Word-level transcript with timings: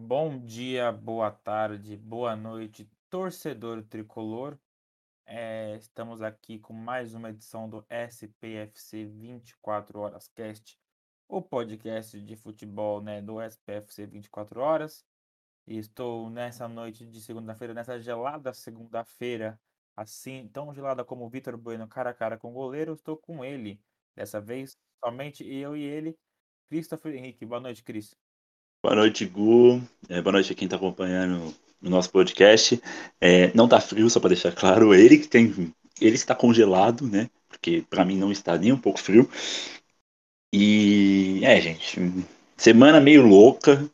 Bom 0.00 0.38
dia, 0.38 0.92
boa 0.92 1.28
tarde, 1.28 1.96
boa 1.96 2.36
noite, 2.36 2.88
torcedor 3.10 3.82
tricolor. 3.82 4.56
Eh, 5.26 5.76
estamos 5.76 6.22
aqui 6.22 6.60
com 6.60 6.72
mais 6.72 7.14
uma 7.14 7.30
edição 7.30 7.68
do 7.68 7.84
SPFC 7.90 9.04
24 9.06 9.98
Horas 9.98 10.28
Cast, 10.28 10.78
o 11.26 11.42
podcast 11.42 12.22
de 12.22 12.36
futebol, 12.36 13.02
né, 13.02 13.20
do 13.20 13.42
SPFC 13.42 14.06
24 14.06 14.60
Horas. 14.60 15.04
E 15.66 15.76
estou 15.76 16.30
nessa 16.30 16.68
noite 16.68 17.04
de 17.04 17.20
segunda-feira, 17.20 17.74
nessa 17.74 17.98
gelada 18.00 18.54
segunda-feira, 18.54 19.60
assim, 19.96 20.48
tão 20.52 20.72
gelada 20.72 21.04
como 21.04 21.26
o 21.26 21.28
Vitor 21.28 21.56
Bueno 21.58 21.88
cara 21.88 22.10
a 22.10 22.14
cara 22.14 22.38
com 22.38 22.50
o 22.50 22.54
goleiro, 22.54 22.92
estou 22.92 23.16
com 23.16 23.44
ele. 23.44 23.82
Dessa 24.14 24.40
vez, 24.40 24.78
somente 25.04 25.44
eu 25.44 25.76
e 25.76 25.82
ele, 25.82 26.16
Christopher 26.68 27.16
Henrique. 27.16 27.44
Boa 27.44 27.60
noite, 27.60 27.82
Cris. 27.82 28.16
Boa 28.80 28.94
noite, 28.94 29.24
Gu. 29.26 29.82
É, 30.08 30.22
boa 30.22 30.34
noite 30.34 30.52
a 30.52 30.54
quem 30.54 30.66
está 30.66 30.76
acompanhando 30.76 31.52
o 31.82 31.90
nosso 31.90 32.10
podcast. 32.12 32.80
É, 33.20 33.52
não 33.52 33.68
tá 33.68 33.80
frio, 33.80 34.08
só 34.08 34.20
para 34.20 34.28
deixar 34.28 34.54
claro. 34.54 34.94
Ele 34.94 35.18
que 35.18 35.26
tem, 35.26 35.74
ele 36.00 36.14
está 36.14 36.32
congelado, 36.32 37.04
né? 37.06 37.28
Porque 37.48 37.84
para 37.90 38.04
mim 38.04 38.16
não 38.16 38.30
está 38.30 38.56
nem 38.56 38.72
um 38.72 38.78
pouco 38.78 39.00
frio. 39.00 39.28
E 40.54 41.40
é, 41.42 41.60
gente, 41.60 42.00
semana 42.56 43.00
meio 43.00 43.26
louca. 43.26 43.90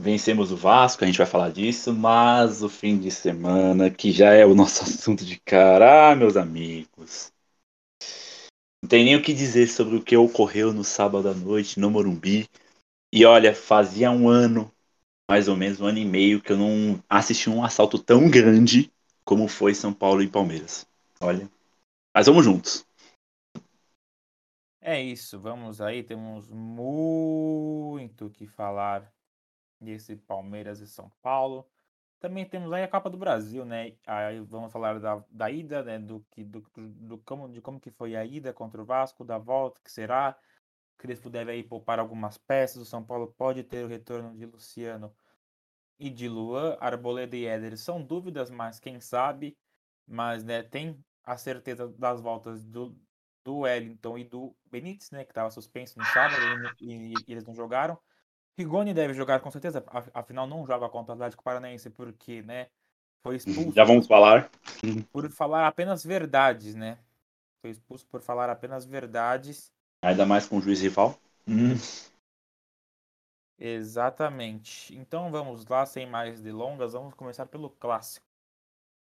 Vencemos 0.00 0.52
o 0.52 0.56
Vasco, 0.56 1.02
a 1.02 1.06
gente 1.06 1.18
vai 1.18 1.26
falar 1.26 1.50
disso, 1.50 1.92
mas 1.92 2.62
o 2.62 2.68
fim 2.68 2.98
de 2.98 3.10
semana, 3.10 3.90
que 3.90 4.12
já 4.12 4.32
é 4.32 4.46
o 4.46 4.54
nosso 4.54 4.82
assunto 4.84 5.24
de 5.24 5.40
cara, 5.40 6.12
ah, 6.12 6.16
meus 6.16 6.36
amigos. 6.36 7.32
Não 8.82 8.88
tem 8.88 9.04
nem 9.04 9.16
o 9.16 9.22
que 9.22 9.34
dizer 9.34 9.66
sobre 9.66 9.96
o 9.96 10.02
que 10.02 10.16
ocorreu 10.16 10.72
no 10.72 10.84
sábado 10.84 11.28
à 11.28 11.34
noite 11.34 11.80
no 11.80 11.90
Morumbi. 11.90 12.48
E 13.12 13.24
olha, 13.24 13.54
fazia 13.54 14.10
um 14.10 14.28
ano, 14.28 14.70
mais 15.28 15.48
ou 15.48 15.56
menos 15.56 15.80
um 15.80 15.86
ano 15.86 15.98
e 15.98 16.04
meio, 16.04 16.42
que 16.42 16.52
eu 16.52 16.56
não 16.56 17.02
assisti 17.08 17.48
um 17.48 17.64
assalto 17.64 17.98
tão 17.98 18.30
grande 18.30 18.92
como 19.24 19.48
foi 19.48 19.74
São 19.74 19.92
Paulo 19.92 20.22
e 20.22 20.28
Palmeiras. 20.28 20.86
Olha. 21.20 21.50
Mas 22.14 22.26
vamos 22.26 22.44
juntos. 22.44 22.86
É 24.80 25.00
isso, 25.02 25.40
vamos 25.40 25.80
aí, 25.80 26.04
temos 26.04 26.48
muito 26.48 28.30
que 28.30 28.46
falar 28.46 29.12
desse 29.80 30.16
Palmeiras 30.16 30.80
e 30.80 30.86
São 30.86 31.10
Paulo. 31.22 31.66
Também 32.20 32.46
temos 32.46 32.72
aí 32.72 32.82
a 32.82 32.88
Copa 32.88 33.10
do 33.10 33.18
Brasil, 33.18 33.64
né? 33.64 33.94
Aí 34.06 34.40
vamos 34.40 34.72
falar 34.72 34.98
da, 35.00 35.22
da 35.30 35.50
ida, 35.50 35.82
né? 35.82 35.98
Do 35.98 36.24
que 36.30 36.44
do, 36.44 36.60
do, 36.74 36.88
do, 36.88 37.18
como, 37.18 37.48
de 37.48 37.60
como 37.60 37.80
que 37.80 37.90
foi 37.90 38.16
a 38.16 38.24
ida 38.24 38.52
contra 38.52 38.80
o 38.80 38.84
Vasco, 38.84 39.24
da 39.24 39.38
volta, 39.38 39.80
que 39.82 39.90
será. 39.90 40.36
Crespo 40.96 41.30
deve 41.30 41.52
aí 41.52 41.62
poupar 41.62 41.98
algumas 41.98 42.38
peças. 42.38 42.82
O 42.82 42.86
São 42.86 43.04
Paulo 43.04 43.34
pode 43.36 43.62
ter 43.62 43.84
o 43.84 43.88
retorno 43.88 44.36
de 44.36 44.46
Luciano 44.46 45.14
e 45.98 46.10
de 46.10 46.28
Luan. 46.28 46.76
Arboleda 46.80 47.36
e 47.36 47.46
Éder 47.46 47.76
são 47.76 48.02
dúvidas, 48.02 48.50
mas 48.50 48.80
quem 48.80 49.00
sabe. 49.00 49.56
Mas 50.06 50.44
né, 50.44 50.62
tem 50.62 50.98
a 51.24 51.36
certeza 51.36 51.88
das 51.88 52.20
voltas 52.20 52.64
do, 52.64 52.96
do 53.44 53.58
Wellington 53.58 54.18
e 54.18 54.24
do 54.24 54.54
Benítez, 54.70 55.10
né, 55.10 55.24
que 55.24 55.32
estava 55.32 55.50
suspenso 55.50 55.98
no 55.98 56.04
sábado 56.06 56.40
e, 56.80 56.92
e, 56.92 57.12
e, 57.12 57.32
eles 57.32 57.44
não 57.44 57.54
jogaram. 57.54 57.98
Rigoni 58.56 58.94
deve 58.94 59.12
jogar 59.12 59.40
com 59.40 59.50
certeza, 59.50 59.84
afinal 60.14 60.46
não 60.46 60.66
joga 60.66 60.88
contra 60.88 61.12
o 61.12 61.14
Atlético 61.14 61.42
Paranaense 61.42 61.90
porque, 61.90 62.42
né, 62.42 62.68
foi 63.22 63.36
expulso. 63.36 63.72
Já 63.72 63.84
vamos 63.84 64.06
falar. 64.06 64.48
Por 65.12 65.28
falar 65.30 65.66
apenas 65.66 66.04
verdades, 66.04 66.76
né? 66.76 66.98
Foi 67.60 67.70
expulso 67.70 68.06
por 68.06 68.22
falar 68.22 68.48
apenas 68.48 68.86
verdades. 68.86 69.72
Ainda 70.06 70.24
mais 70.24 70.46
com 70.46 70.58
o 70.58 70.60
juiz 70.60 70.80
rival. 70.80 71.18
Hum. 71.48 71.74
Exatamente. 73.58 74.94
Então 74.94 75.32
vamos 75.32 75.66
lá, 75.66 75.84
sem 75.84 76.06
mais 76.06 76.40
delongas, 76.40 76.92
vamos 76.92 77.12
começar 77.14 77.46
pelo 77.46 77.70
clássico. 77.70 78.24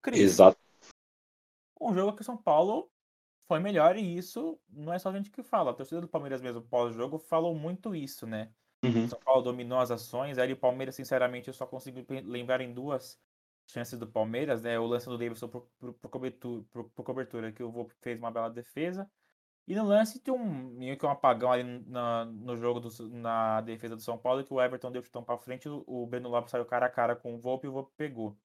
Cris, 0.00 0.20
Exato. 0.20 0.56
Um 1.81 1.92
jogo 1.92 2.14
que 2.14 2.22
o 2.22 2.25
São 2.25 2.36
Paulo 2.36 2.89
foi 3.48 3.59
melhor 3.59 3.97
e 3.97 4.16
isso 4.16 4.56
não 4.69 4.93
é 4.93 4.99
só 4.99 5.09
a 5.09 5.12
gente 5.12 5.28
que 5.28 5.43
fala. 5.43 5.72
A 5.72 5.75
torcida 5.75 6.00
do 6.00 6.06
Palmeiras 6.06 6.41
mesmo 6.41 6.62
pós-jogo 6.62 7.19
falou 7.19 7.53
muito 7.53 7.97
isso, 7.97 8.25
né? 8.25 8.53
Uhum. 8.84 9.05
O 9.05 9.09
São 9.09 9.19
Paulo 9.19 9.43
dominou 9.43 9.81
as 9.81 9.91
ações, 9.91 10.38
aí 10.38 10.53
o 10.53 10.56
Palmeiras, 10.56 10.94
sinceramente, 10.94 11.49
eu 11.49 11.55
só 11.55 11.66
consigo 11.66 12.05
lembrar 12.25 12.60
em 12.60 12.72
duas 12.72 13.19
chances 13.66 13.99
do 13.99 14.06
Palmeiras, 14.06 14.62
né? 14.62 14.78
O 14.78 14.87
lance 14.87 15.06
do 15.06 15.19
Davidson 15.19 15.49
por, 15.49 15.69
por, 15.81 15.94
por, 15.94 16.09
cobertura, 16.09 16.65
por, 16.71 16.91
por 16.91 17.05
cobertura, 17.05 17.53
que 17.53 17.62
o 17.62 17.72
Volpe 17.72 17.94
fez 18.00 18.19
uma 18.19 18.31
bela 18.31 18.50
defesa, 18.50 19.10
e 19.67 19.75
no 19.75 19.84
lance 19.84 20.19
tem 20.19 20.34
um 20.34 20.45
meio 20.45 20.97
que 20.97 21.06
um 21.06 21.11
apagão 21.11 21.53
ali 21.53 21.62
na, 21.87 22.25
no 22.25 22.56
jogo 22.56 22.81
do, 22.81 23.09
na 23.11 23.61
defesa 23.61 23.95
do 23.95 24.03
São 24.03 24.19
Paulo, 24.19 24.45
que 24.45 24.53
o 24.53 24.61
Everton 24.61 24.91
deu 24.91 25.03
chutão 25.03 25.23
para 25.23 25.39
frente, 25.39 25.69
o, 25.69 25.84
o 25.87 26.06
Breno 26.06 26.28
Lopes 26.28 26.50
saiu 26.50 26.65
cara 26.65 26.87
a 26.87 26.91
cara 26.91 27.15
com 27.15 27.34
o 27.34 27.39
Volpe 27.39 27.67
e 27.67 27.71
o 27.71 27.73
Volpe 27.73 27.93
pegou. 27.97 28.37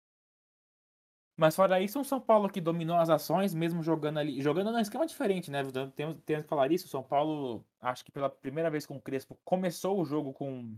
Mas 1.35 1.55
fora 1.55 1.79
isso, 1.79 1.99
um 1.99 2.03
São 2.03 2.19
Paulo 2.19 2.49
que 2.49 2.59
dominou 2.59 2.97
as 2.97 3.09
ações, 3.09 3.53
mesmo 3.53 3.83
jogando 3.83 4.17
ali, 4.17 4.41
jogando 4.41 4.71
num 4.71 4.79
esquema 4.79 5.05
diferente, 5.05 5.51
né? 5.51 5.63
Temos, 5.95 6.17
temos 6.25 6.43
que 6.43 6.49
falar 6.49 6.71
isso, 6.71 6.87
o 6.87 6.89
São 6.89 7.03
Paulo, 7.03 7.63
acho 7.79 8.03
que 8.03 8.11
pela 8.11 8.29
primeira 8.29 8.71
vez 8.71 8.87
com 8.87 8.95
o 8.97 9.01
Crespo, 9.01 9.39
começou 9.45 9.99
o 10.01 10.05
jogo 10.05 10.33
com, 10.33 10.75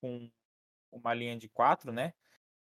com 0.00 0.28
uma 0.90 1.14
linha 1.14 1.36
de 1.36 1.48
quatro, 1.48 1.92
né? 1.92 2.12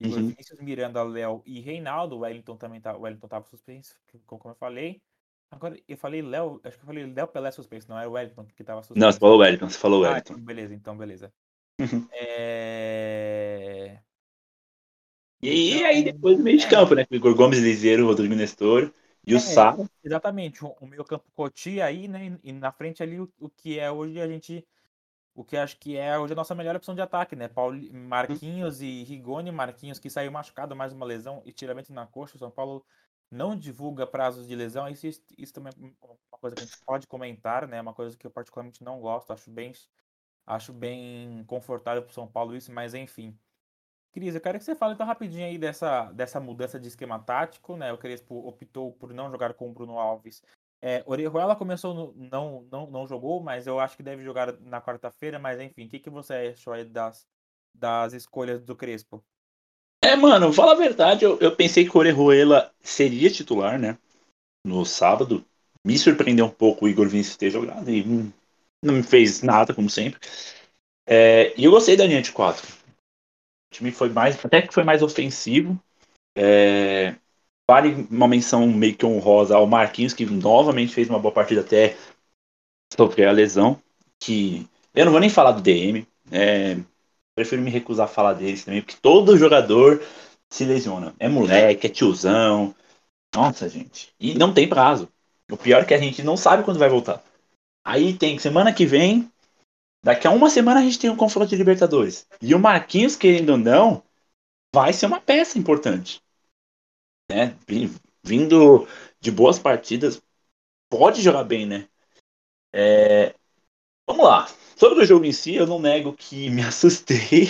Uhum. 0.00 0.10
Vinícius, 0.10 0.60
Miranda, 0.60 1.02
Léo 1.02 1.42
e 1.46 1.60
Reinaldo. 1.60 2.16
O 2.16 2.18
Wellington 2.20 2.56
também 2.56 2.80
tá, 2.80 2.96
o 2.96 3.02
Wellington 3.02 3.28
tava 3.28 3.46
suspenso, 3.46 3.98
como 4.26 4.50
eu 4.50 4.54
falei. 4.56 5.00
Agora, 5.50 5.80
eu 5.88 5.96
falei 5.96 6.22
Léo, 6.22 6.60
acho 6.64 6.76
que 6.76 6.82
eu 6.82 6.86
falei 6.86 7.06
Léo 7.06 7.28
Pelé 7.28 7.50
suspenso, 7.50 7.88
não 7.88 7.98
era 7.98 8.08
o 8.08 8.12
Wellington 8.12 8.44
que 8.46 8.64
tava 8.64 8.82
suspenso. 8.82 9.00
Não, 9.00 9.12
você 9.12 9.18
falou 9.18 9.38
Wellington, 9.38 9.68
você 9.68 9.78
falou 9.78 10.04
Ah, 10.04 10.08
Wellington. 10.10 10.34
então 10.34 10.44
beleza, 10.44 10.74
então 10.74 10.96
beleza. 10.96 11.32
É... 12.12 14.00
E 15.42 15.84
aí, 15.84 16.02
depois 16.02 16.36
do 16.36 16.42
meio 16.42 16.58
de 16.58 16.66
é. 16.66 16.70
campo, 16.70 16.94
né? 16.94 17.06
O 17.10 17.14
Igor 17.14 17.34
Gomes, 17.34 17.58
Liseiro, 17.60 18.06
Rodrigo 18.06 18.34
Nestor 18.34 18.92
e 19.24 19.34
o 19.34 19.36
É, 19.36 19.40
Sá. 19.40 19.76
exatamente, 20.02 20.64
o, 20.64 20.68
o 20.80 20.86
meio 20.86 21.04
campo 21.04 21.24
Cotia 21.34 21.84
aí, 21.84 22.08
né? 22.08 22.38
E 22.42 22.52
na 22.52 22.72
frente 22.72 23.02
ali 23.02 23.20
o, 23.20 23.30
o 23.38 23.48
que 23.48 23.78
é 23.78 23.90
hoje 23.90 24.20
a 24.20 24.26
gente. 24.26 24.66
O 25.34 25.44
que 25.44 25.56
acho 25.56 25.78
que 25.78 25.96
é 25.96 26.18
hoje 26.18 26.32
a 26.32 26.36
nossa 26.36 26.54
melhor 26.54 26.74
opção 26.76 26.94
de 26.94 27.02
ataque, 27.02 27.36
né? 27.36 27.46
Pauli, 27.48 27.90
Marquinhos 27.92 28.80
e 28.80 29.04
Rigoni, 29.04 29.52
Marquinhos 29.52 29.98
que 29.98 30.08
saiu 30.08 30.32
machucado, 30.32 30.74
mais 30.74 30.92
uma 30.92 31.04
lesão 31.04 31.42
e 31.44 31.52
tiramento 31.52 31.92
na 31.92 32.06
coxa. 32.06 32.36
O 32.36 32.38
São 32.38 32.50
Paulo 32.50 32.84
não 33.30 33.56
divulga 33.56 34.06
prazos 34.06 34.46
de 34.46 34.54
lesão. 34.54 34.88
Isso, 34.88 35.06
isso 35.36 35.52
também 35.52 35.72
é 35.72 36.06
uma 36.06 36.38
coisa 36.38 36.56
que 36.56 36.62
a 36.62 36.66
gente 36.66 36.84
pode 36.84 37.06
comentar, 37.06 37.66
né? 37.66 37.80
Uma 37.80 37.94
coisa 37.94 38.16
que 38.16 38.26
eu 38.26 38.30
particularmente 38.30 38.82
não 38.82 39.00
gosto. 39.00 39.32
Acho 39.32 39.50
bem, 39.50 39.72
acho 40.46 40.72
bem 40.72 41.44
confortável 41.46 42.02
para 42.02 42.10
o 42.10 42.14
São 42.14 42.26
Paulo 42.26 42.56
isso, 42.56 42.72
mas 42.72 42.94
enfim. 42.94 43.38
Cris, 44.12 44.34
eu 44.34 44.40
quero 44.40 44.58
que 44.58 44.64
você 44.64 44.74
fale 44.74 44.94
então 44.94 45.06
rapidinho 45.06 45.44
aí 45.44 45.58
dessa, 45.58 46.10
dessa 46.12 46.40
mudança 46.40 46.80
de 46.80 46.88
esquema 46.88 47.18
tático, 47.18 47.76
né? 47.76 47.92
O 47.92 47.98
Crespo 47.98 48.48
optou 48.48 48.92
por 48.92 49.12
não 49.12 49.30
jogar 49.30 49.52
com 49.54 49.68
o 49.68 49.72
Bruno 49.72 49.98
Alves. 49.98 50.42
É, 50.80 51.02
Orejuela 51.06 51.56
começou, 51.56 51.92
no, 51.92 52.12
não, 52.14 52.62
não, 52.70 52.90
não 52.90 53.06
jogou, 53.06 53.42
mas 53.42 53.66
eu 53.66 53.80
acho 53.80 53.96
que 53.96 54.02
deve 54.02 54.22
jogar 54.22 54.58
na 54.60 54.80
quarta-feira, 54.80 55.38
mas 55.38 55.60
enfim, 55.60 55.86
o 55.86 55.88
que, 55.88 55.98
que 55.98 56.10
você 56.10 56.54
achou 56.54 56.72
aí 56.72 56.84
das, 56.84 57.26
das 57.74 58.12
escolhas 58.12 58.62
do 58.62 58.76
Crespo? 58.76 59.24
É, 60.16 60.18
mano, 60.18 60.50
fala 60.50 60.72
a 60.72 60.74
verdade, 60.74 61.26
eu, 61.26 61.38
eu 61.40 61.54
pensei 61.54 61.84
que 61.84 61.94
o 61.94 62.00
Orejuela 62.00 62.72
seria 62.80 63.30
titular, 63.30 63.78
né? 63.78 63.98
No 64.64 64.84
sábado. 64.86 65.44
Me 65.84 65.98
surpreendeu 65.98 66.46
um 66.46 66.50
pouco 66.50 66.84
o 66.86 66.88
Igor 66.88 67.08
Vinícius 67.08 67.36
ter 67.36 67.50
jogado 67.50 67.90
e 67.90 68.02
hum, 68.02 68.32
não 68.82 68.94
me 68.94 69.02
fez 69.02 69.42
nada, 69.42 69.74
como 69.74 69.90
sempre. 69.90 70.20
É, 71.06 71.54
e 71.60 71.64
eu 71.64 71.70
gostei 71.72 71.96
da 71.96 72.06
linha 72.06 72.22
de 72.22 72.32
quatro. 72.32 72.66
O 73.70 73.74
time 73.74 73.92
foi 73.92 74.08
mais, 74.08 74.42
até 74.44 74.62
que 74.62 74.74
foi 74.74 74.84
mais 74.84 75.02
ofensivo. 75.02 75.78
É, 76.36 77.16
vale 77.70 78.06
uma 78.10 78.28
menção 78.28 78.66
meio 78.68 78.96
que 78.96 79.06
honrosa 79.06 79.56
ao 79.56 79.66
Marquinhos, 79.66 80.14
que 80.14 80.26
novamente 80.26 80.94
fez 80.94 81.08
uma 81.10 81.18
boa 81.18 81.34
partida 81.34 81.62
até 81.62 81.96
sofrer 82.96 83.28
a 83.28 83.32
lesão. 83.32 83.80
Que 84.20 84.66
eu 84.94 85.04
não 85.04 85.12
vou 85.12 85.20
nem 85.20 85.30
falar 85.30 85.52
do 85.52 85.60
DM. 85.62 86.06
É, 86.32 86.76
prefiro 87.36 87.62
me 87.62 87.70
recusar 87.70 88.06
a 88.06 88.08
falar 88.08 88.32
deles 88.32 88.64
também, 88.64 88.82
porque 88.82 88.96
todo 89.00 89.38
jogador 89.38 90.02
se 90.50 90.64
lesiona. 90.64 91.14
É 91.18 91.28
moleque, 91.28 91.86
é 91.86 91.90
tiozão. 91.90 92.74
Nossa, 93.34 93.68
gente. 93.68 94.12
E 94.18 94.34
não 94.34 94.52
tem 94.52 94.68
prazo. 94.68 95.08
O 95.50 95.56
pior 95.56 95.82
é 95.82 95.84
que 95.84 95.94
a 95.94 95.98
gente 95.98 96.22
não 96.22 96.36
sabe 96.36 96.64
quando 96.64 96.78
vai 96.78 96.88
voltar. 96.88 97.22
Aí 97.84 98.14
tem 98.14 98.38
semana 98.38 98.72
que 98.72 98.84
vem, 98.84 99.30
Daqui 100.06 100.28
a 100.28 100.30
uma 100.30 100.48
semana 100.48 100.78
a 100.78 100.82
gente 100.84 101.00
tem 101.00 101.10
um 101.10 101.16
confronto 101.16 101.48
de 101.48 101.56
Libertadores. 101.56 102.28
E 102.40 102.54
o 102.54 102.60
Marquinhos, 102.60 103.16
querendo 103.16 103.50
ou 103.50 103.58
não, 103.58 104.04
vai 104.72 104.92
ser 104.92 105.06
uma 105.06 105.20
peça 105.20 105.58
importante. 105.58 106.22
Né? 107.28 107.56
Vindo 108.22 108.86
de 109.18 109.32
boas 109.32 109.58
partidas, 109.58 110.22
pode 110.88 111.20
jogar 111.20 111.42
bem, 111.42 111.66
né? 111.66 111.88
É... 112.72 113.34
Vamos 114.06 114.24
lá. 114.24 114.46
Sobre 114.76 115.02
o 115.02 115.06
jogo 115.06 115.24
em 115.24 115.32
si, 115.32 115.54
eu 115.54 115.66
não 115.66 115.80
nego 115.80 116.12
que 116.12 116.48
me 116.50 116.62
assustei 116.64 117.48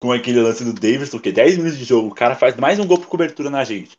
com 0.00 0.12
aquele 0.12 0.40
lance 0.40 0.64
do 0.64 0.72
Davidson, 0.72 1.16
porque 1.16 1.32
10 1.32 1.56
minutos 1.56 1.78
de 1.78 1.84
jogo, 1.84 2.08
o 2.08 2.14
cara 2.14 2.36
faz 2.36 2.56
mais 2.56 2.78
um 2.78 2.86
gol 2.86 2.98
por 2.98 3.08
cobertura 3.08 3.50
na 3.50 3.64
gente. 3.64 3.98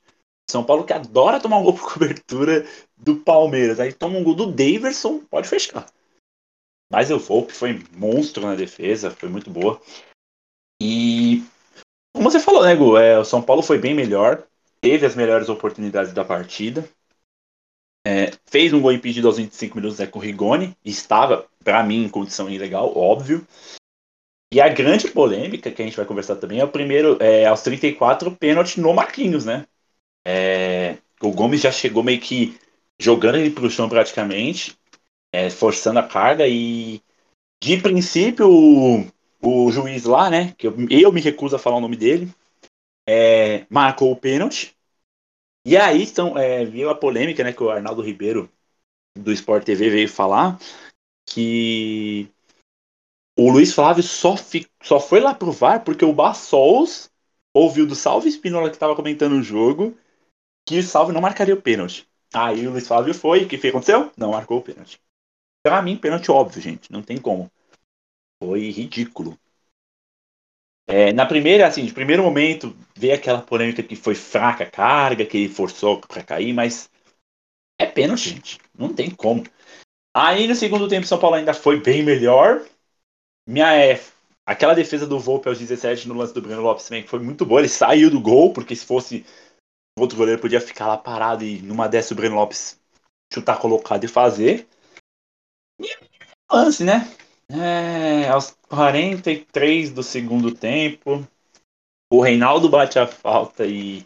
São 0.49 0.63
Paulo 0.63 0.85
que 0.85 0.93
adora 0.93 1.41
tomar 1.41 1.57
um 1.57 1.63
gol 1.63 1.73
por 1.73 1.93
cobertura 1.93 2.65
do 2.95 3.17
Palmeiras. 3.17 3.79
Aí 3.79 3.91
toma 3.91 4.17
um 4.17 4.23
gol 4.23 4.35
do 4.35 4.51
Davidson, 4.51 5.19
pode 5.25 5.49
fechar. 5.49 5.85
Mas 6.89 7.11
o 7.11 7.19
Volpe 7.19 7.51
foi 7.51 7.83
monstro 7.93 8.45
na 8.45 8.55
defesa, 8.55 9.11
foi 9.11 9.27
muito 9.27 9.49
boa. 9.49 9.81
E 10.81 11.43
como 12.15 12.31
você 12.31 12.39
falou, 12.39 12.63
né? 12.63 12.73
É, 13.03 13.19
o 13.19 13.25
São 13.25 13.41
Paulo 13.41 13.61
foi 13.61 13.77
bem 13.77 13.93
melhor, 13.93 14.47
teve 14.79 15.05
as 15.05 15.15
melhores 15.15 15.49
oportunidades 15.49 16.13
da 16.13 16.23
partida. 16.23 16.87
É, 18.05 18.31
fez 18.49 18.73
um 18.73 18.81
gol 18.81 18.91
impedido 18.91 19.27
aos 19.27 19.37
25 19.37 19.75
minutos 19.75 19.99
né, 19.99 20.07
com 20.07 20.19
o 20.19 20.21
Rigoni, 20.21 20.75
estava, 20.83 21.45
para 21.63 21.83
mim, 21.83 22.05
em 22.05 22.09
condição 22.09 22.49
ilegal, 22.49 22.97
óbvio. 22.97 23.45
E 24.51 24.61
a 24.61 24.69
grande 24.69 25.09
polêmica 25.09 25.69
que 25.69 25.81
a 25.81 25.85
gente 25.85 25.97
vai 25.97 26.05
conversar 26.05 26.37
também 26.37 26.59
é 26.59 26.63
o 26.63 26.69
primeiro, 26.69 27.17
é, 27.21 27.45
aos 27.45 27.61
34, 27.61 28.31
pênalti 28.31 28.79
no 28.79 28.93
Marquinhos, 28.93 29.45
né? 29.45 29.65
É, 30.25 30.97
o 31.21 31.31
Gomes 31.31 31.61
já 31.61 31.71
chegou 31.71 32.03
meio 32.03 32.19
que 32.19 32.57
jogando 32.99 33.37
ele 33.37 33.51
pro 33.51 33.69
chão 33.69 33.89
praticamente, 33.89 34.77
é, 35.31 35.49
forçando 35.49 35.99
a 35.99 36.03
carga 36.03 36.47
e 36.47 37.01
de 37.61 37.77
princípio 37.77 38.49
o, 38.49 39.05
o 39.41 39.71
juiz 39.71 40.05
lá, 40.05 40.29
né, 40.29 40.53
que 40.57 40.67
eu, 40.67 40.75
eu, 40.89 41.11
me 41.11 41.21
recuso 41.21 41.55
a 41.55 41.59
falar 41.59 41.77
o 41.77 41.81
nome 41.81 41.95
dele, 41.95 42.31
é, 43.07 43.65
marcou 43.69 44.11
o 44.11 44.15
pênalti. 44.15 44.76
E 45.69 45.75
aí 45.75 46.03
então, 46.03 46.37
é, 46.37 46.63
viu 46.63 46.89
a 46.89 46.95
polêmica, 46.95 47.43
né, 47.43 47.51
que 47.51 47.61
o 47.61 47.69
Arnaldo 47.69 48.01
Ribeiro 48.01 48.49
do 49.17 49.33
Sport 49.33 49.65
TV 49.65 49.89
veio 49.89 50.07
falar 50.07 50.57
que 51.25 52.31
o 53.37 53.51
Luiz 53.51 53.73
Flávio 53.73 54.01
só, 54.01 54.37
fi, 54.37 54.65
só 54.81 54.97
foi 54.97 55.19
lá 55.19 55.33
pro 55.35 55.51
VAR 55.51 55.83
porque 55.83 56.05
o 56.05 56.13
Bassols 56.13 57.11
ouviu 57.53 57.85
do 57.85 57.95
Salve 57.95 58.29
Espinola 58.29 58.69
que 58.69 58.77
estava 58.77 58.95
comentando 58.95 59.33
o 59.33 59.43
jogo 59.43 59.93
que 60.65 60.79
o 60.79 60.83
Salve 60.83 61.11
não 61.11 61.19
marcaria 61.19 61.53
o 61.53 61.61
pênalti. 61.61 62.07
Aí 62.33 62.65
o 62.65 62.71
Luiz 62.71 62.87
Flávio 62.87 63.13
foi, 63.13 63.43
o 63.43 63.47
que 63.49 63.67
aconteceu? 63.67 64.09
Não 64.15 64.31
marcou 64.31 64.59
o 64.59 64.63
pênalti. 64.63 65.01
Pra 65.61 65.81
mim, 65.81 65.97
pênalti 65.97 66.31
óbvio, 66.31 66.61
gente, 66.61 66.89
não 66.89 67.03
tem 67.03 67.19
como. 67.19 67.51
Foi 68.41 68.69
ridículo. 68.69 69.37
É, 70.87 71.11
na 71.11 71.25
primeira, 71.25 71.67
assim, 71.67 71.85
de 71.85 71.93
primeiro 71.93 72.23
momento, 72.23 72.75
veio 72.95 73.13
aquela 73.13 73.41
polêmica 73.41 73.83
que 73.83 73.95
foi 73.95 74.15
fraca 74.15 74.63
a 74.63 74.71
carga, 74.71 75.25
que 75.25 75.37
ele 75.37 75.53
forçou 75.53 75.99
para 75.99 76.23
cair, 76.23 76.53
mas 76.53 76.89
é 77.79 77.85
pênalti, 77.85 78.29
gente. 78.29 78.59
Não 78.73 78.93
tem 78.93 79.09
como. 79.09 79.43
Aí 80.15 80.47
no 80.47 80.55
segundo 80.55 80.87
tempo, 80.87 81.05
São 81.05 81.19
Paulo 81.19 81.35
ainda 81.35 81.53
foi 81.53 81.79
bem 81.79 82.03
melhor, 82.03 82.65
minha 83.47 83.73
é, 83.73 84.01
aquela 84.45 84.73
defesa 84.73 85.07
do 85.07 85.17
Volpe 85.17 85.47
aos 85.47 85.57
17 85.57 86.07
no 86.07 86.15
lance 86.15 86.33
do 86.33 86.41
Breno 86.41 86.61
Lopes 86.61 86.85
também 86.85 87.07
foi 87.07 87.19
muito 87.19 87.45
boa. 87.45 87.61
Ele 87.61 87.69
saiu 87.69 88.09
do 88.11 88.19
gol, 88.19 88.51
porque 88.51 88.75
se 88.75 88.85
fosse 88.85 89.25
outro 89.97 90.17
goleiro 90.17 90.41
podia 90.41 90.59
ficar 90.59 90.85
lá 90.85 90.97
parado 90.97 91.45
e 91.45 91.61
numa 91.61 91.87
dessa 91.87 92.13
o 92.13 92.17
Breno 92.17 92.35
Lopes 92.35 92.77
chutar 93.33 93.57
colocado 93.59 94.03
e 94.03 94.07
fazer. 94.07 94.67
E 95.79 95.89
lance, 96.51 96.83
né? 96.83 97.09
É, 97.49 98.27
aos 98.27 98.51
43 98.67 99.91
do 99.91 100.03
segundo 100.03 100.53
tempo, 100.53 101.25
o 102.11 102.21
Reinaldo 102.21 102.69
bate 102.69 102.99
a 102.99 103.07
falta 103.07 103.65
e 103.65 104.05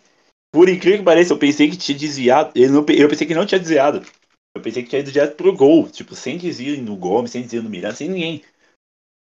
por 0.51 0.69
incrível 0.69 0.99
que 0.99 1.05
pareça, 1.05 1.33
eu 1.33 1.39
pensei 1.39 1.69
que 1.69 1.77
tinha 1.77 1.97
desviado. 1.97 2.51
Eu, 2.55 2.71
não, 2.71 2.85
eu 2.89 3.09
pensei 3.09 3.27
que 3.27 3.35
não 3.35 3.45
tinha 3.45 3.59
desviado. 3.59 4.05
Eu 4.55 4.61
pensei 4.61 4.83
que 4.83 4.89
tinha 4.89 5.01
ido 5.01 5.11
direto 5.11 5.35
pro 5.38 5.55
gol. 5.55 5.89
Tipo, 5.89 6.15
sem 6.15 6.38
desvio 6.38 6.81
no 6.83 6.95
Gomes, 6.95 7.31
sem 7.31 7.43
desvio 7.43 7.63
no 7.63 7.69
Miranda, 7.69 7.95
sem 7.95 8.09
ninguém. 8.09 8.43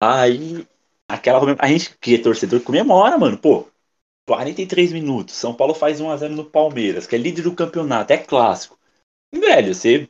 Aí, 0.02 0.66
aquela. 1.08 1.56
A 1.60 1.68
gente 1.68 1.98
que 2.00 2.16
é 2.16 2.18
torcedor 2.20 2.62
comemora, 2.62 3.18
mano. 3.18 3.38
Pô, 3.38 3.68
43 4.28 4.94
minutos. 4.94 5.36
São 5.36 5.54
Paulo 5.54 5.74
faz 5.74 6.02
1x0 6.02 6.36
no 6.36 6.46
Palmeiras, 6.46 7.08
que 7.08 7.16
é 7.16 7.20
líder 7.20 7.44
do 7.44 7.56
campeonato, 7.56 8.14
é 8.14 8.18
clássico. 8.18 8.80
Velho, 9.34 9.76
você. 9.76 10.10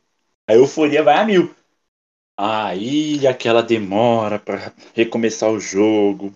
A 0.50 0.56
euforia 0.56 1.04
vai 1.04 1.18
a 1.18 1.26
mil. 1.26 1.56
Aí 2.42 3.28
aquela 3.28 3.62
demora 3.62 4.40
para 4.40 4.74
recomeçar 4.96 5.52
o 5.52 5.60
jogo. 5.60 6.34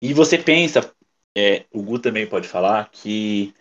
E 0.00 0.14
você 0.14 0.38
pensa, 0.38 0.94
é, 1.36 1.66
o 1.72 1.82
Gu 1.82 1.98
também 1.98 2.28
pode 2.28 2.46
falar, 2.46 2.90
que 2.90 3.52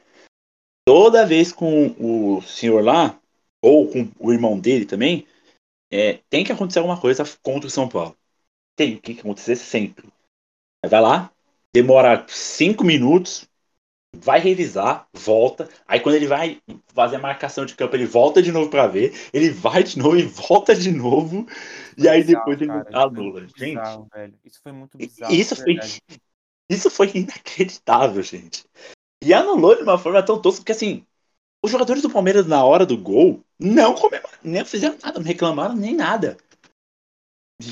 toda 0.86 1.26
vez 1.26 1.52
com 1.52 1.96
o 2.00 2.42
senhor 2.44 2.84
lá, 2.84 3.20
ou 3.62 3.90
com 3.90 4.10
o 4.20 4.32
irmão 4.32 4.60
dele 4.60 4.86
também, 4.86 5.28
é, 5.92 6.20
tem 6.30 6.44
que 6.44 6.52
acontecer 6.52 6.80
alguma 6.80 7.00
coisa 7.00 7.24
contra 7.42 7.68
o 7.68 7.72
São 7.72 7.90
Paulo 7.90 8.16
tem 8.80 8.98
que 8.98 9.20
acontecer 9.20 9.58
sempre. 9.58 10.08
Vai 10.90 11.02
lá, 11.02 11.34
demora 11.76 12.26
cinco 12.30 12.86
minutos, 12.86 13.46
vai 14.16 14.40
revisar, 14.40 15.08
volta. 15.14 15.70
Aí 15.88 16.00
quando 16.00 16.16
ele 16.16 16.28
vai 16.28 16.62
fazer 16.94 17.18
a 17.18 17.20
marcação 17.20 17.66
de 17.66 17.76
campo, 17.76 17.96
ele 17.96 18.06
volta 18.06 18.42
de 18.42 18.52
novo 18.52 18.70
para 18.70 18.88
ver, 18.88 19.14
ele 19.34 19.50
vai 19.50 19.84
de 19.84 19.98
novo 19.98 20.18
e 20.18 20.24
volta 20.24 20.76
de 20.76 20.92
novo. 20.92 21.46
e 21.98 22.08
aí 22.08 22.24
bizarro, 22.24 22.46
depois 22.46 22.62
ele 22.62 22.84
cara, 22.84 23.06
anula. 23.06 23.42
Gente, 23.42 23.78
bizarro, 23.78 24.10
isso 24.44 24.60
foi 24.62 24.72
muito 24.72 24.98
bizarro. 24.98 25.34
Isso 25.34 25.56
foi, 25.56 25.80
isso 26.70 26.90
foi 26.90 27.12
inacreditável, 27.14 28.22
gente. 28.24 28.66
E 29.24 29.34
anulou 29.34 29.76
de 29.76 29.84
uma 29.84 29.98
forma 29.98 30.24
tão 30.24 30.42
tosca, 30.42 30.62
porque 30.62 30.72
assim, 30.72 31.06
os 31.64 31.72
jogadores 31.72 32.02
do 32.02 32.10
Palmeiras 32.10 32.48
na 32.48 32.64
hora 32.64 32.86
do 32.86 32.98
gol 32.98 33.44
não 33.60 33.94
comemoraram, 33.94 34.40
nem 34.44 34.64
fizeram 34.66 34.98
nada, 35.04 35.20
não 35.20 35.26
reclamaram 35.26 35.76
nem 35.76 35.94
nada. 35.94 36.38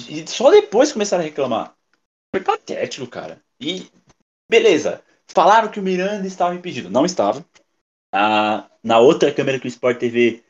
E 0.10 0.28
só 0.28 0.52
depois 0.52 0.92
começaram 0.92 1.24
a 1.24 1.26
reclamar. 1.26 1.74
Foi 2.36 2.44
patético, 2.44 3.08
cara. 3.08 3.42
E 3.60 3.90
beleza. 4.50 5.02
Falaram 5.32 5.70
que 5.70 5.80
o 5.80 5.84
Miranda 5.84 6.26
estava 6.28 6.56
impedido. 6.56 6.90
Não 6.90 7.06
estava. 7.06 7.46
Ah, 8.14 8.70
na 8.84 9.00
outra 9.00 9.34
câmera 9.34 9.60
que 9.60 9.68
o 9.68 9.70
Sport 9.70 10.00
TV 10.00 10.44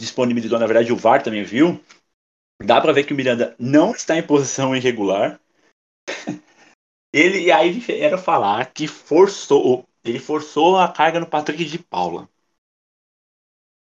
disponibilizou, 0.00 0.58
na 0.58 0.66
verdade 0.66 0.92
o 0.92 0.96
VAR 0.96 1.22
também 1.22 1.44
viu. 1.44 1.80
Dá 2.62 2.80
para 2.80 2.92
ver 2.92 3.04
que 3.04 3.12
o 3.12 3.16
Miranda 3.16 3.54
não 3.58 3.92
está 3.92 4.16
em 4.16 4.26
posição 4.26 4.76
irregular. 4.76 5.40
ele 7.12 7.50
aí 7.50 7.84
era 7.88 8.18
falar 8.18 8.72
que 8.72 8.86
forçou, 8.86 9.86
ele 10.04 10.18
forçou 10.18 10.78
a 10.78 10.92
carga 10.92 11.20
no 11.20 11.26
Patrick 11.26 11.64
de 11.64 11.78
Paula. 11.78 12.28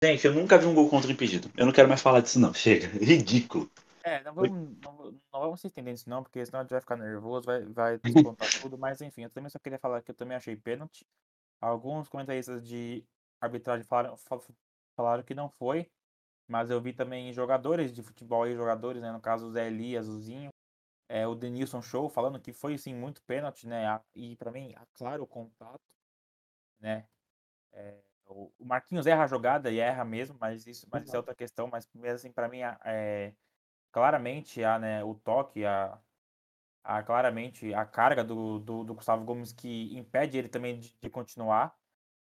Gente, 0.03 0.27
eu 0.27 0.35
nunca 0.35 0.59
vi 0.59 0.67
um 0.67 0.75
gol 0.75 0.89
contra 0.91 1.11
impedido. 1.11 1.51
Eu 1.57 1.67
não 1.67 1.73
quero 1.73 1.89
mais 1.89 2.03
falar 2.03 2.21
disso 2.21 2.39
não. 2.39 2.53
Chega, 2.53 2.87
ridículo. 3.03 3.71
É, 4.07 4.23
não 4.23 4.33
vamos, 4.33 4.79
não, 4.79 5.11
não 5.33 5.41
vamos 5.41 5.61
se 5.61 5.67
estender 5.67 5.93
nisso 5.93 6.09
não, 6.09 6.23
porque 6.23 6.47
senão 6.47 6.61
a 6.61 6.63
gente 6.63 6.71
vai 6.71 6.81
ficar 6.81 6.97
nervoso, 6.97 7.45
vai, 7.45 7.65
vai 7.65 7.99
descontar 8.39 8.49
tudo, 8.61 8.79
mas 8.79 9.01
enfim, 9.01 9.25
eu 9.25 9.31
também 9.31 9.51
só 9.51 9.59
queria 9.59 9.81
falar 9.81 10.01
que 10.01 10.13
eu 10.13 10.15
também 10.15 10.37
achei 10.37 10.55
pênalti. 10.55 11.05
Alguns 11.61 12.09
comentaristas 12.09 12.65
de 12.65 13.05
arbitragem 13.41 13.85
falaram, 13.85 14.17
falaram 14.95 15.25
que 15.25 15.35
não 15.35 15.49
foi, 15.49 15.91
mas 16.47 16.71
eu 16.71 16.81
vi 16.81 16.93
também 16.93 17.33
jogadores 17.33 17.93
de 17.93 18.01
futebol 18.01 18.47
e 18.47 18.55
jogadores, 18.55 19.03
né, 19.03 19.11
no 19.11 19.21
caso 19.21 19.47
o 19.47 19.51
Zé 19.51 19.67
Elias, 19.67 20.07
o 20.07 20.21
Zinho, 20.21 20.51
é, 21.09 21.27
o 21.27 21.35
Denilson 21.35 21.83
Show, 21.83 22.09
falando 22.09 22.39
que 22.41 22.53
foi 22.53 22.79
sim 22.79 22.95
muito 22.95 23.21
pênalti, 23.25 23.67
né, 23.67 24.01
e 24.15 24.37
para 24.37 24.53
mim, 24.53 24.73
claro, 24.95 25.25
o 25.25 25.27
contato, 25.27 25.83
né, 26.79 27.09
é, 27.73 27.99
o 28.29 28.53
Marquinhos 28.61 29.07
erra 29.09 29.25
a 29.25 29.27
jogada 29.27 29.69
e 29.69 29.81
erra 29.81 30.05
mesmo, 30.05 30.37
mas 30.41 30.65
isso, 30.65 30.87
mas 30.93 31.05
isso 31.07 31.17
é 31.17 31.19
outra 31.19 31.35
questão, 31.35 31.67
mas 31.67 31.89
mesmo 31.93 32.15
assim, 32.15 32.31
para 32.31 32.49
mim, 32.49 32.61
é, 32.85 33.35
claramente 33.97 34.63
a, 34.63 34.79
né, 34.79 35.03
o 35.03 35.15
toque, 35.15 35.65
a, 35.65 35.99
a, 36.85 37.03
claramente 37.03 37.73
a 37.73 37.87
carga 37.87 38.23
do, 38.23 38.59
do, 38.59 38.85
do, 38.85 38.95
Gustavo 38.95 39.25
Gomes 39.25 39.53
que 39.53 39.97
impede 39.97 40.37
ele 40.37 40.51
também 40.51 40.79
de, 40.79 40.95
de 41.01 41.09
continuar. 41.09 41.75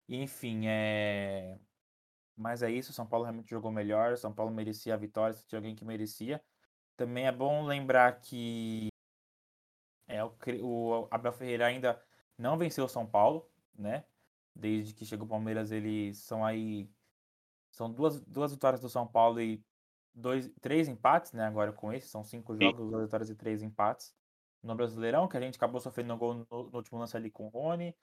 enfim, 0.09 0.65
é... 0.67 1.59
mas 2.35 2.63
é 2.63 2.71
isso, 2.71 2.91
São 2.91 3.05
Paulo 3.05 3.25
realmente 3.25 3.51
jogou 3.51 3.71
melhor, 3.71 4.17
São 4.17 4.33
Paulo 4.33 4.51
merecia 4.51 4.95
a 4.95 4.97
vitória, 4.97 5.35
se 5.35 5.45
tinha 5.45 5.59
alguém 5.59 5.75
que 5.75 5.85
merecia. 5.85 6.43
Também 6.97 7.27
é 7.27 7.31
bom 7.31 7.63
lembrar 7.63 8.19
que 8.19 8.89
é, 10.07 10.23
o, 10.23 10.33
o 10.63 11.07
Abel 11.11 11.33
Ferreira 11.33 11.67
ainda 11.67 12.01
não 12.35 12.57
venceu 12.57 12.85
o 12.85 12.89
São 12.89 13.05
Paulo, 13.05 13.47
né? 13.77 14.05
Desde 14.55 14.95
que 14.95 15.05
chegou 15.05 15.27
o 15.27 15.29
Palmeiras, 15.29 15.71
eles 15.71 16.17
são 16.17 16.43
aí. 16.43 16.89
São 17.71 17.91
duas, 17.91 18.19
duas 18.25 18.51
vitórias 18.51 18.81
do 18.81 18.89
São 18.89 19.05
Paulo 19.07 19.39
e 19.39 19.63
dois, 20.13 20.51
três 20.61 20.87
empates, 20.87 21.31
né? 21.31 21.45
Agora 21.45 21.71
com 21.71 21.91
esse, 21.93 22.07
são 22.07 22.23
cinco 22.23 22.55
jogos, 22.55 22.89
duas 22.89 23.03
vitórias 23.03 23.29
e 23.29 23.35
três 23.35 23.61
empates 23.61 24.13
no 24.61 24.75
Brasileirão, 24.75 25.27
que 25.27 25.37
a 25.37 25.41
gente 25.41 25.55
acabou 25.55 25.79
sofrendo 25.79 26.13
um 26.13 26.17
gol 26.17 26.33
no, 26.33 26.45
no, 26.49 26.75
último 26.75 26.99
lance 26.99 27.15
ali 27.15 27.31
com 27.31 27.47
o 27.47 27.49
Rony. 27.49 27.95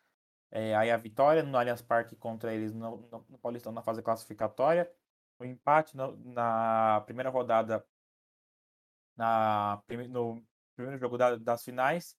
É, 0.51 0.75
aí 0.77 0.91
a 0.91 0.97
vitória 0.97 1.43
no 1.43 1.59
Allianz 1.59 1.83
Parque 1.83 2.17
contra 2.17 2.55
eles 2.55 2.73
no, 2.73 2.99
no, 3.11 3.27
no 3.29 3.39
Paulistão 3.39 3.73
na 3.73 3.83
fase 3.83 4.03
classificatória. 4.03 4.91
O 5.39 5.45
empate 5.45 5.97
no, 5.97 6.17
na 6.17 7.03
primeira 7.05 7.29
rodada, 7.29 7.85
na, 9.17 9.83
no 10.09 10.43
primeiro 10.75 10.99
jogo 10.99 11.19
da, 11.19 11.37
das 11.37 11.63
finais. 11.63 12.17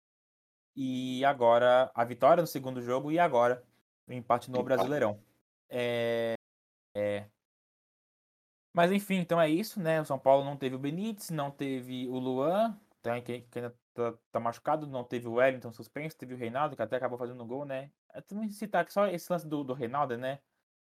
E 0.76 1.26
agora 1.26 1.92
a 1.96 2.04
vitória 2.04 2.42
no 2.42 2.48
segundo 2.48 2.82
jogo 2.82 3.12
e 3.12 3.18
agora 3.18 3.64
o 4.08 4.14
empate 4.14 4.52
no 4.52 4.62
Brasileirão. 4.62 5.20
É, 5.70 6.36
é, 6.96 7.28
mas 8.78 8.92
enfim, 8.92 9.16
então 9.16 9.42
é 9.42 9.50
isso, 9.50 9.82
né? 9.82 10.00
O 10.00 10.06
São 10.06 10.20
Paulo 10.20 10.46
não 10.46 10.56
teve 10.56 10.76
o 10.76 10.80
Benítez, 10.80 11.32
não 11.32 11.50
teve 11.50 12.08
o 12.08 12.20
Luan, 12.20 12.78
tá, 13.02 13.20
que, 13.20 13.42
que 13.42 13.60
ainda 13.60 13.76
tá, 13.94 14.14
tá, 14.32 14.40
machucado, 14.40 14.86
não 14.86 15.04
teve 15.04 15.28
o 15.28 15.34
Wellington 15.34 15.72
suspenso, 15.72 16.16
teve 16.16 16.36
o 16.36 16.38
Reinaldo, 16.38 16.76
que 16.76 16.82
até 16.82 16.96
acabou 16.96 17.18
fazendo 17.18 17.44
gol, 17.44 17.66
né? 17.66 17.90
Eu 18.14 18.22
também 18.22 18.50
citar 18.52 18.86
que 18.86 18.94
só 18.94 19.08
esse 19.08 19.32
lance 19.32 19.48
do, 19.48 19.64
do 19.64 19.74
Reinaldo, 19.74 20.16
né? 20.18 20.40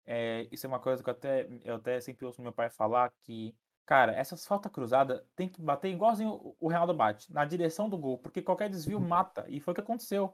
É, 0.06 0.46
isso 0.52 0.66
é 0.66 0.70
uma 0.70 0.80
coisa 0.80 1.02
que 1.02 1.10
eu 1.10 1.14
até, 1.14 1.48
eu 1.64 1.76
até 1.76 2.02
sempre 2.02 2.26
ouço 2.26 2.42
meu 2.42 2.52
pai 2.52 2.70
falar, 2.70 3.12
que 3.24 3.56
Cara, 3.90 4.12
essas 4.12 4.46
faltas 4.46 4.72
cruzadas 4.72 5.20
tem 5.36 5.50
que 5.50 5.60
bater 5.60 5.90
igualzinho 5.90 6.56
o 6.60 6.68
Reinaldo 6.68 6.94
bate, 6.94 7.34
na 7.34 7.44
direção 7.44 7.90
do 7.90 7.98
gol, 7.98 8.20
porque 8.20 8.40
qualquer 8.40 8.70
desvio 8.70 9.00
mata. 9.00 9.46
E 9.48 9.60
foi 9.60 9.72
o 9.72 9.74
que 9.74 9.82
aconteceu. 9.82 10.32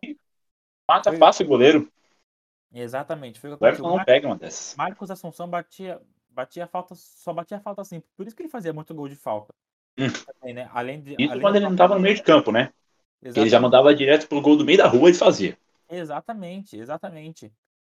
Mata 0.86 1.10
foi... 1.10 1.18
fácil 1.18 1.46
o 1.46 1.48
goleiro. 1.48 1.90
Exatamente. 2.74 3.40
Foi 3.40 3.50
o 3.50 3.58
que 3.58 3.64
aconteceu. 3.64 3.86
O 3.86 3.98
não 3.98 4.04
pega 4.04 4.28
uma 4.28 4.36
dessas. 4.36 4.76
Marcos 4.76 5.10
Assunção 5.10 5.48
batia, 5.48 6.02
batia 6.36 6.68
falta, 6.68 6.94
só 6.96 7.34
batia 7.34 7.60
falta 7.60 7.82
assim. 7.82 8.04
Por 8.16 8.28
isso 8.28 8.36
que 8.36 8.44
ele 8.44 8.50
fazia 8.50 8.74
muito 8.74 8.94
gol 8.94 9.08
de 9.08 9.16
falta. 9.16 9.54
Hum. 9.98 10.08
Também, 10.40 10.54
né? 10.54 10.70
Além 10.74 11.02
de, 11.02 11.16
isso 11.18 11.32
além 11.32 11.42
quando 11.42 11.56
ele 11.56 11.66
não 11.66 11.72
estava 11.72 11.96
no 11.96 12.02
meio 12.02 12.16
de 12.16 12.22
campo, 12.22 12.52
né? 12.52 12.72
Exatamente. 13.22 13.40
Ele 13.40 13.50
já 13.50 13.60
mandava 13.60 13.96
direto 13.96 14.28
pro 14.28 14.42
gol 14.42 14.58
do 14.58 14.66
meio 14.66 14.78
da 14.78 14.88
rua 14.88 15.10
e 15.10 15.14
fazia. 15.14 15.58
Exatamente, 15.90 16.78
exatamente. 16.78 17.52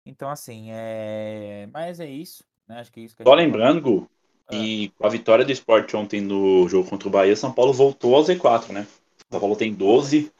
Então, 0.07 0.30
assim, 0.30 0.68
é. 0.71 1.68
Mas 1.73 1.99
é 1.99 2.07
isso. 2.07 2.45
Né? 2.66 2.78
Acho 2.78 2.92
que 2.92 3.00
é 3.00 3.02
isso 3.02 3.16
que 3.16 3.25
Só 3.25 3.35
lembrando, 3.35 3.80
Gu, 3.80 4.11
ah. 4.49 4.54
e 4.54 4.90
com 4.90 5.07
a 5.07 5.11
vitória 5.11 5.45
do 5.45 5.52
esporte 5.52 5.97
ontem 5.97 6.21
no 6.21 6.68
jogo 6.68 6.88
contra 6.88 7.09
o 7.09 7.11
Bahia, 7.11 7.35
São 7.35 7.52
Paulo 7.52 7.73
voltou 7.73 8.14
ao 8.14 8.23
Z4, 8.23 8.71
né? 8.71 8.87
São 9.30 9.40
Paulo 9.40 9.57
tem 9.57 9.75
12, 9.75 10.33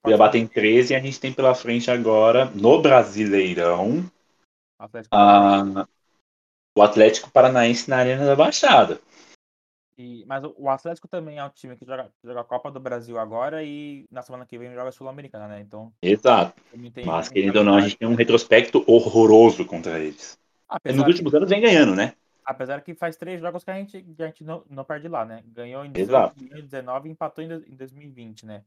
Cuiabá 0.00 0.30
tem 0.30 0.46
13 0.46 0.92
e 0.92 0.96
a 0.96 1.00
gente 1.00 1.20
tem 1.20 1.32
pela 1.32 1.54
frente 1.54 1.90
agora, 1.90 2.46
no 2.54 2.80
Brasileirão, 2.80 4.10
Atlético 4.78 5.14
a... 5.14 5.86
o 6.76 6.82
Atlético 6.82 7.30
Paranaense 7.30 7.88
na 7.88 7.96
Arena 7.96 8.24
da 8.24 8.36
Baixada. 8.36 9.00
E, 9.96 10.24
mas 10.26 10.42
o 10.56 10.68
Atlético 10.68 11.06
também 11.06 11.38
é 11.38 11.44
um 11.44 11.50
time 11.50 11.76
que 11.76 11.84
joga, 11.84 12.10
joga 12.24 12.40
a 12.40 12.44
Copa 12.44 12.70
do 12.70 12.80
Brasil 12.80 13.18
agora 13.18 13.62
e 13.62 14.06
na 14.10 14.22
semana 14.22 14.46
que 14.46 14.58
vem 14.58 14.72
joga 14.72 14.88
a 14.88 14.92
Sul-Americana, 14.92 15.46
né? 15.46 15.60
Então. 15.60 15.92
Exato. 16.00 16.60
Mas, 17.04 17.28
querendo 17.28 17.56
ou 17.56 17.64
não, 17.64 17.76
a 17.76 17.80
gente 17.82 17.98
tem 17.98 18.08
um 18.08 18.14
retrospecto 18.14 18.82
horroroso 18.86 19.66
contra 19.66 19.98
eles. 19.98 20.38
Apesar 20.68 20.96
Nos 20.96 21.06
últimos 21.06 21.30
que, 21.30 21.36
anos 21.36 21.50
vem 21.50 21.60
ganhando, 21.60 21.94
né? 21.94 22.14
Apesar 22.44 22.80
que 22.80 22.94
faz 22.94 23.16
três 23.16 23.40
jogos 23.40 23.62
que 23.62 23.70
a 23.70 23.74
gente, 23.74 24.04
a 24.18 24.26
gente 24.26 24.42
não, 24.42 24.64
não 24.68 24.84
perde 24.84 25.08
lá, 25.08 25.24
né? 25.24 25.44
Ganhou 25.46 25.84
em 25.84 25.92
2019 25.92 27.08
e 27.08 27.12
empatou 27.12 27.44
em 27.44 27.76
2020, 27.76 28.46
né? 28.46 28.64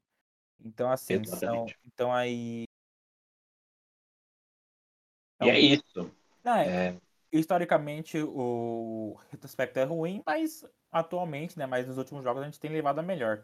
Então, 0.63 0.89
assim, 0.89 1.23
são, 1.25 1.65
então 1.85 2.13
aí. 2.13 2.65
Então, 5.35 5.47
e 5.47 5.51
é 5.51 5.59
isso. 5.59 6.11
É, 6.45 6.67
é... 6.67 6.95
Historicamente, 7.39 8.17
o 8.17 9.17
retrospecto 9.29 9.77
é 9.77 9.83
ruim, 9.83 10.23
mas 10.25 10.65
atualmente, 10.89 11.59
né? 11.59 11.65
Mas 11.65 11.85
nos 11.85 11.97
últimos 11.97 12.23
jogos 12.23 12.41
a 12.41 12.45
gente 12.45 12.59
tem 12.59 12.71
levado 12.71 12.99
a 12.99 13.03
melhor. 13.03 13.43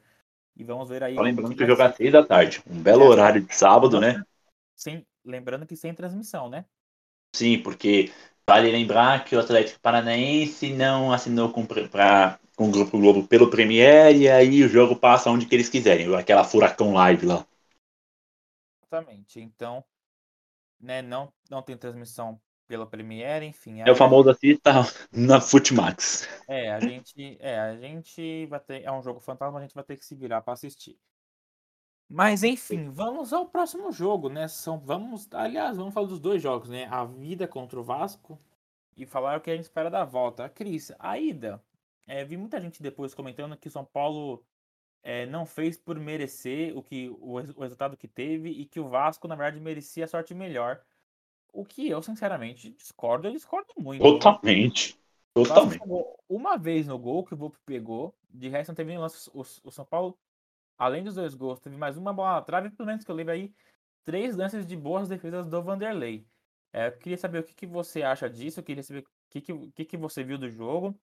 E 0.55 0.63
vamos 0.63 0.87
ver 0.87 1.03
aí. 1.03 1.15
Só 1.15 1.21
lembrando 1.21 1.53
que 1.53 1.65
jogar 1.65 1.93
seis 1.93 2.11
da 2.11 2.25
tarde. 2.25 2.63
Um 2.65 2.81
belo 2.81 3.03
é, 3.03 3.07
horário 3.07 3.41
de 3.41 3.53
sábado, 3.53 3.99
né? 3.99 4.23
Sem, 4.77 5.05
lembrando 5.25 5.65
que 5.65 5.75
sem 5.75 5.93
transmissão, 5.93 6.49
né? 6.49 6.65
Sim, 7.35 7.61
porque 7.61 8.11
vale 8.49 8.71
lembrar 8.71 9.25
que 9.25 9.35
o 9.35 9.39
Atlético 9.39 9.81
Paranaense 9.81 10.71
não 10.73 11.11
assinou 11.11 11.51
com, 11.51 11.65
pra, 11.65 12.39
com 12.55 12.69
o 12.69 12.71
Grupo 12.71 12.97
Globo 12.97 13.27
pelo 13.27 13.49
Premier 13.49 14.15
e 14.15 14.29
aí 14.29 14.63
o 14.63 14.69
jogo 14.69 14.95
passa 14.95 15.29
onde 15.29 15.45
que 15.45 15.55
eles 15.55 15.69
quiserem, 15.69 16.15
aquela 16.15 16.45
furacão 16.45 16.93
live 16.93 17.25
lá. 17.25 17.45
Exatamente. 18.83 19.41
Então, 19.41 19.83
né, 20.79 21.01
não, 21.01 21.31
não 21.49 21.61
tem 21.61 21.75
transmissão 21.75 22.39
pela 22.71 22.87
Premiere, 22.87 23.45
enfim. 23.45 23.81
É 23.81 23.91
o 23.91 23.95
famoso 23.95 24.29
assista 24.29 24.71
na 25.11 25.41
Footmax. 25.41 26.25
É, 26.47 26.71
a 26.71 26.79
gente, 26.79 27.37
é, 27.41 27.59
a 27.59 27.75
gente 27.75 28.45
vai 28.45 28.61
ter, 28.61 28.83
é 28.83 28.89
um 28.89 29.03
jogo 29.03 29.19
fantasma, 29.19 29.59
a 29.59 29.61
gente 29.61 29.75
vai 29.75 29.83
ter 29.83 29.97
que 29.97 30.05
se 30.05 30.15
virar 30.15 30.39
para 30.41 30.53
assistir. 30.53 30.97
Mas 32.09 32.43
enfim, 32.43 32.89
vamos 32.89 33.33
ao 33.33 33.45
próximo 33.45 33.91
jogo, 33.91 34.29
né? 34.29 34.47
São, 34.47 34.79
vamos, 34.79 35.27
aliás, 35.33 35.75
vamos 35.75 35.93
falar 35.93 36.07
dos 36.07 36.19
dois 36.21 36.41
jogos, 36.41 36.69
né? 36.69 36.87
A 36.89 37.03
vida 37.03 37.45
contra 37.45 37.77
o 37.77 37.83
Vasco 37.83 38.39
e 38.95 39.05
falar 39.05 39.37
o 39.37 39.41
que 39.41 39.51
a 39.51 39.55
gente 39.55 39.65
espera 39.65 39.89
da 39.89 40.05
volta. 40.05 40.47
Cris, 40.47 40.93
a 40.97 41.19
ida, 41.19 41.61
é, 42.07 42.23
vi 42.23 42.37
muita 42.37 42.61
gente 42.61 42.81
depois 42.81 43.13
comentando 43.13 43.57
que 43.57 43.67
o 43.67 43.71
São 43.71 43.83
Paulo 43.83 44.45
é, 45.03 45.25
não 45.25 45.45
fez 45.45 45.77
por 45.77 45.99
merecer 45.99 46.77
o 46.77 46.81
que 46.81 47.09
o, 47.09 47.33
o 47.33 47.61
resultado 47.63 47.97
que 47.97 48.07
teve 48.07 48.49
e 48.49 48.65
que 48.65 48.79
o 48.79 48.87
Vasco 48.87 49.27
na 49.27 49.35
verdade 49.35 49.59
merecia 49.59 50.05
a 50.05 50.07
sorte 50.07 50.33
melhor. 50.33 50.81
O 51.51 51.65
que 51.65 51.89
eu, 51.89 52.01
sinceramente, 52.01 52.71
discordo, 52.71 53.27
eu 53.27 53.31
discordo 53.31 53.73
muito. 53.77 54.01
Totalmente. 54.01 54.97
Totalmente. 55.33 55.81
Uma 56.27 56.57
vez 56.57 56.87
no 56.87 56.97
gol 56.97 57.25
que 57.25 57.33
o 57.33 57.37
Volpe 57.37 57.57
pegou, 57.65 58.13
de 58.29 58.49
resto 58.49 58.69
não 58.69 58.75
teve 58.75 58.89
nenhum 58.89 59.01
lance. 59.01 59.29
O, 59.33 59.41
o, 59.41 59.71
São 59.71 59.85
Paulo, 59.85 60.17
além 60.77 61.03
dos 61.03 61.15
dois 61.15 61.33
gols, 61.33 61.59
teve 61.59 61.77
mais 61.77 61.97
uma 61.97 62.13
bola 62.13 62.35
na 62.35 62.41
trave, 62.41 62.69
pelo 62.69 62.87
menos 62.87 63.03
que 63.03 63.11
eu 63.11 63.15
lembro 63.15 63.33
aí, 63.33 63.53
três 64.03 64.35
lances 64.35 64.65
de 64.65 64.75
boas 64.75 65.09
defesas 65.09 65.47
do 65.47 65.61
Vanderlei. 65.61 66.25
É, 66.73 66.87
eu 66.87 66.97
queria 66.97 67.17
saber 67.17 67.39
o 67.39 67.43
que, 67.43 67.53
que 67.53 67.67
você 67.67 68.01
acha 68.03 68.29
disso, 68.29 68.59
eu 68.59 68.63
queria 68.63 68.83
saber 68.83 68.99
o 68.99 69.05
que, 69.29 69.41
que, 69.41 69.71
que, 69.71 69.85
que 69.85 69.97
você 69.97 70.23
viu 70.23 70.37
do 70.37 70.49
jogo. 70.49 70.97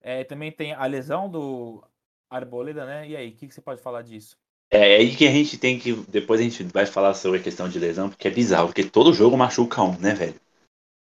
É, 0.00 0.24
também 0.24 0.52
tem 0.52 0.72
a 0.72 0.84
lesão 0.86 1.28
do 1.28 1.82
Arboleda, 2.28 2.84
né? 2.84 3.08
E 3.08 3.16
aí, 3.16 3.30
o 3.30 3.36
que, 3.36 3.46
que 3.48 3.54
você 3.54 3.60
pode 3.60 3.80
falar 3.80 4.02
disso? 4.02 4.36
É 4.70 4.96
aí 4.96 5.14
que 5.14 5.26
a 5.26 5.30
gente 5.30 5.58
tem 5.58 5.78
que. 5.78 5.92
Depois 6.08 6.40
a 6.40 6.44
gente 6.44 6.62
vai 6.64 6.86
falar 6.86 7.14
sobre 7.14 7.38
a 7.38 7.42
questão 7.42 7.68
de 7.68 7.78
lesão, 7.78 8.08
porque 8.08 8.28
é 8.28 8.30
bizarro, 8.30 8.68
porque 8.68 8.84
todo 8.84 9.12
jogo 9.12 9.36
machuca 9.36 9.82
um, 9.82 9.96
né, 9.98 10.14
velho? 10.14 10.34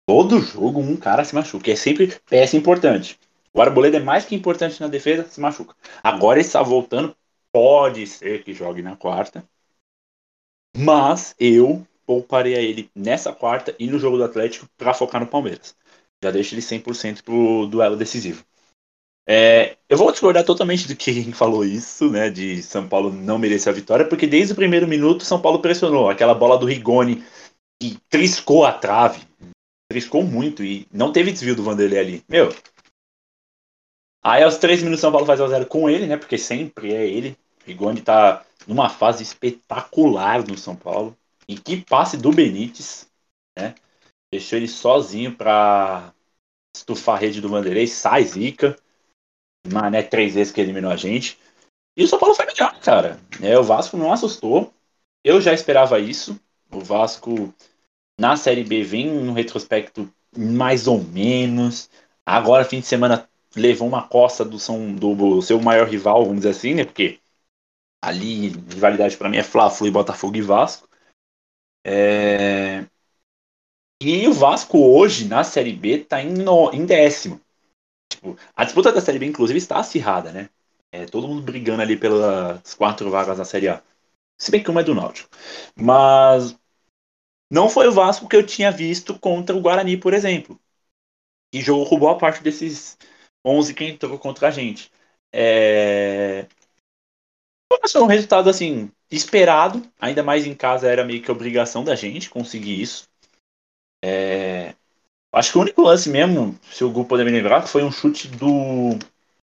Todo 0.07 0.41
jogo 0.41 0.79
um 0.79 0.97
cara 0.97 1.23
se 1.23 1.33
machuca. 1.33 1.71
É 1.71 1.75
sempre 1.75 2.13
peça 2.29 2.57
importante. 2.57 3.17
O 3.53 3.61
Arboleda 3.61 3.97
é 3.97 3.99
mais 3.99 4.25
que 4.25 4.35
importante 4.35 4.81
na 4.81 4.87
defesa, 4.87 5.27
se 5.29 5.39
machuca. 5.39 5.75
Agora 6.03 6.39
ele 6.39 6.47
está 6.47 6.61
voltando. 6.61 7.15
Pode 7.51 8.07
ser 8.07 8.43
que 8.43 8.53
jogue 8.53 8.81
na 8.81 8.95
quarta. 8.95 9.47
Mas 10.75 11.35
eu 11.39 11.85
pouparei 12.05 12.55
ele 12.55 12.89
nessa 12.95 13.31
quarta 13.31 13.75
e 13.79 13.87
no 13.87 13.99
jogo 13.99 14.17
do 14.17 14.23
Atlético 14.23 14.67
para 14.75 14.93
focar 14.93 15.21
no 15.21 15.27
Palmeiras. 15.27 15.75
Já 16.21 16.31
deixo 16.31 16.55
ele 16.55 16.61
100% 16.61 17.23
pro 17.23 17.67
duelo 17.67 17.95
decisivo. 17.95 18.43
É, 19.25 19.77
eu 19.87 19.97
vou 19.97 20.11
discordar 20.11 20.43
totalmente 20.43 20.87
do 20.87 20.95
que 20.95 21.31
falou 21.31 21.63
isso, 21.63 22.09
né? 22.09 22.29
De 22.29 22.61
São 22.61 22.87
Paulo 22.87 23.11
não 23.11 23.37
merecer 23.37 23.71
a 23.71 23.75
vitória, 23.75 24.07
porque 24.07 24.27
desde 24.27 24.53
o 24.53 24.55
primeiro 24.55 24.87
minuto 24.87 25.23
São 25.23 25.41
Paulo 25.41 25.59
pressionou. 25.59 26.09
Aquela 26.09 26.33
bola 26.33 26.57
do 26.57 26.65
Rigoni 26.65 27.23
que 27.81 27.97
triscou 28.09 28.65
a 28.65 28.73
trave, 28.73 29.21
triscou 29.89 30.23
muito 30.23 30.63
e 30.63 30.87
não 30.91 31.11
teve 31.11 31.31
desvio 31.31 31.55
do 31.55 31.63
Vanderlei 31.63 31.99
ali. 31.99 32.23
Meu. 32.27 32.53
Aí 34.21 34.43
aos 34.43 34.57
três 34.57 34.81
minutos 34.81 35.01
São 35.01 35.11
Paulo 35.11 35.25
faz 35.25 35.39
o 35.39 35.47
zero 35.47 35.65
com 35.65 35.89
ele, 35.89 36.07
né? 36.07 36.17
Porque 36.17 36.37
sempre 36.37 36.93
é 36.93 37.07
ele. 37.07 37.37
Rigoni 37.65 38.01
tá 38.01 38.45
numa 38.67 38.89
fase 38.89 39.23
espetacular 39.23 40.45
no 40.45 40.57
São 40.57 40.75
Paulo. 40.75 41.15
E 41.47 41.57
que 41.57 41.77
passe 41.77 42.17
do 42.17 42.31
Benítez, 42.31 43.07
né? 43.57 43.75
Deixou 44.31 44.57
ele 44.57 44.67
sozinho 44.67 45.35
para 45.35 46.13
estufar 46.75 47.15
a 47.15 47.19
rede 47.19 47.41
do 47.41 47.49
Vanderlei, 47.49 47.85
sai 47.85 48.23
zica. 48.23 48.77
Mané 49.67 50.03
três 50.03 50.33
vezes 50.33 50.51
que 50.51 50.61
eliminou 50.61 50.91
a 50.91 50.95
gente. 50.95 51.37
E 51.95 52.03
o 52.03 52.07
São 52.07 52.19
Paulo 52.19 52.35
foi 52.35 52.45
melhor, 52.45 52.77
cara. 52.79 53.19
É, 53.41 53.57
o 53.57 53.63
Vasco 53.63 53.97
não 53.97 54.11
assustou. 54.11 54.73
Eu 55.23 55.39
já 55.39 55.53
esperava 55.53 55.99
isso. 55.99 56.39
O 56.71 56.79
Vasco 56.79 57.53
na 58.19 58.35
Série 58.35 58.63
B 58.63 58.83
vem 58.83 59.07
no 59.07 59.33
retrospecto 59.33 60.11
mais 60.35 60.87
ou 60.87 61.01
menos. 61.01 61.89
Agora, 62.25 62.65
fim 62.65 62.79
de 62.79 62.85
semana, 62.85 63.29
levou 63.55 63.87
uma 63.87 64.07
costa 64.07 64.43
do, 64.43 64.59
São, 64.59 64.93
do 64.93 65.41
seu 65.41 65.61
maior 65.61 65.87
rival, 65.87 66.23
vamos 66.23 66.41
dizer 66.41 66.49
assim, 66.49 66.73
né? 66.73 66.85
Porque 66.85 67.19
ali, 68.01 68.49
rivalidade 68.49 69.15
para 69.17 69.29
mim 69.29 69.37
é 69.37 69.43
Fla-Flu 69.43 69.87
e 69.87 69.91
Botafogo 69.91 70.35
e 70.35 70.41
Vasco. 70.41 70.87
É... 71.85 72.85
E 74.01 74.27
o 74.27 74.33
Vasco 74.33 74.77
hoje, 74.77 75.27
na 75.27 75.43
Série 75.43 75.71
B, 75.71 75.99
tá 75.99 76.21
em, 76.21 76.33
no, 76.33 76.71
em 76.73 76.85
décimo. 76.85 77.39
Tipo, 78.23 78.37
a 78.55 78.63
disputa 78.63 78.91
da 78.91 79.01
Série 79.01 79.19
B, 79.19 79.25
inclusive, 79.25 79.57
está 79.57 79.77
acirrada, 79.77 80.31
né? 80.31 80.49
É, 80.93 81.05
todo 81.05 81.27
mundo 81.27 81.41
brigando 81.41 81.81
ali 81.81 81.97
pelas 81.97 82.73
quatro 82.73 83.09
vagas 83.09 83.37
da 83.37 83.43
Série 83.43 83.67
A. 83.67 83.83
Se 84.37 84.49
bem 84.49 84.63
que 84.63 84.71
uma 84.71 84.79
é 84.79 84.83
do 84.83 84.95
Náutico. 84.95 85.29
Mas 85.75 86.57
não 87.51 87.67
foi 87.67 87.87
o 87.87 87.91
Vasco 87.91 88.27
que 88.29 88.35
eu 88.35 88.45
tinha 88.45 88.71
visto 88.71 89.19
contra 89.19 89.55
o 89.55 89.61
Guarani, 89.61 89.97
por 89.97 90.13
exemplo. 90.13 90.59
E 91.53 91.61
jogou 91.61 91.99
boa 91.99 92.17
parte 92.17 92.41
desses 92.41 92.97
11 93.45 93.73
que 93.73 93.83
entrou 93.83 94.17
contra 94.17 94.47
a 94.47 94.51
gente. 94.51 94.89
É... 95.33 96.47
Foi 97.91 98.01
um 98.01 98.05
resultado 98.07 98.49
assim 98.49 98.89
esperado, 99.11 99.81
ainda 99.99 100.23
mais 100.23 100.47
em 100.47 100.55
casa 100.55 100.89
era 100.89 101.03
meio 101.03 101.21
que 101.21 101.31
obrigação 101.31 101.83
da 101.83 101.95
gente 101.95 102.29
conseguir 102.29 102.81
isso. 102.81 103.09
É... 104.03 104.75
Acho 105.33 105.51
que 105.51 105.57
o 105.57 105.61
único 105.61 105.81
lance 105.81 106.09
mesmo, 106.09 106.57
se 106.61 106.83
o 106.83 106.91
Gu 106.91 107.05
poder 107.05 107.25
me 107.25 107.31
lembrar, 107.31 107.63
foi 107.63 107.83
um 107.83 107.91
chute 107.91 108.27
do. 108.27 108.99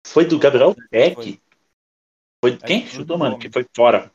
Foi 0.06 0.26
do 0.26 0.38
Gabriel 0.38 0.76
Peck. 0.90 1.14
Foi, 1.14 1.40
foi 2.44 2.56
quem 2.58 2.86
chutou, 2.86 3.16
mano? 3.16 3.32
Gomes. 3.32 3.46
Que 3.46 3.52
foi 3.52 3.66
fora. 3.74 4.12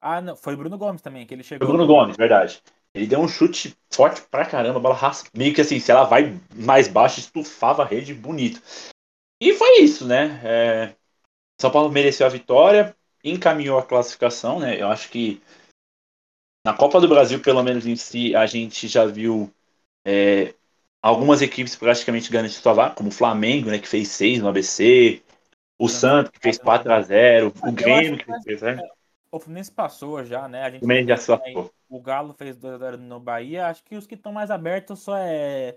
Ah, 0.00 0.22
não, 0.22 0.36
foi 0.36 0.56
Bruno 0.56 0.78
Gomes 0.78 1.02
também, 1.02 1.26
que 1.26 1.34
ele 1.34 1.42
chegou. 1.42 1.66
Foi 1.66 1.76
Bruno 1.76 1.86
Gomes, 1.86 2.16
verdade. 2.16 2.62
Ele 2.94 3.06
deu 3.06 3.20
um 3.20 3.28
chute 3.28 3.76
forte 3.92 4.22
pra 4.30 4.46
caramba, 4.46 4.78
a 4.78 4.82
bola 4.82 4.94
raspa. 4.94 5.28
Meio 5.36 5.54
que 5.54 5.60
assim, 5.60 5.78
se 5.78 5.90
ela 5.90 6.04
vai 6.04 6.38
mais 6.54 6.88
baixo, 6.88 7.20
estufava 7.20 7.82
a 7.82 7.86
rede 7.86 8.14
bonito. 8.14 8.62
E 9.42 9.52
foi 9.54 9.80
isso, 9.80 10.06
né? 10.06 10.40
É... 10.44 10.96
São 11.60 11.70
Paulo 11.70 11.90
mereceu 11.90 12.26
a 12.26 12.30
vitória, 12.30 12.96
encaminhou 13.22 13.78
a 13.78 13.84
classificação, 13.84 14.60
né? 14.60 14.80
Eu 14.80 14.88
acho 14.88 15.10
que 15.10 15.42
na 16.66 16.72
Copa 16.72 17.00
do 17.00 17.08
Brasil, 17.08 17.40
pelo 17.40 17.62
menos 17.62 17.86
em 17.86 17.96
si, 17.96 18.34
a 18.34 18.46
gente 18.46 18.88
já 18.88 19.04
viu 19.04 19.52
é, 20.04 20.54
algumas 21.02 21.42
equipes 21.42 21.74
praticamente 21.76 22.30
garantiram 22.30 22.62
sua 22.62 22.72
vaga, 22.72 22.94
como 22.94 23.08
o 23.08 23.12
Flamengo, 23.12 23.70
né, 23.70 23.78
que 23.78 23.88
fez 23.88 24.08
6 24.08 24.40
no 24.40 24.48
ABC, 24.48 25.22
o 25.78 25.88
Santos, 25.88 26.30
que 26.32 26.40
fez 26.40 26.58
4 26.58 26.92
a 26.92 27.00
0 27.00 27.52
o 27.62 27.72
Grêmio, 27.72 28.18
que 28.18 28.24
fez 28.24 28.42
3 28.44 28.62
a 28.62 28.74
0 28.76 28.88
O 29.30 29.40
Fluminense 29.40 29.72
passou 29.72 30.24
já, 30.24 30.46
né? 30.48 30.62
A 30.62 30.70
gente 30.70 30.82
O 30.82 30.86
Fluminense 30.86 31.08
já 31.08 31.16
se 31.16 31.32
aí, 31.32 31.38
lascou. 31.38 31.74
o 31.88 32.00
Galo 32.00 32.32
fez 32.34 32.56
2x0 32.56 32.96
no 32.96 33.18
Bahia. 33.18 33.66
Acho 33.66 33.82
que 33.82 33.96
os 33.96 34.06
que 34.06 34.14
estão 34.14 34.32
mais 34.32 34.50
abertos 34.50 35.00
só 35.00 35.16
é 35.18 35.76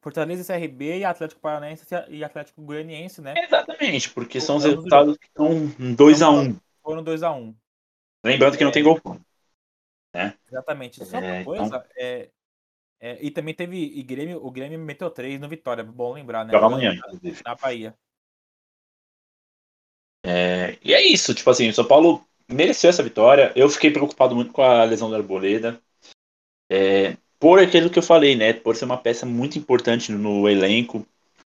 Fortaleza 0.00 0.40
e 0.42 0.46
CRB 0.60 0.98
e 0.98 1.04
Atlético 1.04 1.40
Paranaense 1.40 1.84
e 2.08 2.24
Atlético 2.24 2.62
Goianiense, 2.62 3.20
né? 3.20 3.34
Exatamente, 3.36 4.10
porque 4.10 4.40
são 4.40 4.56
os 4.56 4.64
resultados 4.64 5.16
que 5.18 5.26
estão 5.26 5.50
2x1. 5.78 6.56
Foram 6.82 7.02
2x1. 7.04 7.54
Lembrando 8.24 8.56
que 8.56 8.64
não 8.64 8.72
tem 8.72 8.82
gol. 8.82 8.98
Exatamente. 10.50 11.04
Só 11.04 11.18
uma 11.18 11.26
É, 11.26 11.40
então- 11.40 11.44
coisa, 11.56 11.86
é, 11.96 12.28
é, 13.04 13.18
e 13.20 13.30
também 13.30 13.52
teve 13.52 13.76
e 13.76 14.02
Grêmio, 14.02 14.42
o 14.42 14.50
Grêmio 14.50 14.78
meteu 14.78 15.10
3 15.10 15.38
no 15.38 15.46
Vitória, 15.46 15.84
bom 15.84 16.14
lembrar, 16.14 16.42
né? 16.42 16.52
Joga 16.52 16.64
amanhã, 16.64 16.94
inclusive. 16.94 17.42
Na 17.44 17.54
Bahia. 17.54 17.94
É, 20.24 20.78
e 20.82 20.94
é 20.94 21.06
isso, 21.06 21.34
tipo 21.34 21.50
assim, 21.50 21.68
o 21.68 21.74
São 21.74 21.84
Paulo 21.84 22.26
mereceu 22.50 22.88
essa 22.88 23.02
vitória. 23.02 23.52
Eu 23.54 23.68
fiquei 23.68 23.90
preocupado 23.90 24.34
muito 24.34 24.54
com 24.54 24.62
a 24.62 24.84
lesão 24.84 25.10
do 25.10 25.16
Arboleda. 25.16 25.78
É, 26.72 27.18
por 27.38 27.58
aquilo 27.58 27.90
que 27.90 27.98
eu 27.98 28.02
falei, 28.02 28.36
né? 28.36 28.54
Por 28.54 28.74
ser 28.74 28.86
uma 28.86 28.96
peça 28.96 29.26
muito 29.26 29.58
importante 29.58 30.10
no 30.10 30.48
elenco, 30.48 31.06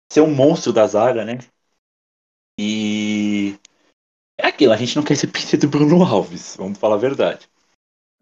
ser 0.08 0.20
um 0.20 0.32
monstro 0.32 0.72
da 0.72 0.86
zaga, 0.86 1.24
né? 1.24 1.40
E 2.60 3.58
é 4.38 4.46
aquilo, 4.46 4.72
a 4.72 4.76
gente 4.76 4.94
não 4.94 5.02
quer 5.02 5.16
ser 5.16 5.26
pinta 5.26 5.56
do 5.56 5.68
Bruno 5.68 6.04
Alves, 6.04 6.54
vamos 6.54 6.78
falar 6.78 6.94
a 6.94 6.98
verdade. 6.98 7.50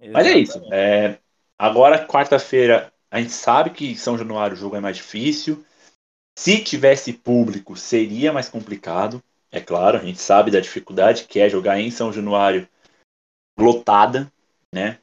Mas 0.00 0.26
é 0.26 0.38
isso. 0.38 0.52
Exatamente. 0.52 0.74
é, 0.74 1.20
agora, 1.58 2.06
quarta-feira, 2.06 2.90
a 3.10 3.20
gente 3.20 3.32
sabe 3.32 3.70
que 3.70 3.96
São 3.96 4.18
Januário 4.18 4.56
o 4.56 4.58
jogo 4.58 4.76
é 4.76 4.80
mais 4.80 4.96
difícil. 4.96 5.64
Se 6.38 6.62
tivesse 6.62 7.12
público, 7.12 7.76
seria 7.76 8.32
mais 8.32 8.48
complicado. 8.48 9.22
É 9.50 9.60
claro, 9.60 9.98
a 9.98 10.04
gente 10.04 10.20
sabe 10.20 10.50
da 10.50 10.60
dificuldade 10.60 11.24
que 11.24 11.40
é 11.40 11.48
jogar 11.48 11.80
em 11.80 11.90
São 11.90 12.12
Januário 12.12 12.68
lotada, 13.58 14.30
né? 14.72 14.98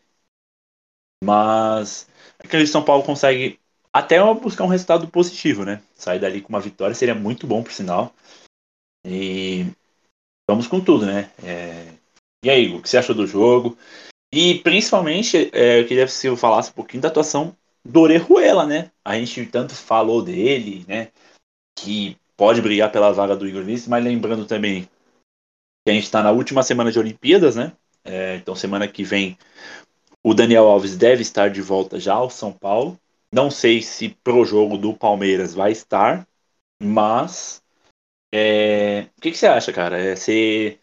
Mas 1.24 2.08
aquele 2.40 2.68
São 2.68 2.84
Paulo 2.84 3.04
consegue 3.04 3.60
até 3.92 4.22
buscar 4.36 4.64
um 4.66 4.70
resultado 4.70 5.08
positivo, 5.08 5.66
né? 5.66 5.82
Sair 5.96 6.20
dali 6.20 6.42
com 6.42 6.50
uma 6.50 6.60
vitória 6.60 6.94
seria 6.94 7.16
muito 7.16 7.48
bom, 7.48 7.64
por 7.64 7.72
sinal. 7.72 8.14
E 9.04 9.66
vamos 10.50 10.68
com 10.68 10.80
tudo, 10.80 11.06
né? 11.06 11.32
É, 11.44 11.94
E 12.44 12.50
aí, 12.50 12.66
Igor, 12.66 12.80
o 12.80 12.82
que 12.82 12.90
você 12.90 12.98
achou 12.98 13.16
do 13.16 13.26
jogo? 13.26 13.78
E 14.32 14.60
principalmente, 14.60 15.50
é, 15.54 15.80
eu 15.80 15.88
queria 15.88 16.06
que 16.06 16.12
você 16.12 16.36
falasse 16.36 16.70
um 16.70 16.74
pouquinho 16.74 17.02
da 17.02 17.10
atuação 17.10 17.56
do 17.86 18.02
Orejuela, 18.02 18.66
né? 18.66 18.92
A 19.04 19.16
gente 19.18 19.46
tanto 19.46 19.76
falou 19.76 20.22
dele, 20.24 20.84
né? 20.88 21.12
Que 21.78 22.18
pode 22.36 22.62
brigar 22.62 22.92
pela 22.92 23.14
vaga 23.14 23.36
do 23.36 23.48
Igor 23.48 23.64
Vinícius, 23.64 23.88
mas 23.88 24.04
lembrando 24.04 24.46
também 24.46 24.90
que 25.86 25.92
a 25.92 25.94
gente 25.94 26.06
está 26.06 26.24
na 26.24 26.32
última 26.32 26.64
semana 26.64 26.92
de 26.92 26.98
Olimpíadas, 26.98 27.56
né? 27.56 27.74
É, 28.04 28.36
então, 28.38 28.56
semana 28.56 28.88
que 28.88 29.04
vem, 29.04 29.38
o 30.24 30.34
Daniel 30.34 30.66
Alves 30.68 30.98
deve 30.98 31.22
estar 31.22 31.50
de 31.50 31.62
volta 31.62 32.00
já 32.00 32.16
ao 32.16 32.30
São 32.30 32.52
Paulo. 32.52 33.00
Não 33.32 33.52
sei 33.52 33.82
se 33.82 34.10
pro 34.24 34.46
jogo 34.46 34.78
do 34.78 34.94
Palmeiras 34.94 35.54
vai 35.54 35.72
estar, 35.72 36.28
mas 36.82 37.62
é, 38.34 39.08
o 39.18 39.22
que, 39.22 39.32
que 39.32 39.38
você 39.38 39.48
acha, 39.48 39.72
cara? 39.72 40.00
É, 40.00 40.16
você 40.16 40.80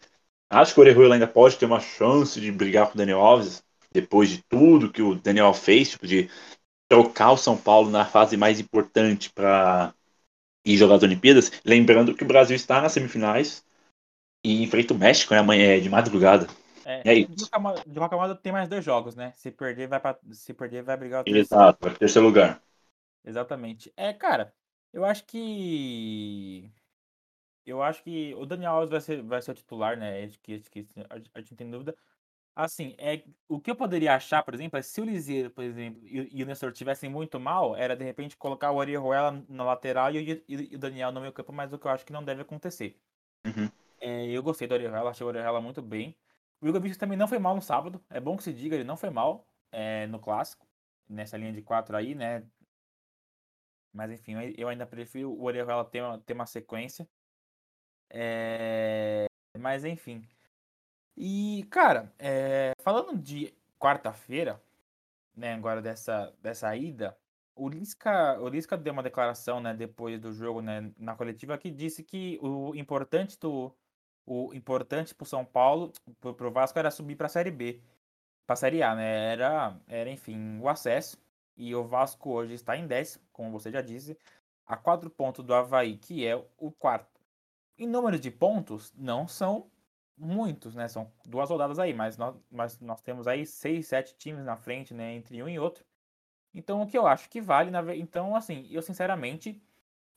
acha 0.49 0.73
que 0.73 0.79
o 0.79 0.83
Orejuela 0.83 1.15
ainda 1.15 1.27
pode 1.27 1.57
ter 1.57 1.65
uma 1.65 1.79
chance 1.79 2.39
de 2.39 2.51
brigar 2.51 2.87
com 2.87 2.93
o 2.93 2.97
Daniel 2.97 3.19
Alves 3.19 3.63
depois 3.91 4.29
de 4.29 4.43
tudo 4.43 4.91
que 4.91 5.01
o 5.01 5.15
Daniel 5.15 5.53
fez, 5.53 5.91
tipo, 5.91 6.07
de 6.07 6.29
trocar 6.93 7.31
o 7.31 7.37
São 7.37 7.57
Paulo 7.57 7.89
na 7.89 8.05
fase 8.05 8.37
mais 8.37 8.59
importante 8.59 9.29
para 9.31 9.93
ir 10.65 10.77
jogar 10.77 10.95
as 10.95 11.03
Olimpíadas? 11.03 11.51
Lembrando 11.65 12.15
que 12.15 12.23
o 12.23 12.27
Brasil 12.27 12.55
está 12.55 12.81
nas 12.81 12.93
semifinais 12.93 13.65
e 14.43 14.63
enfrenta 14.63 14.93
o 14.93 14.97
México, 14.97 15.33
né? 15.33 15.39
Amanhã 15.41 15.75
é 15.75 15.79
de 15.81 15.89
madrugada. 15.89 16.47
É, 16.85 17.05
É 17.05 17.13
de, 17.27 17.35
isso. 17.37 17.49
qualquer 17.49 17.59
modo, 17.59 17.83
de 17.89 17.99
qualquer 17.99 18.15
modo, 18.17 18.35
tem 18.35 18.51
mais 18.51 18.67
dois 18.69 18.83
jogos, 18.83 19.15
né? 19.15 19.31
Se 19.33 19.51
perder, 19.51 19.87
vai 19.87 19.99
pra, 19.99 20.19
se 20.33 20.53
perder, 20.53 20.83
vai 20.83 20.97
brigar 20.97 21.23
o 21.23 21.27
terceiro. 21.27 21.65
Exato, 21.65 21.77
vai 21.81 21.93
terceiro 21.97 22.27
lugar. 22.27 22.61
Exatamente. 23.23 23.91
É, 23.95 24.13
cara, 24.13 24.53
eu 24.91 25.05
acho 25.05 25.25
que. 25.25 26.71
Eu 27.65 27.81
acho 27.83 28.03
que 28.03 28.33
o 28.35 28.45
Daniel 28.45 28.73
Alves 28.73 28.89
vai 28.91 29.01
ser, 29.01 29.23
vai 29.23 29.41
ser 29.41 29.51
o 29.51 29.55
titular, 29.55 29.97
né? 29.97 30.23
Acho 30.25 30.39
que, 30.41 30.55
acho 30.55 30.71
que 30.71 30.87
a 31.33 31.39
gente- 31.41 31.55
tem 31.55 31.69
dúvida. 31.71 31.95
Assim, 32.55 32.95
é, 32.99 33.23
o 33.47 33.59
que 33.59 33.71
eu 33.71 33.75
poderia 33.75 34.13
achar, 34.15 34.43
por 34.43 34.53
exemplo, 34.53 34.77
é 34.77 34.81
se 34.83 35.01
o 35.01 35.05
Liseiro, 35.05 35.49
por 35.49 35.63
exemplo, 35.63 35.99
e, 36.05 36.29
e 36.39 36.43
o 36.43 36.45
Nestor 36.45 36.71
tivessem 36.71 37.09
muito 37.09 37.39
mal, 37.39 37.75
era 37.75 37.95
de 37.95 38.03
repente 38.05 38.37
colocar 38.37 38.69
o 38.71 38.75
Orejuela 38.77 39.43
na 39.49 39.63
lateral 39.63 40.11
e, 40.11 40.19
o- 40.33 40.43
e, 40.47 40.71
e 40.73 40.75
o 40.75 40.79
Daniel 40.79 41.11
no 41.11 41.19
meio 41.19 41.33
campo, 41.33 41.51
mas 41.51 41.73
o 41.73 41.79
que 41.79 41.87
eu 41.87 41.91
acho 41.91 42.05
que 42.05 42.13
não 42.13 42.23
deve 42.23 42.43
acontecer. 42.43 42.99
Uhum. 43.45 43.71
É, 43.99 44.27
eu 44.27 44.43
gostei 44.43 44.67
do 44.67 44.73
Orejuela, 44.73 45.09
achei 45.11 45.25
o 45.25 45.27
Orejuela 45.29 45.61
muito 45.61 45.81
bem. 45.81 46.15
O 46.61 46.67
Igor 46.67 46.79
Vinícius 46.81 46.99
também 46.99 47.17
não 47.17 47.27
foi 47.27 47.39
mal 47.39 47.55
no 47.55 47.61
sábado, 47.61 48.03
é 48.09 48.19
bom 48.19 48.37
que 48.37 48.43
se 48.43 48.53
diga, 48.53 48.75
ele 48.75 48.83
não 48.83 48.97
foi 48.97 49.09
mal 49.09 49.47
é, 49.71 50.07
no 50.07 50.19
clássico, 50.19 50.67
nessa 51.09 51.37
linha 51.37 51.53
de 51.53 51.61
quatro 51.61 51.95
aí, 51.97 52.15
né? 52.15 52.43
Mas 53.93 54.11
enfim, 54.11 54.33
eu- 54.57 54.67
ainda 54.67 54.85
prefiro 54.85 55.31
o 55.31 55.43
Orejuela 55.43 55.85
ter 55.85 56.01
uma, 56.01 56.19
ter 56.19 56.33
uma 56.33 56.45
sequência. 56.45 57.07
É, 58.09 59.25
Mas 59.57 59.83
enfim. 59.85 60.27
E, 61.15 61.65
cara, 61.69 62.11
é, 62.17 62.73
falando 62.79 63.17
de 63.17 63.53
quarta-feira, 63.79 64.61
né, 65.35 65.53
agora 65.53 65.81
dessa, 65.81 66.33
dessa 66.41 66.75
ida, 66.75 67.17
o 67.55 67.69
Lisca, 67.69 68.39
o 68.39 68.47
Lisca 68.49 68.77
deu 68.77 68.93
uma 68.93 69.03
declaração, 69.03 69.61
né, 69.61 69.73
depois 69.73 70.19
do 70.19 70.33
jogo, 70.33 70.61
né, 70.61 70.91
na 70.97 71.15
coletiva, 71.15 71.57
que 71.57 71.69
disse 71.71 72.03
que 72.03 72.39
o 72.41 72.73
importante 72.75 73.39
do 73.39 73.73
o 74.25 74.53
importante 74.53 75.13
pro 75.13 75.25
São 75.25 75.43
Paulo, 75.45 75.91
pro, 76.21 76.33
pro 76.33 76.51
Vasco 76.51 76.79
era 76.79 76.89
subir 76.91 77.15
para 77.15 77.27
a 77.27 77.29
Série 77.29 77.51
B, 77.51 77.81
para 78.45 78.53
a 78.53 78.57
Série 78.57 78.81
A, 78.83 78.95
né? 78.95 79.33
Era, 79.33 79.77
era, 79.87 80.09
enfim, 80.09 80.59
o 80.59 80.69
acesso. 80.69 81.17
E 81.55 81.75
o 81.75 81.83
Vasco 81.83 82.31
hoje 82.31 82.53
está 82.53 82.75
em 82.77 82.87
décimo, 82.87 83.23
como 83.31 83.51
você 83.51 83.71
já 83.71 83.81
disse, 83.81 84.17
a 84.65 84.77
quatro 84.77 85.09
pontos 85.09 85.45
do 85.45 85.53
Havaí, 85.53 85.97
que 85.97 86.25
é 86.25 86.35
o 86.57 86.71
quarto. 86.71 87.21
Em 87.77 87.87
número 87.87 88.19
de 88.19 88.31
pontos, 88.31 88.93
não 88.95 89.27
são 89.27 89.69
muitos, 90.17 90.75
né? 90.75 90.87
São 90.87 91.11
duas 91.25 91.49
rodadas 91.49 91.79
aí, 91.79 91.93
mas 91.93 92.17
nós, 92.17 92.35
mas 92.51 92.79
nós 92.79 93.01
temos 93.01 93.27
aí 93.27 93.45
seis, 93.45 93.87
sete 93.87 94.15
times 94.17 94.45
na 94.45 94.55
frente, 94.57 94.93
né? 94.93 95.13
Entre 95.13 95.41
um 95.41 95.49
e 95.49 95.59
outro. 95.59 95.85
Então, 96.53 96.81
o 96.81 96.87
que 96.87 96.97
eu 96.97 97.07
acho 97.07 97.29
que 97.29 97.41
vale, 97.41 97.71
na 97.71 97.95
então, 97.95 98.35
assim, 98.35 98.67
eu 98.71 98.81
sinceramente, 98.81 99.61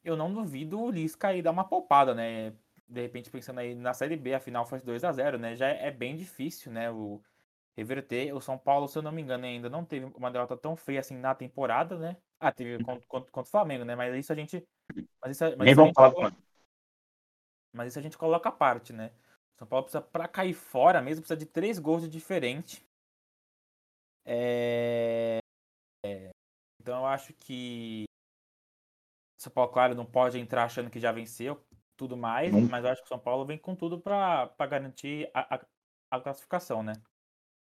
eu 0.05 0.17
não 0.17 0.33
duvido 0.33 0.81
o 0.81 0.91
Lisca 0.91 1.29
aí 1.29 1.43
dar 1.43 1.51
uma 1.53 1.65
poupada, 1.69 2.15
né? 2.15 2.53
De 2.89 3.03
repente, 3.03 3.31
pensando 3.31 3.61
aí 3.61 3.75
na 3.75 3.95
Série 3.95 4.17
B, 4.17 4.35
a 4.35 4.41
final 4.41 4.67
foi 4.67 4.81
2 4.81 5.05
a 5.05 5.13
0 5.13 5.39
né? 5.39 5.57
Já 5.57 5.69
é 5.69 5.91
bem 5.91 6.17
difícil, 6.17 6.73
né? 6.73 6.91
O 6.91 7.23
reverter. 7.77 8.35
O 8.35 8.41
São 8.41 8.59
Paulo, 8.59 8.89
se 8.89 8.99
eu 8.99 9.03
não 9.03 9.13
me 9.13 9.23
engano, 9.23 9.45
ainda 9.45 9.69
não 9.71 9.85
teve 9.85 10.07
uma 10.17 10.31
derrota 10.31 10.57
tão 10.57 10.77
feia 10.77 11.01
assim 11.01 11.17
na 11.17 11.35
temporada, 11.35 11.99
né? 11.99 12.17
Ah, 12.41 12.53
teve 12.53 12.83
contra, 12.85 13.07
contra, 13.07 13.31
contra 13.31 13.49
o 13.49 13.51
Flamengo, 13.51 13.85
né? 13.85 13.95
Mas 13.95 14.15
isso 14.15 14.33
a 14.33 14.37
gente. 14.37 14.67
Mas 15.23 15.33
isso, 15.33 15.45
mas 15.57 15.59
Nem 15.59 15.73
isso 15.73 15.81
a 15.83 15.85
vamos 15.85 15.89
gente 15.89 15.95
falar 15.95 16.09
do 16.11 16.15
Flamengo. 16.17 16.43
mas 17.73 17.89
isso 17.89 17.99
a 17.99 18.03
gente 18.03 18.19
coloca 18.19 18.49
à 18.49 18.53
parte, 18.53 18.93
né? 18.93 19.11
São 19.59 19.67
Paulo 19.67 19.85
precisa, 19.85 20.03
pra 20.03 20.29
cair 20.29 20.55
fora 20.55 21.01
mesmo, 21.03 21.23
precisa 21.23 21.37
de 21.37 21.47
três 21.47 21.79
gols 21.79 22.03
de 22.03 22.09
diferente. 22.09 22.85
É... 24.25 25.39
é, 26.05 26.31
Então 26.81 27.01
eu 27.01 27.07
acho 27.07 27.33
que 27.35 28.05
São 29.39 29.53
Paulo, 29.53 29.73
claro, 29.73 29.95
não 29.95 30.05
pode 30.07 30.39
entrar 30.39 30.65
achando 30.65 30.91
que 30.91 31.01
já 31.01 31.13
venceu 31.13 31.63
tudo 31.97 32.17
mais, 32.17 32.53
Não. 32.53 32.69
mas 32.69 32.85
eu 32.85 32.91
acho 32.91 33.01
que 33.03 33.07
o 33.07 33.09
São 33.09 33.19
Paulo 33.19 33.47
vem 33.47 33.57
com 33.59 33.75
tudo 33.75 33.99
pra 34.01 34.51
garantir 34.69 35.31
a, 35.33 35.57
a, 35.57 35.67
a 36.11 36.21
classificação, 36.21 36.83
né? 36.83 36.93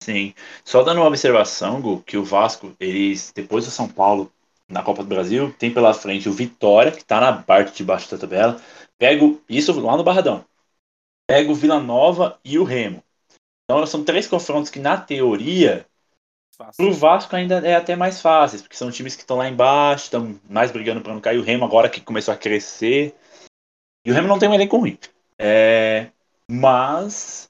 Sim. 0.04 0.34
Só 0.66 0.84
dando 0.84 0.98
uma 1.00 1.08
observação, 1.08 1.82
Gu, 1.82 2.02
que 2.04 2.18
o 2.18 2.24
Vasco, 2.24 2.76
eles, 2.80 3.32
depois 3.36 3.66
do 3.66 3.72
São 3.72 3.88
Paulo 3.88 4.32
na 4.68 4.82
Copa 4.82 5.04
do 5.04 5.10
Brasil, 5.10 5.54
tem 5.60 5.74
pela 5.74 5.94
frente 5.94 6.28
o 6.30 6.34
Vitória, 6.34 6.92
que 6.92 7.04
tá 7.04 7.20
na 7.20 7.44
parte 7.44 7.78
de 7.78 7.84
baixo 7.84 8.10
da 8.12 8.18
tabela. 8.18 8.60
Pego 8.98 9.42
isso 9.50 9.80
lá 9.80 9.96
no 9.98 10.04
Barradão. 10.04 10.44
Pega 11.32 11.50
o 11.50 11.56
Vila 11.56 11.80
Nova 11.80 12.38
e 12.44 12.60
o 12.60 12.66
Remo. 12.66 13.02
Então 13.64 13.86
são 13.86 14.04
três 14.04 14.28
confrontos 14.28 14.70
que, 14.70 14.80
na 14.80 14.98
teoria, 14.98 15.88
Fácil. 16.58 16.76
pro 16.76 16.94
Vasco 16.94 17.34
ainda 17.34 17.66
é 17.66 17.74
até 17.74 17.96
mais 17.96 18.20
fáceis, 18.20 18.62
porque 18.62 18.76
são 18.76 18.92
times 18.92 19.16
que 19.16 19.22
estão 19.22 19.38
lá 19.38 19.48
embaixo, 19.48 20.04
estão 20.04 20.38
mais 20.50 20.72
brigando 20.72 21.00
para 21.00 21.14
não 21.14 21.22
cair. 21.22 21.40
O 21.40 21.44
Remo 21.44 21.64
agora 21.64 21.90
que 21.90 22.02
começou 22.02 22.34
a 22.34 22.38
crescer. 22.38 23.16
E 24.06 24.12
o 24.12 24.14
Remo 24.14 24.28
não 24.28 24.38
tem 24.38 24.50
um 24.50 24.54
elenco 24.54 24.76
ruim. 24.76 24.98
É, 25.40 26.12
mas 26.50 27.50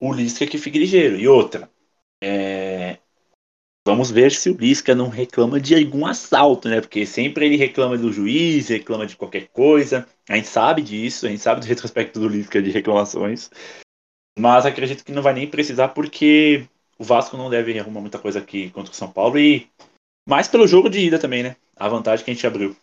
o 0.00 0.12
Lisca 0.12 0.46
que 0.46 0.56
fique 0.56 0.78
ligeiro. 0.78 1.16
E 1.16 1.26
outra, 1.26 1.68
é, 2.22 2.98
vamos 3.90 4.10
ver 4.10 4.30
se 4.30 4.48
o 4.48 4.56
Lisca 4.56 4.94
não 4.94 5.08
reclama 5.08 5.60
de 5.60 5.74
algum 5.74 6.06
assalto, 6.06 6.68
né? 6.68 6.80
Porque 6.80 7.04
sempre 7.04 7.46
ele 7.46 7.56
reclama 7.56 7.98
do 7.98 8.12
juiz, 8.12 8.68
reclama 8.68 9.04
de 9.04 9.16
qualquer 9.16 9.48
coisa. 9.48 10.06
A 10.28 10.36
gente 10.36 10.46
sabe 10.46 10.80
disso, 10.80 11.26
a 11.26 11.28
gente 11.28 11.42
sabe 11.42 11.60
do 11.60 11.66
retrospecto 11.66 12.20
do 12.20 12.28
Lisca 12.28 12.62
de 12.62 12.70
reclamações. 12.70 13.50
Mas 14.38 14.64
acredito 14.64 15.04
que 15.04 15.10
não 15.10 15.22
vai 15.22 15.34
nem 15.34 15.50
precisar, 15.50 15.88
porque 15.88 16.68
o 16.98 17.04
Vasco 17.04 17.36
não 17.36 17.50
deve 17.50 17.76
arrumar 17.78 18.00
muita 18.00 18.18
coisa 18.18 18.38
aqui 18.38 18.70
contra 18.70 18.92
o 18.92 18.96
São 18.96 19.10
Paulo. 19.10 19.38
E 19.38 19.68
mais 20.28 20.46
pelo 20.46 20.68
jogo 20.68 20.88
de 20.88 21.00
ida 21.00 21.18
também, 21.18 21.42
né? 21.42 21.56
A 21.76 21.88
vantagem 21.88 22.24
que 22.24 22.30
a 22.30 22.34
gente 22.34 22.46
abriu. 22.46 22.76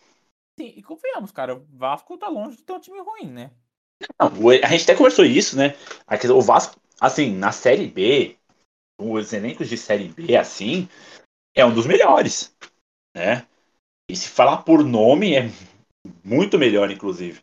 Sim, 0.60 0.74
e 0.76 0.82
confiamos, 0.82 1.32
cara. 1.32 1.54
O 1.54 1.64
Vasco 1.72 2.18
tá 2.18 2.28
longe 2.28 2.58
de 2.58 2.64
ter 2.64 2.72
um 2.74 2.80
time 2.80 3.00
ruim, 3.00 3.30
né? 3.30 3.50
Não, 4.20 4.30
a 4.62 4.68
gente 4.68 4.84
até 4.84 4.94
conversou 4.94 5.24
isso, 5.24 5.56
né? 5.56 5.74
O 6.34 6.40
Vasco, 6.42 6.78
assim, 7.00 7.32
na 7.32 7.50
Série 7.50 7.86
B, 7.86 8.36
os 8.98 9.32
elencos 9.32 9.68
de 9.68 9.76
Série 9.76 10.08
B, 10.08 10.36
assim, 10.36 10.88
é 11.54 11.64
um 11.64 11.72
dos 11.72 11.86
melhores, 11.86 12.54
né? 13.14 13.46
E 14.10 14.16
se 14.16 14.28
falar 14.28 14.58
por 14.58 14.82
nome, 14.82 15.34
é 15.34 15.50
muito 16.24 16.58
melhor, 16.58 16.90
inclusive. 16.90 17.40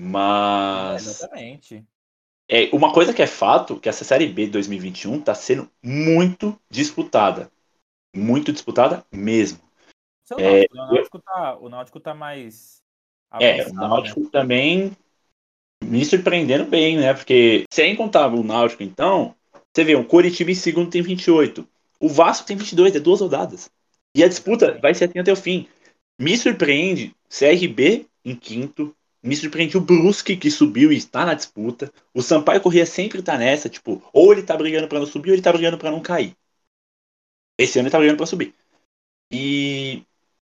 Mas. 0.00 1.06
Exatamente. 1.06 1.84
É, 2.48 2.68
uma 2.74 2.92
coisa 2.92 3.14
que 3.14 3.22
é 3.22 3.26
fato, 3.26 3.80
que 3.80 3.88
essa 3.88 4.04
Série 4.04 4.26
B 4.26 4.46
de 4.46 4.52
2021 4.52 5.18
está 5.18 5.34
sendo 5.34 5.70
muito 5.82 6.58
disputada. 6.70 7.50
Muito 8.14 8.52
disputada 8.52 9.04
mesmo. 9.10 9.58
O, 10.30 10.40
é, 10.40 10.66
o, 10.70 10.74
Náutico 10.74 11.18
tá, 11.18 11.56
o 11.58 11.68
Náutico 11.68 12.00
tá 12.00 12.14
mais. 12.14 12.82
É, 13.40 13.66
o 13.66 13.72
Náutico 13.72 14.20
né? 14.20 14.28
também 14.30 14.96
me 15.82 16.04
surpreendendo 16.04 16.64
bem, 16.64 16.98
né? 16.98 17.12
Porque 17.14 17.64
sem 17.72 17.96
contar 17.96 18.28
o 18.28 18.44
Náutico, 18.44 18.82
então, 18.82 19.34
você 19.74 19.84
vê, 19.84 19.96
o 19.96 20.04
Coritiba 20.04 20.52
em 20.52 20.54
segundo 20.54 20.90
tem 20.90 21.02
28. 21.02 21.66
O 21.98 22.08
Vasco 22.08 22.46
tem 22.46 22.56
22, 22.56 22.94
é 22.94 23.00
duas 23.00 23.20
rodadas. 23.20 23.68
E 24.14 24.22
a 24.22 24.28
disputa 24.28 24.78
vai 24.80 24.94
ser 24.94 25.06
assim 25.06 25.18
até 25.18 25.32
o 25.32 25.36
fim. 25.36 25.66
Me 26.18 26.36
surpreende 26.36 27.14
CRB 27.28 28.06
em 28.24 28.36
quinto. 28.36 28.94
Me 29.20 29.34
surpreende 29.34 29.76
o 29.76 29.80
Brusque 29.80 30.36
que 30.36 30.50
subiu 30.50 30.92
e 30.92 30.96
está 30.96 31.26
na 31.26 31.34
disputa. 31.34 31.92
O 32.12 32.22
Sampaio 32.22 32.60
Corrêa 32.60 32.86
sempre 32.86 33.18
está 33.18 33.36
nessa, 33.36 33.68
tipo, 33.68 34.02
ou 34.12 34.30
ele 34.30 34.42
está 34.42 34.56
brigando 34.56 34.86
para 34.86 35.00
não 35.00 35.06
subir 35.06 35.30
ou 35.30 35.34
ele 35.34 35.40
está 35.40 35.52
brigando 35.52 35.78
para 35.78 35.90
não 35.90 36.00
cair. 36.00 36.36
Esse 37.58 37.78
ano 37.78 37.88
ele 37.88 37.92
tá 37.92 37.98
brigando 37.98 38.18
para 38.18 38.26
subir. 38.26 38.54
E 39.32 40.02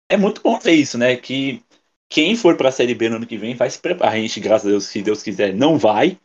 é 0.09 0.17
muito 0.17 0.41
bom 0.41 0.57
ver 0.57 0.73
isso, 0.73 0.97
né? 0.97 1.15
Que 1.15 1.61
quem 2.09 2.35
for 2.35 2.57
para 2.57 2.69
a 2.69 2.71
Série 2.71 2.95
B 2.95 3.09
no 3.09 3.17
ano 3.17 3.27
que 3.27 3.37
vem 3.37 3.55
vai 3.55 3.69
se 3.69 3.79
preparar. 3.79 4.13
A 4.13 4.19
gente, 4.19 4.39
graças 4.39 4.67
a 4.67 4.69
Deus, 4.71 4.85
se 4.85 5.01
Deus 5.01 5.21
quiser, 5.21 5.53
não 5.53 5.77
vai. 5.77 6.17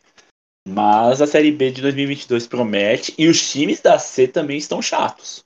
Mas 0.67 1.21
a 1.21 1.27
Série 1.27 1.51
B 1.51 1.71
de 1.71 1.81
2022 1.81 2.45
promete. 2.45 3.13
E 3.17 3.27
os 3.27 3.49
times 3.49 3.79
da 3.79 3.97
C 3.97 4.27
também 4.27 4.57
estão 4.57 4.81
chatos. 4.81 5.45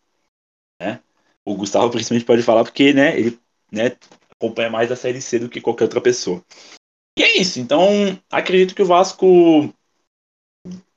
Né? 0.81 0.99
O 1.45 1.55
Gustavo, 1.55 1.91
principalmente, 1.91 2.25
pode 2.25 2.41
falar 2.41 2.63
porque 2.63 2.91
né, 2.91 3.19
ele 3.19 3.39
né, 3.71 3.95
acompanha 4.31 4.71
mais 4.71 4.91
a 4.91 4.95
Série 4.95 5.21
C 5.21 5.37
do 5.37 5.47
que 5.47 5.61
qualquer 5.61 5.83
outra 5.83 6.01
pessoa. 6.01 6.43
E 7.17 7.21
é 7.21 7.37
isso. 7.39 7.59
Então, 7.59 7.87
acredito 8.31 8.73
que 8.73 8.81
o 8.81 8.85
Vasco 8.85 9.71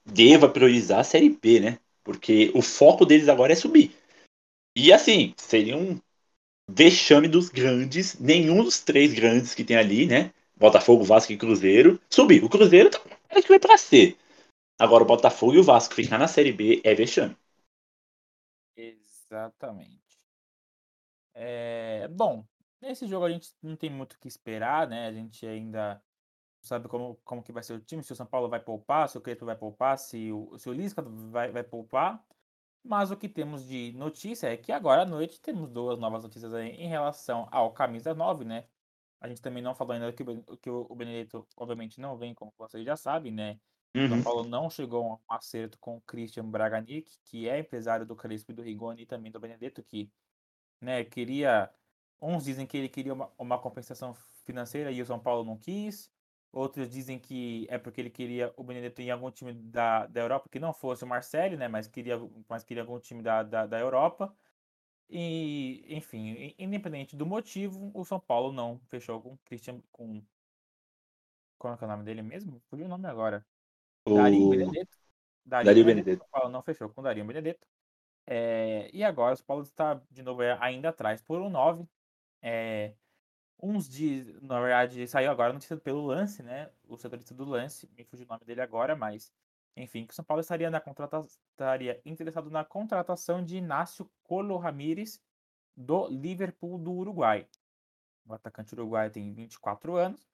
deva 0.07 0.49
priorizar 0.49 1.01
a 1.01 1.05
Série 1.05 1.29
B, 1.29 1.61
né? 1.61 1.79
Porque 2.03 2.51
o 2.55 2.63
foco 2.63 3.05
deles 3.05 3.29
agora 3.29 3.53
é 3.53 3.57
subir. 3.57 3.95
E 4.75 4.91
assim, 4.91 5.35
seria 5.37 5.77
um 5.77 6.01
vexame 6.71 7.29
dos 7.29 7.51
grandes, 7.51 8.19
nenhum 8.19 8.65
dos 8.65 8.81
três 8.81 9.13
grandes 9.13 9.55
que 9.55 9.65
tem 9.65 9.77
ali, 9.77 10.07
né? 10.07 10.33
Botafogo, 10.57 11.05
Vasco 11.05 11.33
e 11.33 11.37
Cruzeiro, 11.37 12.01
subir. 12.09 12.43
O 12.43 12.49
Cruzeiro 12.49 12.89
tá 12.89 12.99
é 12.99 13.14
que 13.43 13.49
vai 13.49 13.59
pra 13.59 13.79
C. 13.79 14.17
Agora 14.79 15.05
o 15.05 15.07
Botafogo 15.07 15.55
e 15.55 15.59
o 15.59 15.63
Vasco 15.63 15.95
ficar 15.95 16.19
na 16.19 16.29
Série 16.29 16.53
B 16.53 16.81
é 16.85 16.95
vexame. 16.95 17.37
Exatamente. 18.77 20.19
É, 21.35 22.09
bom, 22.09 22.45
nesse 22.81 23.07
jogo 23.07 23.25
a 23.27 23.31
gente 23.31 23.53
não 23.63 23.77
tem 23.77 23.91
muito 23.91 24.15
o 24.15 24.19
que 24.19 24.29
esperar, 24.29 24.89
né? 24.89 25.07
A 25.07 25.13
gente 25.13 25.47
ainda 25.47 26.03
sabe 26.63 26.89
como, 26.89 27.17
como 27.25 27.43
que 27.43 27.53
vai 27.53 27.63
ser 27.63 27.75
o 27.75 27.81
time, 27.81 28.03
se 28.03 28.13
o 28.13 28.17
São 28.17 28.27
Paulo 28.27 28.49
vai 28.49 28.61
poupar, 28.61 29.09
se 29.09 29.19
o 29.19 29.21
Crespo 29.21 29.45
vai 29.47 29.57
poupar, 29.57 29.99
se 29.99 30.33
o, 30.33 30.57
se 30.59 30.69
o 30.69 30.73
Lisca 30.73 31.03
vai, 31.03 31.51
vai 31.53 31.63
poupar. 31.65 32.25
Mas 32.85 33.11
o 33.11 33.17
que 33.17 33.29
temos 33.29 33.67
de 33.67 33.93
notícia 33.93 34.49
é 34.49 34.57
que 34.57 34.73
agora 34.73 35.03
à 35.03 35.07
noite 35.07 35.41
temos 35.41 35.71
duas 35.71 35.99
novas 35.99 36.23
notícias 36.23 36.53
em 36.55 36.89
relação 36.89 37.49
ao 37.51 37.73
Camisa 37.73 38.15
9, 38.15 38.45
né? 38.45 38.67
A 39.25 39.29
gente 39.29 39.41
também 39.41 39.63
não 39.63 39.75
falou 39.75 39.95
ainda 39.95 40.13
que, 40.13 40.23
que 40.61 40.69
o 40.69 40.95
Benedetto, 40.95 41.49
obviamente, 41.57 41.99
não 41.99 42.15
vem, 42.15 42.35
como 42.35 42.53
vocês 42.59 42.85
já 42.85 42.95
sabem, 42.95 43.33
né? 43.33 43.59
Uhum. 43.97 44.09
São 44.09 44.23
Paulo 44.23 44.45
não 44.47 44.69
chegou 44.69 45.03
a 45.03 45.15
um 45.15 45.19
acerto 45.31 45.79
com 45.79 45.97
o 45.97 46.01
Christian 46.03 46.45
Braganic, 46.45 47.11
que 47.25 47.49
é 47.49 47.59
empresário 47.59 48.05
do 48.05 48.15
Crespo 48.15 48.53
e 48.53 48.55
do 48.55 48.61
Rigoni 48.61 49.05
e 49.05 49.07
também 49.07 49.33
do 49.33 49.41
Benedetto, 49.41 49.83
que 49.83 50.13
né, 50.79 51.03
queria. 51.05 51.71
Uns 52.21 52.45
dizem 52.45 52.67
que 52.67 52.77
ele 52.77 52.89
queria 52.91 53.15
uma, 53.15 53.33
uma 53.39 53.59
compensação 53.59 54.13
financeira 54.45 54.93
e 54.93 55.01
o 55.01 55.07
São 55.07 55.19
Paulo 55.19 55.43
não 55.43 55.57
quis. 55.57 56.13
Outros 56.53 56.91
dizem 56.91 57.19
que 57.19 57.67
é 57.71 57.79
porque 57.79 58.03
ele 58.03 58.11
queria 58.11 58.53
o 58.59 58.63
Benedetto 58.63 59.01
em 59.01 59.11
algum 59.11 59.31
time 59.31 59.55
da, 59.55 60.07
da 60.07 60.21
Europa, 60.21 60.51
que 60.51 60.61
não 60.61 60.75
fosse 60.75 61.03
o 61.03 61.07
Marcelo, 61.07 61.57
né? 61.57 61.67
Mas 61.67 61.87
queria, 61.87 62.21
mas 62.47 62.63
queria 62.63 62.83
algum 62.83 63.01
time 63.01 63.23
da, 63.23 63.43
da, 63.43 63.67
da 63.67 63.81
Europa. 63.81 64.37
E, 65.09 65.85
enfim, 65.89 66.55
independente 66.59 67.15
do 67.15 67.27
motivo, 67.27 67.91
o 67.95 68.05
São 68.05 68.19
Paulo 68.19 68.53
não 68.53 68.81
fechou 68.89 69.21
com 69.21 69.37
Christian. 69.45 69.81
Com... 69.93 70.23
Qual 71.59 71.79
é 71.81 71.85
o 71.85 71.89
nome 71.89 72.05
dele 72.05 72.23
mesmo? 72.23 72.61
Fugiu 72.69 72.87
o 72.87 72.89
nome 72.89 73.07
agora. 73.07 73.47
O... 74.07 74.15
Dario 74.15 74.51
Benedetto. 74.51 74.97
Dario, 75.45 75.67
Dario 75.67 75.85
Benedetto. 75.85 75.85
Benedetto. 75.85 76.19
São 76.19 76.29
Paulo 76.31 76.51
não 76.51 76.63
fechou 76.63 76.89
com 76.89 77.03
Dario 77.03 77.25
Benedetto. 77.25 77.67
É... 78.27 78.91
E 78.93 79.05
agora 79.05 79.35
o 79.35 79.37
São 79.37 79.47
Paulo 79.47 79.63
está 79.63 80.01
de 80.11 80.23
novo 80.23 80.43
ainda 80.61 80.89
atrás 80.89 81.23
por 81.23 81.41
um 81.41 81.51
9. 81.51 81.87
É 82.43 82.95
uns 83.65 83.89
dias, 83.89 84.27
na 84.43 84.61
verdade, 84.61 85.07
saiu 85.09 85.31
agora 85.31 85.53
notícia 85.53 85.77
pelo 85.77 86.05
Lance, 86.05 86.43
né? 86.43 86.71
O 86.87 86.97
setorista 86.97 87.35
do 87.35 87.45
Lance, 87.45 87.89
me 87.97 88.05
fugiu 88.05 88.27
o 88.27 88.29
nome 88.29 88.45
dele 88.45 88.61
agora, 88.61 88.95
mas 88.95 89.33
enfim, 89.77 90.07
que 90.07 90.13
o 90.13 90.15
São 90.15 90.25
Paulo 90.25 90.41
estaria, 90.41 90.71
na 90.71 90.81
contrata 90.81 91.21
estaria 91.51 92.01
interessado 92.05 92.51
na 92.51 92.65
contratação 92.65 93.45
de 93.45 93.57
Inácio 93.57 94.11
Colo 94.23 94.57
Ramírez 94.57 95.21
do 95.77 96.07
Liverpool 96.09 96.79
do 96.79 96.93
Uruguai. 96.93 97.49
O 98.27 98.33
atacante 98.33 98.75
uruguaio 98.75 99.11
tem 99.11 99.33
24 99.33 99.97
anos. 99.97 100.27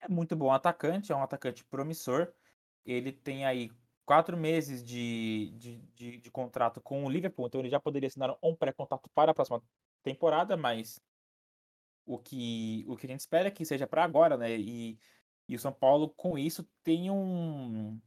É 0.00 0.08
muito 0.08 0.36
bom 0.36 0.52
atacante, 0.52 1.12
é 1.12 1.16
um 1.16 1.22
atacante 1.22 1.64
promissor. 1.64 2.32
Ele 2.84 3.12
tem 3.12 3.44
aí 3.44 3.70
quatro 4.04 4.36
meses 4.36 4.84
de, 4.84 5.52
de, 5.56 5.78
de, 5.94 6.18
de 6.18 6.30
contrato 6.30 6.80
com 6.80 7.04
o 7.04 7.10
Liverpool, 7.10 7.46
então 7.46 7.60
ele 7.60 7.70
já 7.70 7.80
poderia 7.80 8.06
assinar 8.06 8.36
um 8.42 8.54
pré-contrato 8.54 9.08
para 9.14 9.32
a 9.32 9.34
próxima 9.34 9.62
temporada, 10.02 10.56
mas 10.56 11.00
o 12.06 12.18
que, 12.18 12.84
o 12.86 12.96
que 12.96 13.06
a 13.06 13.10
gente 13.10 13.20
espera 13.20 13.48
é 13.48 13.50
que 13.50 13.64
seja 13.64 13.86
para 13.86 14.04
agora, 14.04 14.36
né? 14.36 14.56
E, 14.58 14.98
e 15.48 15.56
o 15.56 15.58
São 15.58 15.72
Paulo, 15.72 16.10
com 16.10 16.38
isso, 16.38 16.68
tem 16.82 17.10
um 17.10 17.98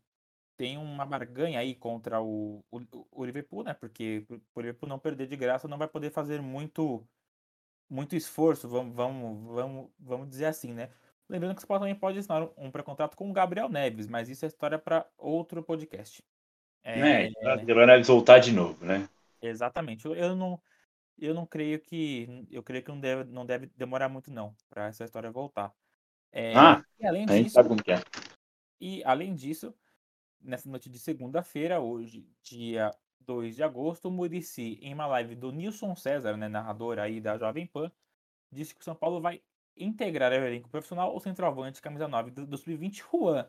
tem 0.57 0.77
uma 0.77 1.05
barganha 1.05 1.59
aí 1.59 1.75
contra 1.75 2.21
o, 2.21 2.63
o, 2.71 2.81
o 3.11 3.23
Liverpool, 3.23 3.63
né? 3.63 3.73
Porque 3.73 4.25
o 4.55 4.59
Liverpool 4.59 4.89
não 4.89 4.99
perder 4.99 5.27
de 5.27 5.37
graça 5.37 5.67
não 5.67 5.77
vai 5.77 5.87
poder 5.87 6.09
fazer 6.09 6.41
muito 6.41 7.07
muito 7.89 8.17
esforço, 8.17 8.67
vamos, 8.67 8.93
vamos, 8.93 9.47
vamos, 9.53 9.89
vamos 9.97 10.27
dizer 10.27 10.45
assim, 10.45 10.73
né? 10.73 10.89
Lembrando 11.29 11.55
que 11.55 11.63
o 11.63 11.67
Paulo 11.67 11.81
também 11.81 11.95
pode 11.95 12.19
assinar 12.19 12.43
um, 12.43 12.51
um 12.57 12.71
pré-contrato 12.71 13.15
com 13.15 13.29
o 13.29 13.33
Gabriel 13.33 13.69
Neves, 13.69 14.07
mas 14.07 14.27
isso 14.27 14.43
é 14.43 14.47
história 14.49 14.77
para 14.77 15.05
outro 15.17 15.63
podcast. 15.63 16.21
É, 16.83 17.27
é, 17.27 17.31
Gabriel 17.41 17.87
Neves 17.87 18.07
voltar 18.07 18.39
de 18.39 18.51
novo, 18.51 18.83
né? 18.83 19.07
Exatamente. 19.41 20.05
Eu, 20.05 20.15
eu 20.15 20.35
não 20.35 20.59
eu 21.19 21.33
não 21.33 21.45
creio 21.45 21.79
que. 21.79 22.45
Eu 22.51 22.61
creio 22.61 22.83
que 22.83 22.91
não 22.91 22.99
deve, 22.99 23.23
não 23.31 23.45
deve 23.45 23.67
demorar 23.75 24.07
muito, 24.07 24.31
não, 24.31 24.55
para 24.69 24.87
essa 24.87 25.03
história 25.03 25.31
voltar. 25.31 25.73
É, 26.31 26.53
ah, 26.55 26.83
e 26.99 27.05
além 27.05 27.27
gente 27.27 27.49
sabe 27.49 27.69
como 27.69 27.81
que 27.81 27.91
é. 27.91 28.01
E 28.79 29.03
além 29.03 29.33
disso, 29.33 29.73
nessa 30.41 30.69
noite 30.69 30.89
de 30.89 30.99
segunda-feira, 30.99 31.79
hoje, 31.79 32.27
dia 32.41 32.91
2 33.21 33.55
de 33.55 33.63
agosto, 33.63 34.07
o 34.07 34.11
Murici, 34.11 34.79
em 34.81 34.93
uma 34.93 35.07
live 35.07 35.35
do 35.35 35.51
Nilson 35.51 35.95
César, 35.95 36.37
né, 36.37 36.47
narrador 36.47 36.99
aí 36.99 37.19
da 37.19 37.37
Jovem 37.37 37.67
Pan, 37.67 37.91
disse 38.51 38.73
que 38.73 38.81
o 38.81 38.83
São 38.83 38.95
Paulo 38.95 39.19
vai 39.21 39.41
integrar 39.75 40.31
ao 40.31 40.39
elenco 40.39 40.69
profissional 40.69 41.15
o 41.15 41.19
centroavante 41.19 41.81
camisa 41.81 42.07
9 42.07 42.31
do, 42.31 42.47
do 42.47 42.57
Sub-20, 42.57 43.03
Juan, 43.11 43.47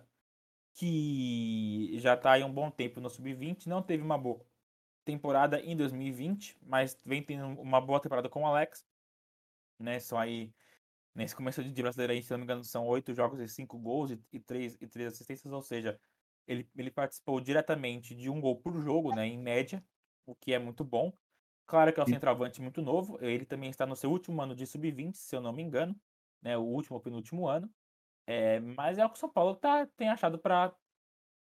que 0.74 1.98
já 1.98 2.14
está 2.14 2.33
aí 2.33 2.44
um 2.44 2.53
bom 2.53 2.70
tempo 2.70 3.01
no 3.01 3.09
Sub-20, 3.09 3.66
não 3.66 3.83
teve 3.83 4.03
uma 4.03 4.18
boa 4.18 4.44
temporada 5.05 5.59
em 5.61 5.77
2020, 5.77 6.59
mas 6.62 7.01
vem 7.05 7.22
tendo 7.22 7.46
uma 7.61 7.81
boa 7.81 7.98
temporada 7.98 8.29
com 8.29 8.42
o 8.42 8.46
Alex. 8.46 8.85
Né? 9.79 9.98
São 10.01 10.18
aí, 10.18 10.53
nesse 11.14 11.35
começo 11.35 11.64
de 11.64 11.83
brasileiro, 11.83 12.22
se 12.22 12.31
não 12.31 12.38
me 12.38 12.44
engano, 12.44 12.62
são 12.62 12.87
oito 12.87 13.14
jogos 13.14 13.40
e 13.40 13.48
cinco 13.48 13.79
gols 13.79 14.11
e, 14.11 14.40
três, 14.40 14.77
e 14.81 14.87
três 14.87 15.14
assistências, 15.14 15.53
ou 15.53 15.62
seja, 15.62 15.98
ele, 16.48 16.68
ele 16.76 16.90
participou 16.90 17.40
diretamente 17.40 18.14
de 18.14 18.30
um 18.30 18.40
gol 18.40 18.56
por 18.56 18.80
jogo, 18.80 19.14
né, 19.14 19.26
em 19.26 19.38
média, 19.38 19.84
o 20.26 20.34
que 20.34 20.52
é 20.52 20.58
muito 20.58 20.84
bom. 20.84 21.12
Claro 21.66 21.92
que 21.92 22.00
é 22.00 22.02
um 22.02 22.06
centroavante 22.06 22.62
muito 22.62 22.82
novo, 22.82 23.18
ele 23.22 23.44
também 23.44 23.70
está 23.70 23.87
no 23.87 23.94
seu 23.94 24.11
último 24.11 24.40
ano 24.42 24.54
de 24.56 24.66
sub-20, 24.66 25.14
se 25.16 25.37
eu 25.37 25.40
não 25.40 25.52
me 25.52 25.62
engano, 25.62 25.94
né, 26.42 26.56
o 26.56 26.62
último 26.62 26.96
ou 26.96 27.02
penúltimo 27.02 27.46
ano. 27.46 27.70
É, 28.26 28.61
mas 28.61 28.98
é 28.98 29.06
o 29.06 29.11
que 29.11 29.16
o 29.16 29.18
São 29.18 29.30
Paulo 29.30 29.54
tá, 29.56 29.87
tem 29.96 30.08
achado 30.08 30.38
para 30.38 30.74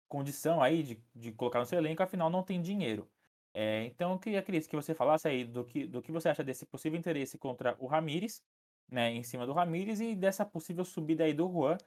condição 0.08 0.62
aí 0.62 0.82
de, 0.82 1.04
de 1.14 1.32
colocar 1.32 1.58
no 1.58 1.66
seu 1.66 1.78
elenco, 1.78 2.02
afinal 2.02 2.30
não 2.30 2.42
tem 2.42 2.60
dinheiro. 2.60 3.10
É, 3.54 3.84
então, 3.84 4.12
eu 4.12 4.18
queria, 4.18 4.42
Cris, 4.42 4.66
que 4.66 4.76
você 4.76 4.94
falasse 4.94 5.26
aí 5.26 5.44
do 5.44 5.64
que, 5.64 5.86
do 5.86 6.02
que 6.02 6.12
você 6.12 6.28
acha 6.28 6.44
desse 6.44 6.66
possível 6.66 6.98
interesse 6.98 7.38
contra 7.38 7.74
o 7.78 7.86
Ramires, 7.86 8.42
né, 8.88 9.10
em 9.10 9.22
cima 9.22 9.46
do 9.46 9.52
Ramires, 9.52 10.00
e 10.00 10.14
dessa 10.14 10.44
possível 10.44 10.84
subida 10.84 11.24
aí 11.24 11.32
do 11.32 11.50
Juan. 11.50 11.78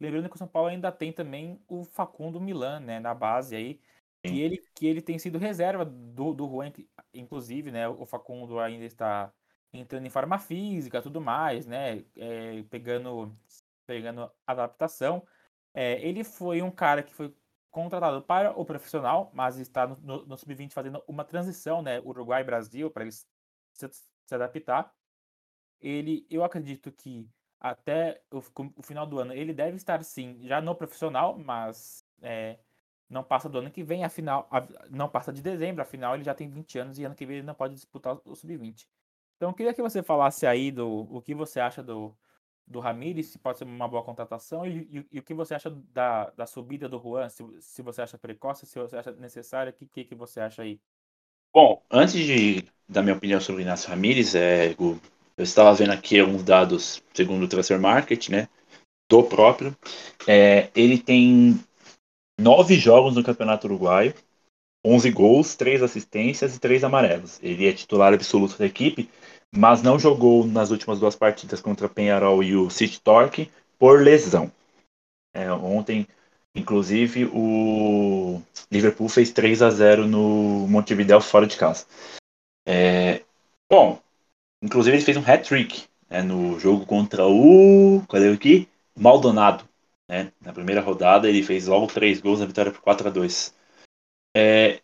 Lembrando 0.00 0.28
que 0.28 0.34
o 0.34 0.38
São 0.38 0.48
Paulo 0.48 0.68
ainda 0.68 0.90
tem 0.90 1.12
também 1.12 1.62
o 1.68 1.84
Facundo 1.84 2.40
Milan, 2.40 2.80
né, 2.80 2.98
na 2.98 3.14
base 3.14 3.54
aí, 3.54 3.80
que 4.24 4.40
ele, 4.40 4.58
que 4.74 4.86
ele 4.86 5.02
tem 5.02 5.18
sido 5.18 5.38
reserva 5.38 5.84
do, 5.84 6.32
do 6.32 6.48
Juan, 6.48 6.72
inclusive, 7.12 7.70
né, 7.70 7.88
o 7.88 8.06
Facundo 8.06 8.58
ainda 8.58 8.84
está 8.84 9.32
entrando 9.72 10.06
em 10.06 10.10
forma 10.10 10.38
física, 10.38 11.02
tudo 11.02 11.20
mais, 11.20 11.66
né? 11.66 12.04
É, 12.16 12.62
pegando, 12.64 13.36
pegando 13.86 14.30
adaptação. 14.46 15.26
É, 15.74 16.00
ele 16.06 16.22
foi 16.22 16.60
um 16.62 16.70
cara 16.70 17.02
que 17.02 17.14
foi 17.14 17.34
contratado 17.70 18.22
para 18.22 18.50
o 18.58 18.64
profissional, 18.64 19.30
mas 19.34 19.58
está 19.58 19.86
no, 19.86 19.96
no, 19.96 20.26
no 20.26 20.36
sub-20 20.36 20.72
fazendo 20.72 21.02
uma 21.08 21.24
transição, 21.24 21.80
né? 21.80 22.00
Uruguai-Brasil, 22.00 22.90
para 22.90 23.04
ele 23.04 23.12
se, 23.12 23.26
se, 23.72 24.34
adaptar. 24.34 24.92
Ele, 25.80 26.26
eu 26.30 26.44
acredito 26.44 26.92
que 26.92 27.28
até 27.62 28.20
o, 28.28 28.42
o, 28.76 28.82
final 28.82 29.06
do 29.06 29.20
ano 29.20 29.32
ele 29.32 29.54
deve 29.54 29.76
estar 29.76 30.02
sim 30.02 30.40
já 30.42 30.60
no 30.60 30.74
profissional, 30.74 31.38
mas 31.38 32.04
é, 32.20 32.58
não 33.08 33.22
passa 33.22 33.48
do 33.48 33.58
ano 33.58 33.70
que 33.70 33.84
vem, 33.84 34.02
afinal, 34.02 34.48
não 34.90 35.08
passa 35.08 35.32
de 35.32 35.40
dezembro, 35.40 35.80
afinal 35.80 36.14
ele 36.16 36.24
já 36.24 36.34
tem 36.34 36.48
20 36.48 36.78
anos 36.80 36.98
e 36.98 37.04
ano 37.04 37.14
que 37.14 37.24
vem 37.24 37.36
ele 37.36 37.46
não 37.46 37.54
pode 37.54 37.74
disputar 37.74 38.18
o 38.24 38.34
sub-20. 38.34 38.88
Então 39.36 39.50
eu 39.50 39.54
queria 39.54 39.72
que 39.72 39.80
você 39.80 40.02
falasse 40.02 40.44
aí 40.44 40.72
do 40.72 41.06
o 41.08 41.22
que 41.22 41.36
você 41.36 41.60
acha 41.60 41.84
do, 41.84 42.12
do 42.66 42.80
Ramires, 42.80 43.28
se 43.28 43.38
pode 43.38 43.58
ser 43.58 43.64
uma 43.64 43.86
boa 43.86 44.02
contratação, 44.02 44.66
e, 44.66 44.88
e, 44.90 45.06
e, 45.12 45.18
o 45.20 45.22
que 45.22 45.32
você 45.32 45.54
acha 45.54 45.70
da, 45.70 46.30
da 46.30 46.46
subida 46.46 46.88
do 46.88 46.98
Juan, 46.98 47.28
se, 47.28 47.44
se 47.60 47.80
você 47.80 48.02
acha 48.02 48.18
precoce, 48.18 48.66
se 48.66 48.76
você 48.76 48.96
acha 48.96 49.12
necessária, 49.12 49.70
o 49.70 49.72
que, 49.72 49.86
que, 49.86 50.04
que 50.04 50.14
você 50.16 50.40
acha 50.40 50.62
aí? 50.62 50.80
Bom, 51.54 51.80
antes 51.88 52.14
de 52.14 52.64
dar 52.88 53.02
minha 53.02 53.14
opinião 53.14 53.40
sobre 53.40 53.62
o 53.62 53.64
Inácio 53.64 53.88
Ramírez, 53.88 54.34
é, 54.34 54.74
eu 55.36 55.44
estava 55.44 55.74
vendo 55.74 55.92
aqui 55.92 56.20
alguns 56.20 56.42
dados 56.42 57.02
segundo 57.14 57.44
o 57.44 57.48
Transfer 57.48 57.80
Market, 57.80 58.28
né, 58.28 58.48
do 59.10 59.22
próprio. 59.22 59.76
É, 60.26 60.70
ele 60.74 60.98
tem 60.98 61.60
nove 62.40 62.76
jogos 62.76 63.14
no 63.14 63.22
Campeonato 63.22 63.66
Uruguaio, 63.66 64.14
11 64.84 65.10
gols, 65.10 65.54
3 65.54 65.82
assistências 65.82 66.56
e 66.56 66.60
3 66.60 66.84
amarelos. 66.84 67.38
Ele 67.42 67.66
é 67.66 67.72
titular 67.72 68.12
absoluto 68.12 68.58
da 68.58 68.66
equipe, 68.66 69.08
mas 69.54 69.82
não 69.82 69.98
jogou 69.98 70.46
nas 70.46 70.70
últimas 70.70 70.98
duas 70.98 71.14
partidas 71.14 71.60
contra 71.60 71.88
Penharol 71.88 72.42
e 72.42 72.56
o 72.56 72.70
City 72.70 73.00
Torque 73.00 73.50
por 73.78 74.00
lesão. 74.00 74.50
É, 75.34 75.50
ontem, 75.52 76.06
inclusive, 76.54 77.26
o 77.32 78.42
Liverpool 78.70 79.08
fez 79.08 79.30
3 79.30 79.62
a 79.62 79.70
0 79.70 80.06
no 80.06 80.66
Montevideo 80.68 81.20
fora 81.20 81.46
de 81.46 81.56
casa. 81.56 81.86
É, 82.66 83.22
bom, 83.70 84.00
inclusive 84.62 84.96
ele 84.96 85.04
fez 85.04 85.16
um 85.16 85.24
hat-trick 85.26 85.84
né, 86.08 86.22
no 86.22 86.58
jogo 86.58 86.86
contra 86.86 87.26
o. 87.26 88.02
Cadê 88.08 88.28
o 88.28 88.34
aqui? 88.34 88.68
Maldonado. 88.96 89.68
Né? 90.08 90.32
Na 90.40 90.52
primeira 90.52 90.80
rodada 90.80 91.28
ele 91.28 91.42
fez 91.42 91.66
logo 91.66 91.86
3 91.86 92.20
gols 92.20 92.40
na 92.40 92.46
vitória 92.46 92.72
por 92.72 92.80
4 92.80 93.08
a 93.08 93.10
2 93.10 93.54
é, 94.36 94.80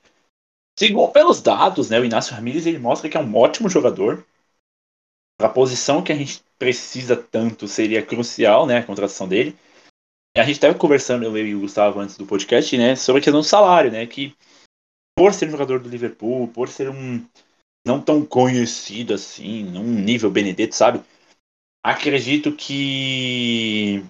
Segundo 0.78 1.10
pelos 1.10 1.42
dados, 1.42 1.90
né, 1.90 1.98
o 1.98 2.04
Inácio 2.04 2.32
Ramírez 2.32 2.64
ele 2.64 2.78
mostra 2.78 3.10
que 3.10 3.16
é 3.16 3.20
um 3.20 3.34
ótimo 3.34 3.68
jogador, 3.68 4.24
a 5.40 5.48
posição 5.48 6.04
que 6.04 6.12
a 6.12 6.14
gente 6.14 6.40
precisa 6.56 7.16
tanto 7.16 7.66
seria 7.66 8.00
crucial, 8.00 8.64
né, 8.64 8.78
a 8.78 8.84
contratação 8.84 9.26
dele. 9.26 9.58
A 10.36 10.44
gente 10.44 10.52
estava 10.52 10.78
conversando, 10.78 11.24
eu 11.24 11.36
e 11.36 11.52
o 11.52 11.60
Gustavo, 11.60 11.98
antes 11.98 12.16
do 12.16 12.26
podcast, 12.26 12.78
né, 12.78 12.94
sobre 12.94 13.18
a 13.20 13.24
questão 13.24 13.40
do 13.40 13.44
salário, 13.44 13.90
né, 13.90 14.06
que 14.06 14.36
por 15.16 15.34
ser 15.34 15.48
um 15.48 15.50
jogador 15.50 15.80
do 15.80 15.88
Liverpool, 15.88 16.46
por 16.46 16.68
ser 16.68 16.88
um 16.88 17.26
não 17.86 18.00
tão 18.00 18.24
conhecido 18.24 19.14
assim, 19.14 19.64
num 19.64 19.84
nível 19.84 20.30
Benedetto, 20.30 20.74
sabe? 20.74 21.02
Acredito 21.82 22.52
que 22.52 24.04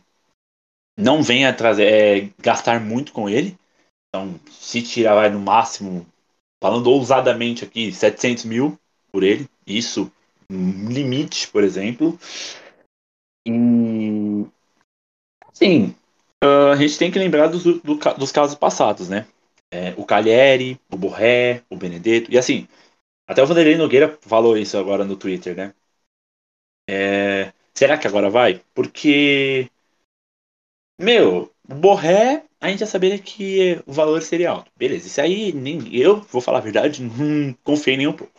não 0.98 1.22
venha 1.22 1.52
trazer, 1.52 1.86
é, 1.86 2.32
gastar 2.40 2.80
muito 2.80 3.12
com 3.12 3.28
ele. 3.28 3.56
Então, 4.08 4.38
se 4.50 4.82
tirar 4.82 5.14
vai 5.14 5.30
no 5.30 5.38
máximo, 5.38 6.06
falando 6.62 6.90
ousadamente 6.90 7.64
aqui, 7.64 7.92
700 7.92 8.44
mil 8.44 8.78
por 9.12 9.22
ele, 9.22 9.48
isso 9.66 10.10
limite, 10.50 11.48
por 11.48 11.62
exemplo. 11.62 12.18
E 13.46 14.46
sim, 15.52 15.94
uh, 16.42 16.72
a 16.72 16.76
gente 16.76 16.98
tem 16.98 17.10
que 17.10 17.18
lembrar 17.18 17.48
dos, 17.48 17.64
do, 17.64 17.80
dos 18.16 18.32
casos 18.32 18.56
passados, 18.56 19.08
né? 19.08 19.26
É, 19.70 19.94
o 19.98 20.04
Calheri, 20.04 20.80
o 20.90 20.96
Borré, 20.96 21.62
o 21.68 21.76
Benedetto, 21.76 22.32
e 22.32 22.38
assim, 22.38 22.66
até 23.28 23.42
o 23.42 23.46
Vanderlei 23.46 23.76
Nogueira 23.76 24.18
falou 24.22 24.56
isso 24.56 24.78
agora 24.78 25.04
no 25.04 25.16
Twitter, 25.16 25.54
né? 25.54 25.74
É, 26.88 27.52
será 27.74 27.98
que 27.98 28.08
agora 28.08 28.30
vai? 28.30 28.64
Porque, 28.74 29.70
meu, 30.98 31.54
o 31.68 31.74
Borré, 31.74 32.44
a 32.58 32.70
gente 32.70 32.80
já 32.80 32.86
sabia 32.86 33.18
que 33.18 33.82
o 33.86 33.92
valor 33.92 34.22
seria 34.22 34.50
alto. 34.50 34.72
Beleza, 34.74 35.06
isso 35.06 35.20
aí, 35.20 35.52
nem, 35.52 35.94
eu 35.94 36.22
vou 36.22 36.40
falar 36.40 36.58
a 36.58 36.62
verdade, 36.62 37.02
não 37.04 37.52
confiei 37.62 37.98
nem 37.98 38.06
um 38.06 38.16
pouco. 38.16 38.32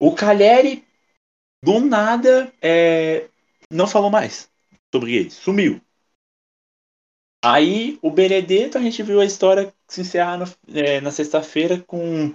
O 0.00 0.14
Calheri, 0.14 0.82
do 1.62 1.80
nada, 1.80 2.52
é, 2.62 3.28
não 3.70 3.86
falou 3.86 4.10
mais 4.10 4.50
sobre 4.92 5.14
ele, 5.14 5.30
sumiu. 5.30 5.80
Aí 7.44 7.98
o 8.02 8.10
Benedetto, 8.10 8.78
a 8.78 8.80
gente 8.80 9.02
viu 9.02 9.20
a 9.20 9.24
história 9.24 9.72
se 9.86 10.00
encerrar 10.00 10.38
no, 10.38 10.44
é, 10.74 11.00
na 11.00 11.12
sexta-feira 11.12 11.80
com 11.86 12.34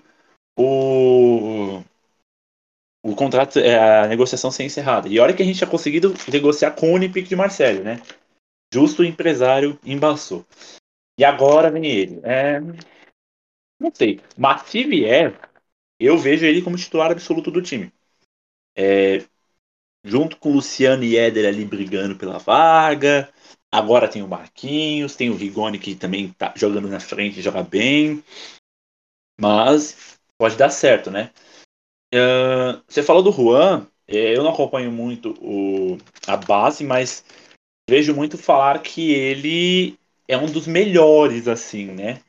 o, 0.61 1.83
o 3.03 3.15
contrato, 3.15 3.59
é, 3.59 4.03
a 4.03 4.07
negociação 4.07 4.51
ser 4.51 4.63
encerrada. 4.63 5.07
E 5.07 5.19
olha 5.19 5.33
que 5.33 5.41
a 5.41 5.45
gente 5.45 5.57
tinha 5.57 5.69
conseguido 5.69 6.13
negociar 6.31 6.71
com 6.71 6.91
o 6.91 6.93
Olympique 6.93 7.29
de 7.29 7.35
Marseille, 7.35 7.83
né? 7.83 8.01
Justo 8.73 9.01
o 9.01 9.05
empresário 9.05 9.79
embaçou. 9.83 10.45
E 11.19 11.25
agora 11.25 11.69
vem 11.69 11.85
ele. 11.85 12.19
É, 12.23 12.59
não 13.79 13.91
sei. 13.93 14.21
Mas 14.37 14.63
se 14.63 14.83
vier, 14.83 15.39
eu 15.99 16.17
vejo 16.17 16.45
ele 16.45 16.61
como 16.61 16.77
titular 16.77 17.11
absoluto 17.11 17.51
do 17.51 17.61
time. 17.61 17.91
É, 18.75 19.25
junto 20.03 20.37
com 20.37 20.49
o 20.49 20.53
Luciano 20.53 21.03
e 21.03 21.17
Éder 21.17 21.47
ali 21.47 21.65
brigando 21.65 22.15
pela 22.15 22.37
vaga. 22.37 23.31
Agora 23.71 24.07
tem 24.07 24.21
o 24.21 24.27
Marquinhos, 24.27 25.15
tem 25.15 25.29
o 25.29 25.35
Rigoni 25.35 25.79
que 25.79 25.95
também 25.95 26.31
tá 26.33 26.53
jogando 26.55 26.87
na 26.87 26.99
frente, 26.99 27.41
joga 27.41 27.63
bem. 27.63 28.23
Mas 29.39 30.10
pode 30.41 30.57
dar 30.57 30.71
certo, 30.71 31.11
né? 31.11 31.31
Uh, 32.11 32.81
você 32.87 33.03
falou 33.03 33.21
do 33.21 33.31
Juan, 33.31 33.87
é, 34.07 34.35
eu 34.35 34.41
não 34.43 34.51
acompanho 34.51 34.91
muito 34.91 35.35
o, 35.39 35.99
a 36.25 36.35
base, 36.35 36.83
mas 36.83 37.23
vejo 37.87 38.15
muito 38.15 38.39
falar 38.39 38.81
que 38.81 39.11
ele 39.11 39.99
é 40.27 40.35
um 40.35 40.51
dos 40.51 40.65
melhores, 40.65 41.47
assim, 41.47 41.91
né? 41.91 42.23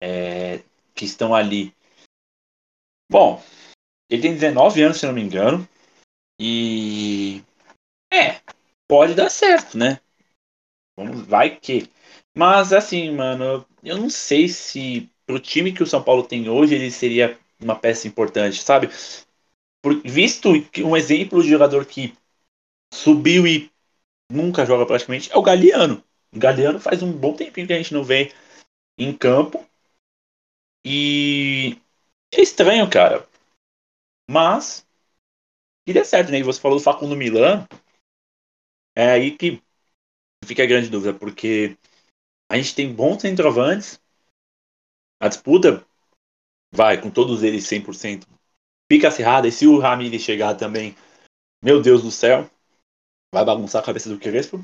É, 0.00 0.62
que 0.94 1.04
estão 1.04 1.34
ali. 1.34 1.74
Bom, 3.10 3.42
ele 4.08 4.22
tem 4.22 4.34
19 4.34 4.80
anos, 4.80 4.98
se 4.98 5.06
não 5.06 5.12
me 5.12 5.22
engano. 5.22 5.68
E. 6.40 7.42
É, 8.12 8.40
pode 8.88 9.12
dar 9.12 9.28
certo, 9.28 9.76
né? 9.76 9.98
Vamos, 10.96 11.26
vai 11.26 11.58
que. 11.58 11.90
Mas, 12.32 12.72
assim, 12.72 13.10
mano, 13.10 13.66
eu 13.82 13.98
não 13.98 14.08
sei 14.08 14.48
se 14.48 15.10
pro 15.26 15.40
time 15.40 15.72
que 15.72 15.82
o 15.82 15.86
São 15.86 16.02
Paulo 16.02 16.22
tem 16.22 16.48
hoje 16.48 16.74
ele 16.74 16.90
seria 16.90 17.38
uma 17.60 17.76
peça 17.76 18.06
importante, 18.06 18.62
sabe? 18.62 18.88
Por, 19.82 20.00
visto 20.02 20.50
um 20.78 20.96
exemplo 20.96 21.42
de 21.42 21.48
jogador 21.48 21.84
que 21.86 22.14
subiu 22.92 23.46
e 23.46 23.70
nunca 24.30 24.64
joga 24.64 24.86
praticamente 24.86 25.30
é 25.32 25.36
o 25.36 25.42
Galeano. 25.42 26.02
O 26.34 26.38
Galeano 26.38 26.80
faz 26.80 27.02
um 27.02 27.12
bom 27.12 27.34
tempinho 27.34 27.66
que 27.66 27.72
a 27.72 27.76
gente 27.76 27.94
não 27.94 28.02
vê 28.02 28.32
em 28.98 29.16
campo. 29.16 29.64
E 30.84 31.78
é 32.32 32.40
estranho, 32.40 32.88
cara. 32.90 33.26
Mas 34.28 34.86
que 35.86 35.92
dê 35.92 36.04
certo, 36.04 36.30
né? 36.30 36.38
E 36.38 36.42
você 36.42 36.60
falou 36.60 36.78
do 36.78 36.84
Facundo 36.84 37.16
Milan. 37.16 37.66
É 38.96 39.10
aí 39.10 39.36
que 39.36 39.62
fica 40.44 40.62
a 40.62 40.66
grande 40.66 40.88
dúvida, 40.88 41.12
porque 41.12 41.76
a 42.50 42.56
gente 42.56 42.74
tem 42.74 42.94
bons 42.94 43.20
centroavantes. 43.22 44.00
A 45.24 45.28
disputa 45.28 45.82
vai 46.70 47.00
com 47.00 47.10
todos 47.10 47.42
eles 47.42 47.64
100%. 47.64 48.26
Fica 48.92 49.08
acirrada. 49.08 49.48
E 49.48 49.52
se 49.52 49.66
o 49.66 49.78
Ramires 49.78 50.20
chegar 50.20 50.54
também, 50.54 50.94
meu 51.64 51.80
Deus 51.80 52.02
do 52.02 52.10
céu, 52.10 52.46
vai 53.34 53.42
bagunçar 53.42 53.82
a 53.82 53.86
cabeça 53.86 54.10
do 54.10 54.20
Crespo. 54.20 54.62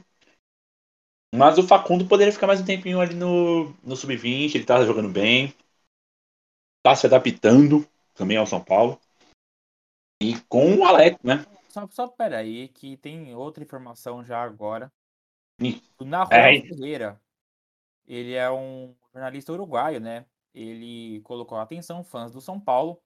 Mas 1.34 1.56
o 1.56 1.66
Facundo 1.66 2.06
poderia 2.06 2.30
ficar 2.30 2.46
mais 2.46 2.60
um 2.60 2.66
tempinho 2.66 3.00
ali 3.00 3.14
no, 3.14 3.70
no 3.82 3.96
sub-20. 3.96 4.54
Ele 4.54 4.66
tá 4.66 4.84
jogando 4.84 5.08
bem. 5.08 5.54
Tá 6.84 6.94
se 6.94 7.06
adaptando 7.06 7.88
também 8.12 8.36
ao 8.36 8.46
São 8.46 8.62
Paulo. 8.62 9.00
E 10.22 10.38
com 10.42 10.76
o 10.76 10.84
Alex, 10.84 11.16
né? 11.24 11.46
Só, 11.70 11.88
só 11.90 12.06
peraí, 12.06 12.68
que 12.68 12.98
tem 12.98 13.34
outra 13.34 13.64
informação 13.64 14.22
já 14.22 14.42
agora. 14.42 14.92
Ih. 15.58 15.82
O 15.98 16.04
Nahuel 16.04 16.38
é. 16.38 16.60
Ferreira, 16.60 17.18
ele 18.06 18.34
é 18.34 18.50
um 18.50 18.94
jornalista 19.10 19.54
uruguaio, 19.54 19.98
né? 19.98 20.26
Ele 20.54 21.20
colocou 21.22 21.58
atenção, 21.58 22.02
fãs 22.04 22.32
do 22.32 22.40
São 22.40 22.60
Paulo. 22.60 23.00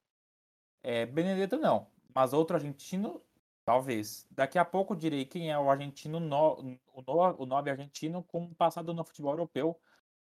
É, 0.82 1.06
Benedetto 1.06 1.56
não, 1.56 1.86
mas 2.14 2.32
outro 2.32 2.56
argentino, 2.56 3.22
talvez. 3.64 4.26
Daqui 4.30 4.58
a 4.58 4.64
pouco 4.64 4.94
direi 4.96 5.24
quem 5.24 5.50
é 5.50 5.58
o 5.58 5.70
argentino, 5.70 6.20
no, 6.20 6.78
o, 6.92 7.02
no, 7.02 7.42
o 7.42 7.46
nobre 7.46 7.70
argentino 7.70 8.22
com 8.24 8.52
passado 8.54 8.92
no 8.94 9.04
futebol 9.04 9.32
europeu, 9.32 9.78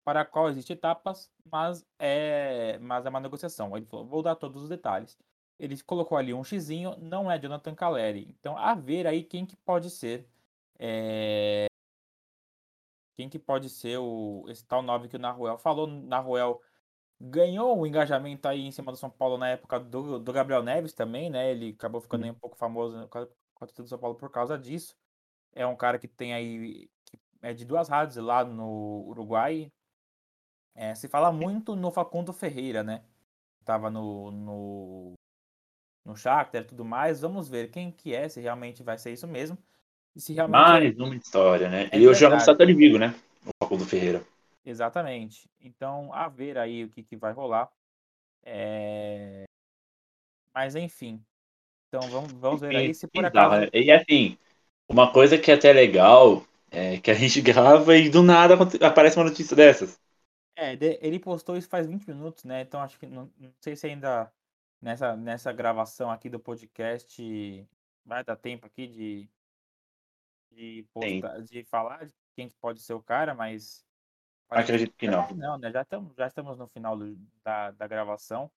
para 0.04 0.22
a 0.22 0.24
qual 0.24 0.48
existem 0.48 0.74
etapas, 0.74 1.30
mas 1.44 1.86
é, 1.98 2.78
mas 2.78 3.04
é 3.06 3.08
uma 3.10 3.20
negociação. 3.20 3.76
Ele 3.76 3.86
falou, 3.86 4.06
vou 4.06 4.22
dar 4.22 4.36
todos 4.36 4.62
os 4.62 4.68
detalhes. 4.68 5.18
ele 5.58 5.80
colocou 5.82 6.16
ali 6.18 6.32
um 6.34 6.44
xizinho, 6.44 6.96
não 6.98 7.30
é 7.30 7.38
Jonathan 7.38 7.74
Caleri. 7.74 8.26
Então, 8.40 8.56
a 8.56 8.74
ver 8.74 9.06
aí 9.06 9.22
quem 9.24 9.44
que 9.46 9.56
pode 9.56 9.90
ser. 9.90 10.26
É... 10.78 11.66
Quem 13.16 13.28
que 13.28 13.38
pode 13.38 13.68
ser 13.68 13.98
o, 13.98 14.44
esse 14.48 14.64
tal 14.64 14.80
9 14.82 15.08
que 15.08 15.16
o 15.16 15.18
Naruel 15.18 15.58
falou. 15.58 15.86
Naruel 15.86 16.62
ganhou 17.20 17.78
o 17.78 17.86
engajamento 17.86 18.46
aí 18.46 18.64
em 18.64 18.70
cima 18.70 18.92
do 18.92 18.98
São 18.98 19.10
Paulo 19.10 19.36
na 19.36 19.48
época 19.48 19.80
do, 19.80 20.18
do 20.18 20.32
Gabriel 20.32 20.62
Neves 20.62 20.92
também, 20.92 21.28
né? 21.28 21.50
Ele 21.50 21.74
acabou 21.76 22.00
ficando 22.00 22.26
um 22.26 22.34
pouco 22.34 22.56
famoso 22.56 23.08
com 23.08 23.18
a 23.18 23.26
torcida 23.58 23.82
do 23.82 23.88
São 23.88 23.98
Paulo 23.98 24.16
por 24.16 24.30
causa 24.30 24.56
disso. 24.56 24.96
É 25.54 25.66
um 25.66 25.76
cara 25.76 25.98
que 25.98 26.06
tem 26.06 26.32
aí. 26.32 26.88
Que 27.04 27.18
é 27.42 27.52
de 27.52 27.64
duas 27.64 27.88
rádios 27.88 28.16
lá 28.16 28.44
no 28.44 29.04
Uruguai. 29.08 29.72
É, 30.74 30.94
se 30.94 31.08
fala 31.08 31.32
muito 31.32 31.74
no 31.74 31.90
Facundo 31.90 32.32
Ferreira, 32.32 32.84
né? 32.84 33.02
Tava 33.64 33.90
no, 33.90 34.30
no, 34.30 35.12
no 36.04 36.16
Shakhtar 36.16 36.62
e 36.62 36.66
tudo 36.66 36.84
mais. 36.84 37.20
Vamos 37.20 37.48
ver 37.48 37.70
quem 37.70 37.90
que 37.90 38.14
é, 38.14 38.28
se 38.28 38.40
realmente 38.40 38.82
vai 38.82 38.96
ser 38.96 39.12
isso 39.12 39.26
mesmo. 39.26 39.58
E 40.14 40.20
se 40.20 40.32
realmente 40.32 40.60
Mais 40.60 40.98
é... 40.98 41.02
uma 41.02 41.16
história, 41.16 41.68
né? 41.68 41.88
É 41.90 41.98
e 41.98 42.06
hoje 42.06 42.28
no 42.28 42.40
Santa 42.40 42.64
de 42.64 42.74
Vigo, 42.74 42.96
né? 42.96 43.14
O 43.44 43.50
Facundo 43.64 43.84
Ferreira. 43.84 44.24
Exatamente. 44.68 45.48
Então, 45.60 46.12
a 46.12 46.28
ver 46.28 46.58
aí 46.58 46.84
o 46.84 46.88
que, 46.88 47.02
que 47.02 47.16
vai 47.16 47.32
rolar. 47.32 47.70
É... 48.44 49.44
Mas 50.54 50.74
enfim. 50.74 51.24
Então 51.88 52.08
vamos, 52.10 52.32
vamos 52.32 52.60
ver 52.60 52.76
aí 52.76 52.94
se 52.94 53.06
por 53.06 53.24
acaso. 53.24 53.70
E 53.72 53.90
assim, 53.90 54.36
uma 54.88 55.10
coisa 55.10 55.38
que 55.38 55.50
é 55.50 55.54
até 55.54 55.72
legal 55.72 56.44
é 56.70 56.98
que 56.98 57.10
a 57.10 57.14
gente 57.14 57.40
grava 57.42 57.96
e 57.96 58.10
do 58.10 58.22
nada 58.22 58.56
aparece 58.86 59.16
uma 59.16 59.28
notícia 59.28 59.56
dessas. 59.56 59.98
É, 60.54 60.76
ele 61.00 61.18
postou 61.18 61.56
isso 61.56 61.68
faz 61.68 61.86
20 61.86 62.06
minutos, 62.08 62.44
né? 62.44 62.62
Então 62.62 62.80
acho 62.80 62.98
que 62.98 63.06
não, 63.06 63.30
não 63.38 63.52
sei 63.60 63.76
se 63.76 63.86
ainda 63.86 64.30
nessa, 64.82 65.16
nessa 65.16 65.52
gravação 65.52 66.10
aqui 66.10 66.28
do 66.28 66.40
podcast 66.40 67.66
vai 68.04 68.24
dar 68.24 68.36
tempo 68.36 68.66
aqui 68.66 68.86
de, 68.86 69.28
de, 70.50 70.84
postar, 70.92 71.40
de 71.42 71.64
falar 71.64 72.04
de 72.04 72.12
quem 72.34 72.48
pode 72.60 72.80
ser 72.82 72.94
o 72.94 73.02
cara, 73.02 73.34
mas. 73.34 73.86
Acredito 74.48 74.94
que 74.96 75.06
não. 75.06 75.28
Não, 75.34 75.58
né? 75.58 75.70
Já 75.70 75.82
estamos, 75.82 76.16
já 76.16 76.26
estamos 76.26 76.58
no 76.58 76.66
final 76.68 76.96
do, 76.96 77.16
da, 77.44 77.70
da 77.72 77.86
gravação. 77.86 78.50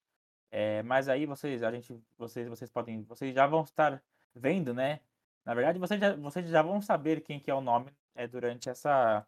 É, 0.49 0.83
mas 0.83 1.07
aí 1.07 1.25
vocês, 1.25 1.63
a 1.63 1.71
gente, 1.71 1.97
vocês, 2.17 2.47
vocês 2.47 2.69
podem, 2.69 3.03
vocês 3.03 3.33
já 3.33 3.47
vão 3.47 3.63
estar 3.63 4.01
vendo, 4.35 4.73
né? 4.73 4.99
Na 5.45 5.53
verdade, 5.53 5.79
vocês 5.79 5.99
já, 5.99 6.15
vocês 6.15 6.49
já 6.49 6.61
vão 6.61 6.81
saber 6.81 7.21
quem 7.21 7.39
que 7.39 7.49
é 7.49 7.53
o 7.53 7.61
nome 7.61 7.91
é, 8.15 8.27
durante 8.27 8.69
essa 8.69 9.25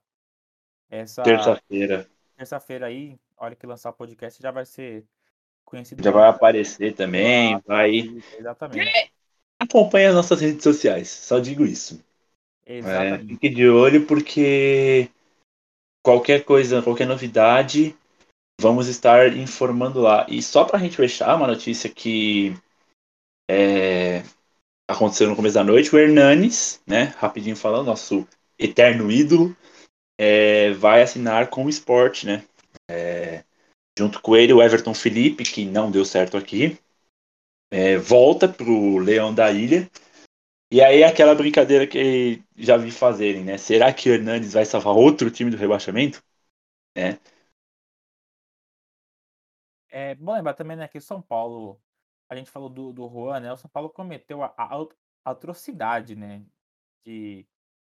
essa 0.90 1.24
terça-feira 1.24 2.08
terça-feira 2.36 2.88
aí, 2.88 3.18
a 3.38 3.46
hora 3.46 3.56
que 3.56 3.66
lançar 3.66 3.90
o 3.90 3.94
podcast, 3.94 4.42
já 4.42 4.52
vai 4.52 4.66
ser 4.66 5.06
conhecido. 5.64 6.04
Já 6.04 6.12
vai 6.12 6.28
aparecer 6.28 6.94
também, 6.94 7.60
vai. 7.66 8.22
Exatamente. 8.38 9.12
Acompanhe 9.60 10.08
as 10.08 10.16
nossas 10.16 10.42
redes 10.42 10.64
sociais, 10.64 11.10
só 11.10 11.40
digo 11.40 11.66
isso. 11.66 12.04
Exatamente. 12.66 13.24
É, 13.24 13.28
fique 13.28 13.50
de 13.50 13.70
olho 13.70 14.06
porque 14.06 15.10
qualquer 16.04 16.44
coisa, 16.44 16.82
qualquer 16.82 17.08
novidade, 17.08 17.96
vamos 18.60 18.88
estar 18.88 19.36
informando 19.36 20.02
lá. 20.02 20.26
E 20.30 20.42
só 20.42 20.66
para 20.66 20.78
a 20.78 20.80
gente 20.80 20.98
fechar, 20.98 21.36
uma 21.36 21.48
notícia 21.48 21.90
que 21.90 22.54
é, 23.50 24.24
aconteceu 24.88 25.30
no 25.30 25.36
começo 25.36 25.56
da 25.56 25.64
noite, 25.64 25.96
o 25.96 26.00
Hernanes, 26.00 26.82
né, 26.86 27.14
rapidinho 27.18 27.56
falando, 27.56 27.88
nosso 27.88 28.28
eterno 28.60 29.12
ídolo, 29.12 29.56
é, 30.20 30.72
vai 30.74 31.02
assinar 31.02 31.50
com 31.50 31.66
o 31.66 31.70
Sport, 31.70 32.26
né? 32.26 32.44
É, 32.90 33.44
junto 33.98 34.22
com 34.22 34.36
ele, 34.36 34.54
o 34.54 34.62
Everton 34.62 34.94
Felipe, 34.94 35.44
que 35.44 35.66
não 35.66 35.90
deu 35.90 36.06
certo 36.06 36.38
aqui, 36.38 36.78
é, 37.72 37.98
volta 37.98 38.48
pro 38.48 38.98
Leão 38.98 39.34
da 39.34 39.52
Ilha. 39.52 39.90
E 40.74 40.82
aí 40.82 41.04
aquela 41.04 41.36
brincadeira 41.36 41.86
que 41.86 42.44
já 42.58 42.78
vi 42.78 42.90
fazerem, 42.90 43.44
né? 43.44 43.60
Será 43.60 43.94
que 43.94 44.10
Hernandes 44.10 44.54
vai 44.54 44.66
salvar 44.66 44.96
outro 44.96 45.30
time 45.30 45.52
do 45.52 45.56
rebaixamento? 45.56 46.24
É. 46.96 47.20
É 49.92 50.16
bom 50.16 50.34
lembrar 50.34 50.56
também 50.56 50.76
né, 50.76 50.88
que 50.88 51.00
São 51.00 51.22
Paulo, 51.22 51.80
a 52.28 52.36
gente 52.36 52.50
falou 52.50 52.70
do, 52.70 52.92
do 52.92 53.08
Juan, 53.08 53.40
né? 53.40 53.54
O 53.54 53.58
São 53.58 53.70
Paulo 53.70 53.88
cometeu 53.88 54.42
a, 54.42 54.52
a, 54.58 54.88
atrocidade, 55.24 56.16
né? 56.16 56.44
De 57.06 57.46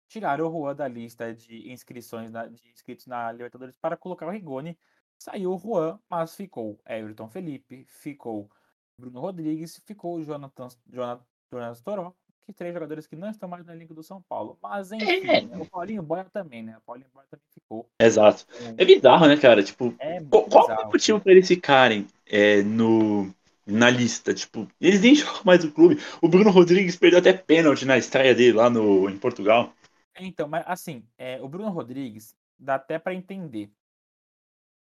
tiraram 0.10 0.46
o 0.46 0.52
Juan 0.52 0.76
da 0.76 0.86
lista 0.86 1.34
de 1.34 1.72
inscrições 1.72 2.30
na, 2.30 2.46
de 2.48 2.70
inscritos 2.70 3.08
na 3.08 3.32
Libertadores 3.32 3.78
para 3.78 3.96
colocar 3.96 4.28
o 4.28 4.32
Rigoni. 4.32 4.78
Saiu 5.18 5.54
o 5.54 5.58
Juan, 5.58 5.98
mas 6.10 6.36
ficou 6.36 6.78
Everton 6.86 7.30
Felipe, 7.30 7.86
ficou 7.86 8.52
Bruno 9.00 9.22
Rodrigues, 9.22 9.78
ficou 9.86 10.18
o 10.18 10.24
Jonathan, 10.26 10.68
Jonathan, 10.88 11.26
Jonathan 11.50 11.84
Toró, 11.84 12.16
que 12.46 12.54
três 12.54 12.74
jogadores 12.74 13.08
que 13.08 13.16
não 13.16 13.30
estão 13.30 13.50
mais 13.50 13.66
no 13.66 13.74
elenco 13.74 13.94
do 13.94 14.04
São 14.04 14.22
Paulo. 14.22 14.58
Mas 14.62 14.92
enfim, 14.92 15.28
é. 15.28 15.42
né, 15.42 15.58
o 15.58 15.66
Paulinho 15.66 16.04
Boia 16.04 16.26
também, 16.26 16.62
né? 16.62 16.78
O 16.78 16.82
Paulinho 16.82 17.10
Boia 17.14 17.26
também 17.30 17.46
ficou. 17.52 17.90
Exato. 18.00 18.46
Então, 18.62 18.76
é 18.78 18.86
bizarro, 18.86 19.28
né, 19.28 19.38
cara? 19.38 19.64
Tipo, 19.64 19.94
é 20.00 20.22
qual, 20.24 20.44
qual 20.46 20.72
é 20.72 20.86
o 20.86 20.88
motivo 20.88 21.20
para 21.20 21.32
eles 21.32 21.48
ficarem 21.48 22.08
é, 22.26 22.62
no, 22.62 23.34
na 23.66 23.90
lista? 23.90 24.34
Tipo, 24.34 24.68
eles 24.80 25.02
nem 25.02 25.16
jogam 25.16 25.42
mais 25.44 25.64
o 25.64 25.72
clube. 25.72 26.00
O 26.22 26.28
Bruno 26.28 26.52
Rodrigues 26.52 26.96
perdeu 26.96 27.20
até 27.20 27.34
pênalti 27.34 27.86
na 27.86 27.98
estreia 27.98 28.36
dele 28.36 28.54
lá 28.54 28.70
no, 28.70 29.10
em 29.10 29.18
Portugal. 29.18 29.74
Então, 30.20 30.48
mas 30.48 30.64
assim, 30.68 31.04
é, 31.18 31.42
o 31.42 31.50
Bruno 31.50 31.72
Rodrigues 31.72 32.36
dá 32.60 32.76
até 32.76 33.00
para 33.00 33.14
entender. 33.14 33.72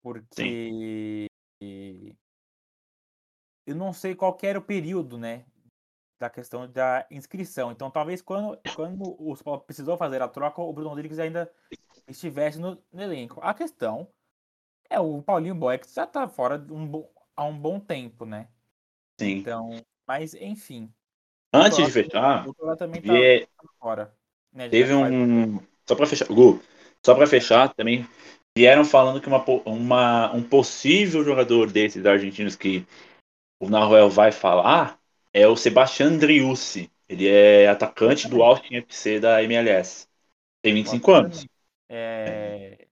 Porque 0.01 1.27
Sim. 1.61 2.15
eu 3.65 3.75
não 3.75 3.93
sei 3.93 4.15
qual 4.15 4.37
era 4.41 4.59
o 4.59 4.61
período, 4.61 5.17
né? 5.17 5.45
Da 6.23 6.29
questão 6.29 6.65
da 6.71 7.05
inscrição. 7.11 7.69
Então, 7.69 7.91
talvez 7.91 8.21
quando, 8.21 8.57
quando 8.77 9.03
o 9.03 9.35
Paulo 9.43 9.59
precisou 9.59 9.97
fazer 9.97 10.21
a 10.21 10.27
troca, 10.29 10.61
o 10.61 10.71
Bruno 10.71 10.87
Rodrigues 10.87 11.19
ainda 11.19 11.51
estivesse 12.07 12.57
no, 12.57 12.81
no 12.93 13.01
elenco. 13.01 13.41
A 13.43 13.53
questão 13.53 14.07
é 14.89 14.97
o 15.01 15.21
Paulinho 15.21 15.53
Boeck 15.53 15.85
já 15.93 16.07
tá 16.07 16.25
fora 16.29 16.65
um, 16.71 17.05
há 17.35 17.43
um 17.43 17.59
bom 17.59 17.77
tempo, 17.77 18.23
né? 18.25 18.47
Sim. 19.19 19.31
Então, 19.39 19.83
mas 20.07 20.33
enfim. 20.33 20.89
Antes 21.51 21.85
de 21.85 21.91
fechar, 21.91 22.47
o 22.47 22.75
também 22.77 23.01
tá, 23.01 23.13
é... 23.13 23.45
fora. 23.77 24.15
Né, 24.53 24.69
Teve 24.69 24.93
um. 24.93 25.59
Só 25.85 25.93
para 25.93 26.05
fechar, 26.05 26.29
Gu, 26.29 26.61
só 27.05 27.13
para 27.15 27.27
fechar 27.27 27.73
também, 27.73 28.07
vieram 28.57 28.85
falando 28.85 29.19
que 29.19 29.27
uma, 29.27 29.43
uma, 29.65 30.33
um 30.33 30.41
possível 30.41 31.21
jogador 31.21 31.69
desses 31.69 32.05
argentinos 32.05 32.55
que 32.55 32.87
o 33.59 33.69
Naruel 33.69 34.09
vai 34.09 34.31
falar 34.31 35.02
é 35.33 35.47
o 35.47 35.55
Sebastião 35.57 36.17
Driussi. 36.17 36.91
Ele 37.09 37.27
é 37.27 37.67
atacante 37.67 38.29
do 38.29 38.41
Austin 38.41 38.75
FC 38.75 39.19
da 39.19 39.43
MLS. 39.43 40.07
Tem 40.61 40.73
25 40.73 41.11
anos. 41.11 41.47
É, 41.89 42.87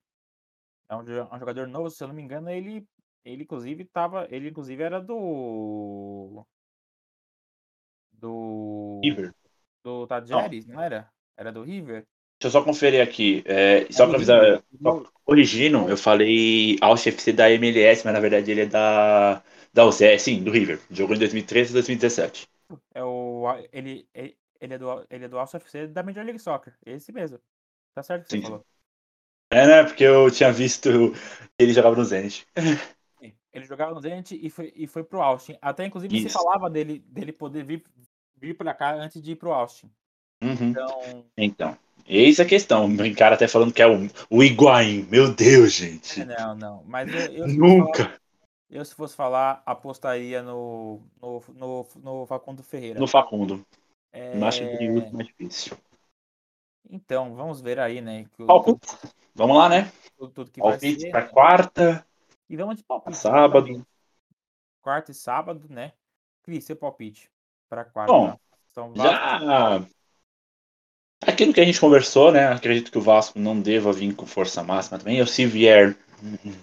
é 0.88 0.94
um, 0.94 1.00
um, 1.00 1.38
jogador 1.38 1.66
novo, 1.66 1.88
se 1.88 2.02
eu 2.02 2.08
não 2.08 2.14
me 2.14 2.22
engano, 2.22 2.50
ele, 2.50 2.84
ele 3.24 3.44
inclusive 3.44 3.84
tava. 3.86 4.26
Ele 4.30 4.50
inclusive 4.50 4.82
era 4.82 5.00
do. 5.00 6.44
Do. 8.12 9.00
River. 9.02 9.34
Do 9.82 10.06
Tadjeres, 10.06 10.66
não. 10.66 10.76
não 10.76 10.82
era? 10.82 11.10
Era 11.36 11.50
do 11.50 11.62
River? 11.62 12.06
Deixa 12.42 12.58
eu 12.58 12.60
só 12.60 12.64
conferir 12.64 13.00
aqui. 13.00 13.40
É, 13.46 13.86
só 13.88 14.04
para 14.04 14.16
avisar, 14.16 14.60
só 14.82 15.04
corrigindo, 15.24 15.88
eu 15.88 15.96
falei 15.96 16.76
Alch 16.80 17.08
FC 17.08 17.32
da 17.32 17.48
MLS, 17.52 18.04
mas 18.04 18.12
na 18.12 18.18
verdade 18.18 18.50
ele 18.50 18.62
é 18.62 18.66
da, 18.66 19.40
da 19.72 19.86
UCE, 19.86 20.18
sim, 20.18 20.42
do 20.42 20.50
River. 20.50 20.80
Jogou 20.90 21.14
em 21.14 21.20
2013 21.20 21.70
e 21.70 21.74
2017. 21.74 22.48
É 22.92 23.04
o, 23.04 23.44
ele, 23.72 24.08
ele, 24.12 24.34
é 24.58 24.76
do, 24.76 25.06
ele 25.08 25.26
é 25.26 25.28
do 25.28 25.38
Alch 25.38 25.54
FC 25.54 25.86
da 25.86 26.02
Major 26.02 26.24
League 26.24 26.40
Soccer. 26.40 26.74
Esse 26.84 27.12
mesmo. 27.12 27.38
Tá 27.94 28.02
certo 28.02 28.24
que 28.24 28.30
você 28.30 28.38
sim. 28.38 28.42
falou. 28.42 28.66
É, 29.52 29.64
né? 29.64 29.84
Porque 29.84 30.02
eu 30.02 30.28
tinha 30.28 30.50
visto 30.50 30.90
que 31.56 31.62
ele 31.62 31.72
jogava 31.72 31.94
no 31.94 32.04
Zenit. 32.04 32.44
Ele 33.52 33.66
jogava 33.66 33.94
no 33.94 34.00
Zenit 34.00 34.34
e 34.34 34.50
foi, 34.50 34.72
e 34.74 34.88
foi 34.88 35.04
pro 35.04 35.22
Austin. 35.22 35.56
Até 35.62 35.86
inclusive 35.86 36.16
Isso. 36.16 36.28
se 36.28 36.34
falava 36.34 36.68
dele, 36.68 36.98
dele 37.06 37.32
poder 37.32 37.62
vir, 37.62 37.84
vir 38.36 38.56
pra 38.56 38.74
cá 38.74 38.94
antes 38.94 39.22
de 39.22 39.32
ir 39.32 39.36
pro 39.36 39.52
Austin. 39.52 39.88
Uhum. 40.42 40.70
Então... 40.70 41.24
então, 41.36 41.78
eis 42.06 42.40
a 42.40 42.44
questão. 42.44 42.94
Brincar 42.94 43.32
até 43.32 43.46
falando 43.46 43.72
que 43.72 43.82
é 43.82 43.86
o, 43.86 44.08
o 44.28 44.42
Higuaín. 44.42 45.06
Meu 45.10 45.32
Deus, 45.32 45.72
gente. 45.72 46.20
É, 46.20 46.24
não, 46.24 46.54
não. 46.54 46.84
Mas 46.84 47.12
eu, 47.12 47.32
eu 47.34 47.48
Nunca. 47.48 48.04
Falar, 48.04 48.20
eu, 48.70 48.84
se 48.84 48.94
fosse 48.94 49.14
falar, 49.14 49.62
apostaria 49.66 50.42
no, 50.42 51.00
no, 51.20 51.42
no, 51.54 51.86
no 52.02 52.26
Facundo 52.26 52.62
Ferreira. 52.62 52.98
No 52.98 53.06
Facundo. 53.06 53.64
É... 54.12 54.38
Acho 54.42 54.60
que 54.60 54.64
é 54.64 55.10
mais 55.10 55.26
difícil. 55.26 55.76
Então, 56.90 57.34
vamos 57.34 57.60
ver 57.60 57.78
aí, 57.78 58.00
né? 58.00 58.26
Palpite. 58.46 58.98
Vamos 59.34 59.56
lá, 59.56 59.68
né? 59.68 59.90
Tudo, 60.18 60.32
tudo 60.32 60.50
que 60.50 60.60
palpite 60.60 61.10
para 61.10 61.26
quarta. 61.26 62.06
E 62.48 62.56
vamos 62.56 62.76
de 62.76 62.82
palpite. 62.82 63.16
Sábado. 63.16 63.66
Também. 63.66 63.86
Quarta 64.82 65.10
e 65.10 65.14
sábado, 65.14 65.66
né? 65.70 65.92
Cris, 66.42 66.64
seu 66.64 66.76
palpite 66.76 67.30
para 67.68 67.84
quarta. 67.84 68.12
Bom, 68.12 68.38
então, 68.70 68.92
já 68.96 69.86
Aquilo 71.42 71.54
que 71.54 71.60
a 71.60 71.64
gente 71.64 71.80
conversou, 71.80 72.30
né? 72.30 72.46
Acredito 72.46 72.92
que 72.92 72.98
o 72.98 73.02
Vasco 73.02 73.36
não 73.36 73.60
deva 73.60 73.92
vir 73.92 74.14
com 74.14 74.24
força 74.24 74.62
máxima 74.62 74.96
também. 74.96 75.20
Ou 75.20 75.26
se 75.26 75.44
vier, 75.44 75.96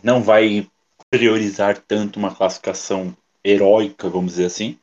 não 0.02 0.24
vai 0.24 0.72
priorizar 1.10 1.78
tanto 1.82 2.18
uma 2.18 2.34
classificação 2.34 3.14
heróica, 3.44 4.10
vamos 4.10 4.32
dizer 4.32 4.46
assim. 4.46 4.80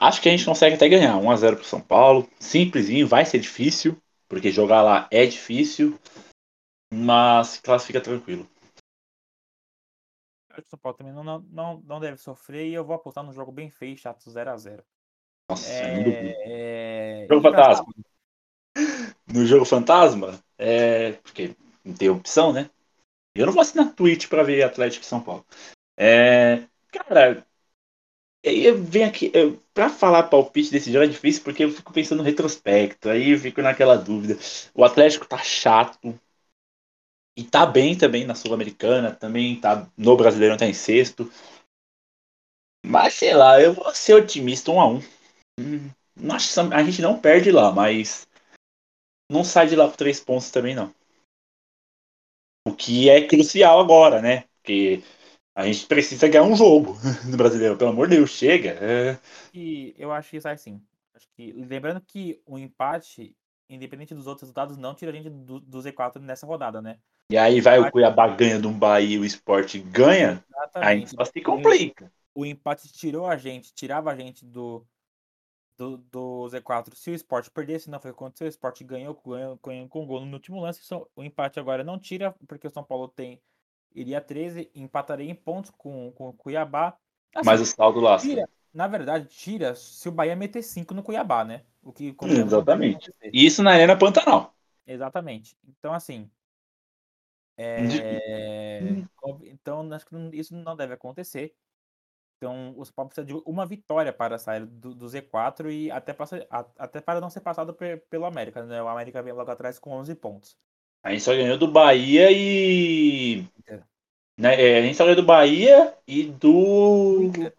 Acho 0.00 0.20
que 0.20 0.28
a 0.28 0.32
gente 0.32 0.44
consegue 0.44 0.74
até 0.74 0.88
ganhar 0.88 1.14
1x0 1.14 1.54
pro 1.54 1.64
São 1.64 1.80
Paulo. 1.80 2.28
Simplesinho, 2.40 3.06
vai 3.06 3.24
ser 3.24 3.38
difícil, 3.38 3.96
porque 4.28 4.50
jogar 4.50 4.82
lá 4.82 5.06
é 5.12 5.24
difícil, 5.24 5.96
mas 6.92 7.60
classifica 7.60 8.00
tranquilo. 8.00 8.48
Acho 10.50 10.62
que 10.62 10.66
o 10.66 10.70
São 10.70 10.78
Paulo 10.80 10.98
também 10.98 11.12
não, 11.12 11.22
não, 11.22 11.80
não, 11.86 12.00
deve 12.00 12.16
sofrer 12.16 12.66
e 12.66 12.74
eu 12.74 12.84
vou 12.84 12.96
apostar 12.96 13.22
num 13.22 13.32
jogo 13.32 13.52
bem 13.52 13.70
feio, 13.70 13.96
chato 13.96 14.28
0x0. 14.28 14.82
Nossa, 15.48 15.70
É, 15.70 16.34
é... 17.22 17.26
Jogo 17.28 17.48
sábado? 17.48 18.09
No 19.32 19.46
jogo 19.46 19.64
fantasma, 19.64 20.40
é. 20.58 21.12
Porque 21.12 21.54
não 21.84 21.94
tem 21.94 22.08
opção, 22.08 22.52
né? 22.52 22.68
Eu 23.34 23.46
não 23.46 23.52
vou 23.52 23.62
assinar 23.62 23.94
Twitch 23.94 24.28
pra 24.28 24.42
ver 24.42 24.62
Atlético 24.62 25.04
e 25.04 25.08
São 25.08 25.20
Paulo. 25.20 25.44
É. 25.96 26.64
Cara, 26.90 27.46
eu 28.42 28.82
venho 28.82 29.08
aqui. 29.08 29.32
Pra 29.72 29.88
falar 29.88 30.24
palpite 30.24 30.70
desse 30.70 30.92
jogo 30.92 31.04
é 31.04 31.08
difícil 31.08 31.42
porque 31.42 31.64
eu 31.64 31.70
fico 31.70 31.92
pensando 31.92 32.18
no 32.18 32.24
retrospecto. 32.24 33.08
Aí 33.08 33.30
eu 33.30 33.38
fico 33.38 33.62
naquela 33.62 33.96
dúvida. 33.96 34.38
O 34.74 34.84
Atlético 34.84 35.26
tá 35.26 35.38
chato. 35.38 36.18
E 37.36 37.44
tá 37.44 37.64
bem 37.64 37.96
também 37.96 38.24
na 38.24 38.34
Sul-Americana. 38.34 39.14
Também 39.14 39.60
tá 39.60 39.86
no 39.96 40.16
Brasileirão, 40.16 40.56
tá 40.56 40.66
em 40.66 40.74
sexto. 40.74 41.30
Mas 42.84 43.14
sei 43.14 43.34
lá, 43.34 43.60
eu 43.60 43.74
vou 43.74 43.94
ser 43.94 44.14
otimista 44.14 44.70
um 44.70 44.80
a 44.80 44.88
um. 44.88 45.02
Hum, 45.58 45.90
que 46.16 46.74
a 46.74 46.82
gente 46.82 47.02
não 47.02 47.18
perde 47.18 47.50
lá, 47.50 47.70
mas 47.70 48.26
não 49.30 49.44
sai 49.44 49.68
de 49.68 49.76
lá 49.76 49.88
com 49.88 49.96
três 49.96 50.20
pontos 50.20 50.50
também 50.50 50.74
não. 50.74 50.92
O 52.66 52.74
que 52.74 53.08
é 53.08 53.26
crucial 53.26 53.80
agora, 53.80 54.20
né? 54.20 54.44
Porque 54.56 55.02
a 55.54 55.64
gente 55.64 55.86
precisa 55.86 56.28
ganhar 56.28 56.44
um 56.44 56.56
jogo 56.56 56.96
no 57.30 57.36
brasileiro, 57.36 57.76
pelo 57.76 57.90
amor 57.90 58.08
de 58.08 58.16
Deus, 58.16 58.30
chega. 58.30 58.70
É, 58.80 59.18
E 59.54 59.94
eu 59.96 60.12
acho 60.12 60.30
que 60.30 60.40
sai 60.40 60.56
sim. 60.56 60.82
Acho 61.14 61.26
que, 61.36 61.52
lembrando 61.52 62.00
que 62.00 62.40
o 62.46 62.58
empate, 62.58 63.36
independente 63.68 64.14
dos 64.14 64.26
outros 64.26 64.42
resultados, 64.42 64.76
não 64.76 64.94
tira 64.94 65.10
a 65.10 65.14
gente 65.14 65.30
do, 65.30 65.60
do 65.60 65.78
Z4 65.78 66.20
nessa 66.20 66.46
rodada, 66.46 66.82
né? 66.82 66.98
E 67.30 67.36
aí 67.36 67.60
vai 67.60 67.78
o 67.78 67.90
Cuiabá 67.90 68.26
ganha 68.28 68.58
do 68.58 68.70
Bahia 68.70 69.16
e 69.16 69.18
o 69.18 69.24
esporte 69.24 69.78
ganha, 69.78 70.44
aí 70.74 71.02
Exatamente. 71.02 71.10
só 71.10 71.24
se 71.24 71.40
complica. 71.40 72.12
O 72.34 72.44
empate 72.44 72.92
tirou 72.92 73.26
a 73.26 73.36
gente, 73.36 73.72
tirava 73.72 74.10
a 74.10 74.16
gente 74.16 74.44
do, 74.44 74.84
do, 75.80 75.96
do 75.96 76.46
Z4 76.50 76.94
se 76.94 77.10
o 77.10 77.14
Sport 77.14 77.48
perdesse, 77.48 77.88
não 77.88 77.98
foi 77.98 78.12
quando 78.12 78.38
o 78.38 78.46
Sport 78.46 78.82
ganhou, 78.82 79.18
ganhou, 79.24 79.58
ganhou 79.64 79.88
com 79.88 80.06
gol 80.06 80.26
no 80.26 80.34
último 80.34 80.60
lance. 80.60 80.82
O 81.16 81.24
empate 81.24 81.58
agora 81.58 81.82
não 81.82 81.98
tira, 81.98 82.34
porque 82.46 82.66
o 82.66 82.70
São 82.70 82.84
Paulo 82.84 83.08
tem 83.08 83.40
iria 83.94 84.20
13, 84.20 84.70
empataria 84.74 85.30
em 85.30 85.34
pontos 85.34 85.70
com, 85.70 86.12
com 86.12 86.28
o 86.28 86.32
Cuiabá. 86.34 86.96
Assim, 87.34 87.46
Mas 87.46 87.60
o 87.62 87.66
saldo 87.66 87.98
lasca. 87.98 88.28
tira, 88.28 88.48
na 88.74 88.86
verdade, 88.86 89.26
tira 89.26 89.74
se 89.74 90.06
o 90.06 90.12
Bahia 90.12 90.36
meter 90.36 90.62
5 90.62 90.92
no 90.92 91.02
Cuiabá, 91.02 91.44
né? 91.44 91.64
O 91.82 91.92
que 91.92 92.12
deve 92.12 92.42
Exatamente. 92.42 93.12
Isso 93.32 93.62
na 93.62 93.70
Arena 93.72 93.96
Pantanal. 93.96 94.54
Exatamente. 94.86 95.56
Então, 95.66 95.94
assim. 95.94 96.30
De- 97.56 98.00
é, 98.02 98.80
Hum. 98.82 99.06
Então, 99.42 99.92
acho 99.92 100.06
que 100.06 100.16
isso 100.34 100.54
não 100.54 100.76
deve 100.76 100.94
acontecer. 100.94 101.54
Então, 102.40 102.72
o 102.74 102.82
São 102.86 102.94
Paulo 102.94 103.10
precisa 103.10 103.26
de 103.26 103.34
uma 103.44 103.66
vitória 103.66 104.14
para 104.14 104.38
sair 104.38 104.64
do, 104.64 104.94
do 104.94 105.06
Z4 105.06 105.70
e 105.70 105.90
até, 105.90 106.14
passa- 106.14 106.46
a- 106.50 106.64
até 106.78 106.98
para 106.98 107.20
não 107.20 107.28
ser 107.28 107.40
passado 107.40 107.74
pe- 107.74 107.98
pelo 108.08 108.24
América. 108.24 108.64
Né? 108.64 108.82
O 108.82 108.88
América 108.88 109.22
vem 109.22 109.34
logo 109.34 109.50
atrás 109.50 109.78
com 109.78 109.90
11 109.92 110.14
pontos. 110.14 110.56
A 111.02 111.10
gente 111.10 111.22
só 111.22 111.34
ganhou 111.34 111.58
do 111.58 111.70
Bahia 111.70 112.28
e. 112.30 113.44
Inter. 113.58 113.84
Né, 114.38 114.54
é, 114.54 114.78
a 114.78 114.82
gente 114.82 114.96
só 114.96 115.04
ganhou 115.04 115.16
do 115.16 115.26
Bahia 115.26 115.94
e 116.06 116.24
do. 116.24 117.24
Inter. 117.24 117.54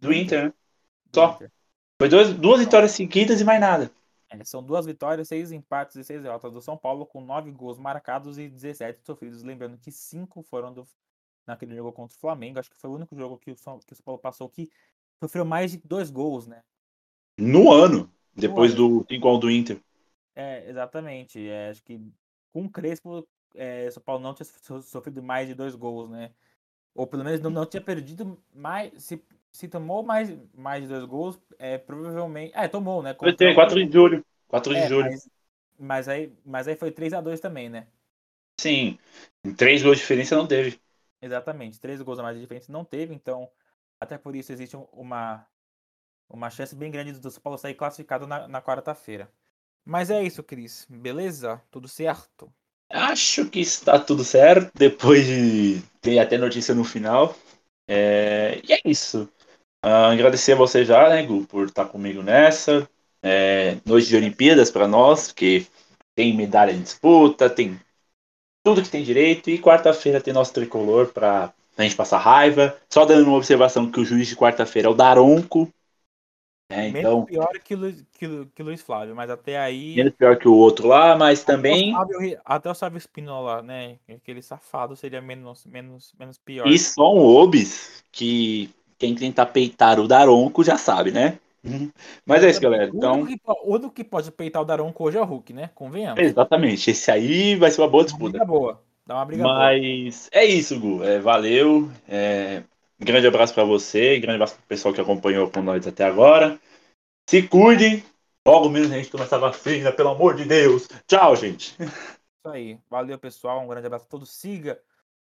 Do 0.00 0.12
Inter, 0.12 0.44
né? 0.44 0.52
Só. 1.14 1.34
Inter. 1.34 1.52
Foi 1.98 2.08
duas, 2.08 2.32
duas 2.32 2.60
vitórias 2.60 2.92
seguidas 2.92 3.40
e 3.40 3.44
mais 3.44 3.60
nada. 3.60 3.90
É, 4.30 4.44
são 4.44 4.62
duas 4.62 4.84
vitórias, 4.86 5.28
seis 5.28 5.52
empates 5.52 5.96
e 5.96 6.04
seis 6.04 6.22
derrotas 6.22 6.52
do 6.52 6.60
São 6.60 6.76
Paulo, 6.76 7.06
com 7.06 7.20
nove 7.20 7.50
gols 7.50 7.78
marcados 7.78 8.38
e 8.38 8.48
17 8.48 9.00
sofridos. 9.04 9.42
Lembrando 9.42 9.78
que 9.78 9.90
cinco 9.90 10.42
foram 10.42 10.72
do, 10.72 10.86
naquele 11.48 11.74
jogo 11.76 11.92
contra 11.92 12.16
o 12.16 12.20
Flamengo. 12.20 12.60
Acho 12.60 12.70
que 12.70 12.76
foi 12.78 12.90
o 12.90 12.94
único 12.94 13.16
jogo 13.16 13.38
que 13.38 13.50
o 13.52 13.56
São, 13.58 13.78
que 13.80 13.92
o 13.92 13.96
São 13.96 14.04
Paulo 14.04 14.20
passou 14.20 14.48
que 14.50 14.70
sofreu 15.20 15.44
mais 15.44 15.72
de 15.72 15.78
dois 15.78 16.10
gols, 16.10 16.46
né? 16.46 16.62
No 17.40 17.72
ano. 17.72 18.08
Depois 18.36 18.72
ano. 18.72 18.76
do 18.76 19.04
5x1 19.08 19.40
do 19.40 19.50
Inter. 19.50 19.80
É, 20.34 20.68
exatamente. 20.68 21.48
É, 21.48 21.70
acho 21.70 21.82
que 21.82 22.00
com 22.52 22.64
o 22.64 22.70
Crespo, 22.70 23.26
é, 23.54 23.90
São 23.90 24.02
Paulo 24.02 24.22
não 24.22 24.34
tinha 24.34 24.44
so- 24.46 24.82
sofrido 24.82 25.22
mais 25.22 25.48
de 25.48 25.54
dois 25.54 25.74
gols, 25.74 26.08
né? 26.10 26.32
Ou 26.94 27.06
pelo 27.06 27.24
menos 27.24 27.40
não, 27.40 27.50
não 27.50 27.66
tinha 27.66 27.82
perdido 27.82 28.42
mais. 28.54 29.04
Se, 29.04 29.22
se 29.52 29.68
tomou 29.68 30.02
mais, 30.04 30.30
mais 30.54 30.82
de 30.84 30.88
dois 30.88 31.04
gols, 31.06 31.40
é, 31.58 31.78
provavelmente. 31.78 32.52
É, 32.56 32.68
tomou, 32.68 33.02
né? 33.02 33.14
Contra 33.14 33.36
ter 33.36 33.54
o- 33.54 33.54
4 33.54 33.84
de 33.84 33.92
julho. 33.92 34.24
4 34.48 34.74
de 34.74 34.82
É, 34.82 34.88
julho. 34.88 35.08
mas, 35.10 35.28
mas, 35.78 36.08
aí, 36.08 36.32
mas 36.44 36.68
aí 36.68 36.76
foi 36.76 36.90
3x2 36.92 37.40
também, 37.40 37.68
né? 37.70 37.88
Sim. 38.60 38.98
Em 39.44 39.54
três 39.54 39.82
gols 39.82 39.96
de 39.98 40.02
diferença 40.02 40.36
não 40.36 40.46
teve. 40.46 40.80
Exatamente. 41.20 41.80
Três 41.80 42.00
gols 42.02 42.18
a 42.18 42.22
mais 42.22 42.36
de 42.36 42.42
diferença 42.42 42.72
não 42.72 42.84
teve, 42.84 43.14
então. 43.14 43.50
Até 44.00 44.16
por 44.18 44.36
isso 44.36 44.52
existe 44.52 44.76
um- 44.76 44.84
uma, 44.92 45.46
uma 46.28 46.50
chance 46.50 46.76
bem 46.76 46.90
grande 46.90 47.12
do 47.14 47.30
São 47.32 47.42
Paulo 47.42 47.58
sair 47.58 47.74
classificado 47.74 48.26
na, 48.26 48.48
na 48.48 48.62
quarta-feira. 48.62 49.32
Mas 49.84 50.10
é 50.10 50.22
isso, 50.24 50.42
Cris. 50.44 50.86
Beleza? 50.90 51.62
Tudo 51.70 51.88
certo? 51.88 52.52
Acho 52.90 53.48
que 53.50 53.60
está 53.60 53.98
tudo 53.98 54.24
certo. 54.24 54.70
Depois 54.74 55.26
de 55.26 55.82
ter 56.00 56.18
até 56.18 56.38
notícia 56.38 56.74
no 56.74 56.84
final. 56.84 57.34
É, 57.88 58.60
E 58.64 58.72
é 58.74 58.80
isso. 58.84 59.28
Ah, 59.82 60.12
agradecer 60.12 60.52
a 60.52 60.56
você 60.56 60.84
já, 60.84 61.08
né, 61.10 61.24
Gu, 61.24 61.46
por 61.46 61.66
estar 61.68 61.86
comigo 61.86 62.22
nessa. 62.22 62.88
É, 63.22 63.78
Noite 63.86 64.08
de 64.08 64.16
Olimpíadas 64.16 64.70
para 64.70 64.88
nós, 64.88 65.32
que 65.32 65.66
tem 66.16 66.36
medalha 66.36 66.72
em 66.72 66.82
disputa, 66.82 67.50
tem 67.50 67.80
tudo 68.74 68.82
que 68.82 68.90
tem 68.90 69.02
direito. 69.02 69.50
E 69.50 69.58
quarta-feira 69.58 70.20
tem 70.20 70.34
nosso 70.34 70.52
tricolor 70.52 71.08
para 71.08 71.52
a 71.76 71.82
gente 71.82 71.96
passar 71.96 72.18
raiva. 72.18 72.76
Só 72.88 73.04
dando 73.04 73.26
uma 73.26 73.36
observação 73.36 73.90
que 73.90 74.00
o 74.00 74.04
juiz 74.04 74.28
de 74.28 74.36
quarta-feira 74.36 74.88
é 74.88 74.90
o 74.90 74.94
Daronco. 74.94 75.70
né, 76.70 76.90
Menos 76.90 76.98
então, 76.98 77.24
pior 77.24 77.58
que 77.64 77.74
Luiz, 77.74 78.04
que, 78.18 78.46
que 78.54 78.62
Luiz 78.62 78.82
Flávio, 78.82 79.16
mas 79.16 79.30
até 79.30 79.58
aí. 79.58 79.96
menos 79.96 80.14
pior 80.14 80.36
que 80.36 80.48
o 80.48 80.54
outro 80.54 80.86
lá, 80.88 81.16
mas 81.16 81.42
até 81.42 81.52
o 81.52 81.56
também. 81.56 81.94
Até 82.44 82.70
o 82.70 82.74
Sávio 82.74 83.00
Spinola, 83.00 83.62
né? 83.62 83.96
Aquele 84.08 84.42
safado 84.42 84.94
seria 84.96 85.22
menos, 85.22 85.64
menos, 85.64 86.12
menos 86.18 86.38
pior. 86.38 86.66
E 86.66 86.78
só 86.78 87.14
um 87.14 87.20
Obis 87.20 88.04
que 88.12 88.70
quem 88.98 89.14
tentar 89.14 89.46
peitar 89.46 89.98
o 89.98 90.08
Daronco 90.08 90.62
já 90.62 90.76
sabe, 90.76 91.10
né? 91.10 91.38
Mas 92.26 92.44
é 92.44 92.50
isso, 92.50 92.60
galera. 92.60 92.90
O 92.92 92.96
Então, 92.96 93.20
único, 93.22 93.52
o 93.52 93.74
único 93.74 93.90
que 93.92 94.04
pode 94.04 94.30
peitar 94.30 94.62
o 94.62 94.64
Daronco 94.64 95.04
hoje 95.04 95.18
é 95.18 95.20
o 95.20 95.24
Hulk, 95.24 95.52
né? 95.52 95.68
Convenhamos. 95.74 96.22
exatamente. 96.22 96.90
Esse 96.90 97.10
aí 97.10 97.56
vai 97.56 97.70
ser 97.70 97.80
uma 97.80 97.88
boa 97.88 98.04
Dá 98.04 98.08
uma 98.10 98.18
disputa. 98.18 98.38
briga 98.38 98.44
boa. 98.44 98.82
Dá 99.06 99.14
uma 99.16 99.24
briga 99.24 99.42
boa. 99.44 99.54
Mas 99.54 100.28
é 100.32 100.44
isso, 100.44 100.78
Gu. 100.78 101.02
É, 101.04 101.18
valeu. 101.18 101.90
É, 102.08 102.62
um 103.00 103.04
grande 103.04 103.26
abraço 103.26 103.54
pra 103.54 103.64
você. 103.64 104.18
Grande 104.18 104.36
abraço 104.36 104.54
pro 104.56 104.64
pessoal 104.66 104.94
que 104.94 105.00
acompanhou 105.00 105.50
com 105.50 105.62
nós 105.62 105.86
até 105.86 106.04
agora. 106.04 106.58
Se 107.28 107.42
cuidem. 107.42 108.04
Logo 108.46 108.70
menos 108.70 108.90
a 108.90 108.96
gente 108.96 109.10
toma 109.10 109.24
essa 109.24 109.38
vacina, 109.38 109.92
pelo 109.92 110.08
amor 110.10 110.34
de 110.34 110.44
Deus. 110.46 110.88
Tchau, 111.06 111.36
gente. 111.36 111.76
Isso 112.38 112.48
aí. 112.48 112.78
Valeu, 112.88 113.18
pessoal. 113.18 113.60
Um 113.60 113.68
grande 113.68 113.86
abraço 113.86 114.06
a 114.06 114.08
todos. 114.08 114.30
Siga 114.30 114.80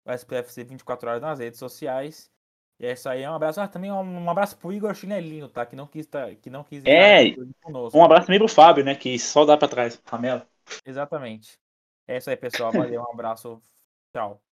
o 0.06 0.12
SPFC 0.12 0.64
24 0.64 1.10
horas 1.10 1.22
nas 1.22 1.40
redes 1.40 1.60
sociais. 1.60 2.30
E 2.84 2.86
é 2.86 2.92
isso 2.92 3.08
aí. 3.08 3.26
Um 3.26 3.34
abraço. 3.34 3.62
Ah, 3.62 3.68
também 3.68 3.90
um, 3.90 4.30
abraço 4.30 4.58
pro 4.58 4.74
Igor 4.74 4.94
Chinelinho, 4.94 5.48
tá? 5.48 5.66
Que 5.66 5.74
não 5.74 5.88
quis, 5.88 6.06
tá, 6.06 6.36
que 6.36 6.50
não 6.50 6.66
quis 6.66 6.84
É, 6.84 7.34
conosco. 7.62 7.98
Um 7.98 8.04
abraço 8.04 8.28
também 8.28 8.40
pro 8.40 8.50
Fábio, 8.50 8.84
né? 8.84 8.94
Que 8.94 9.18
só 9.18 9.46
dá 9.46 9.56
pra 9.56 9.70
trás. 9.70 10.02
Ramela. 10.06 10.46
Exatamente. 10.86 11.58
É 12.06 12.18
isso 12.18 12.30
aí, 12.30 12.36
pessoal. 12.36 12.74
Valeu. 12.74 13.02
Um 13.02 13.14
abraço. 13.14 13.62
Tchau. 14.14 14.44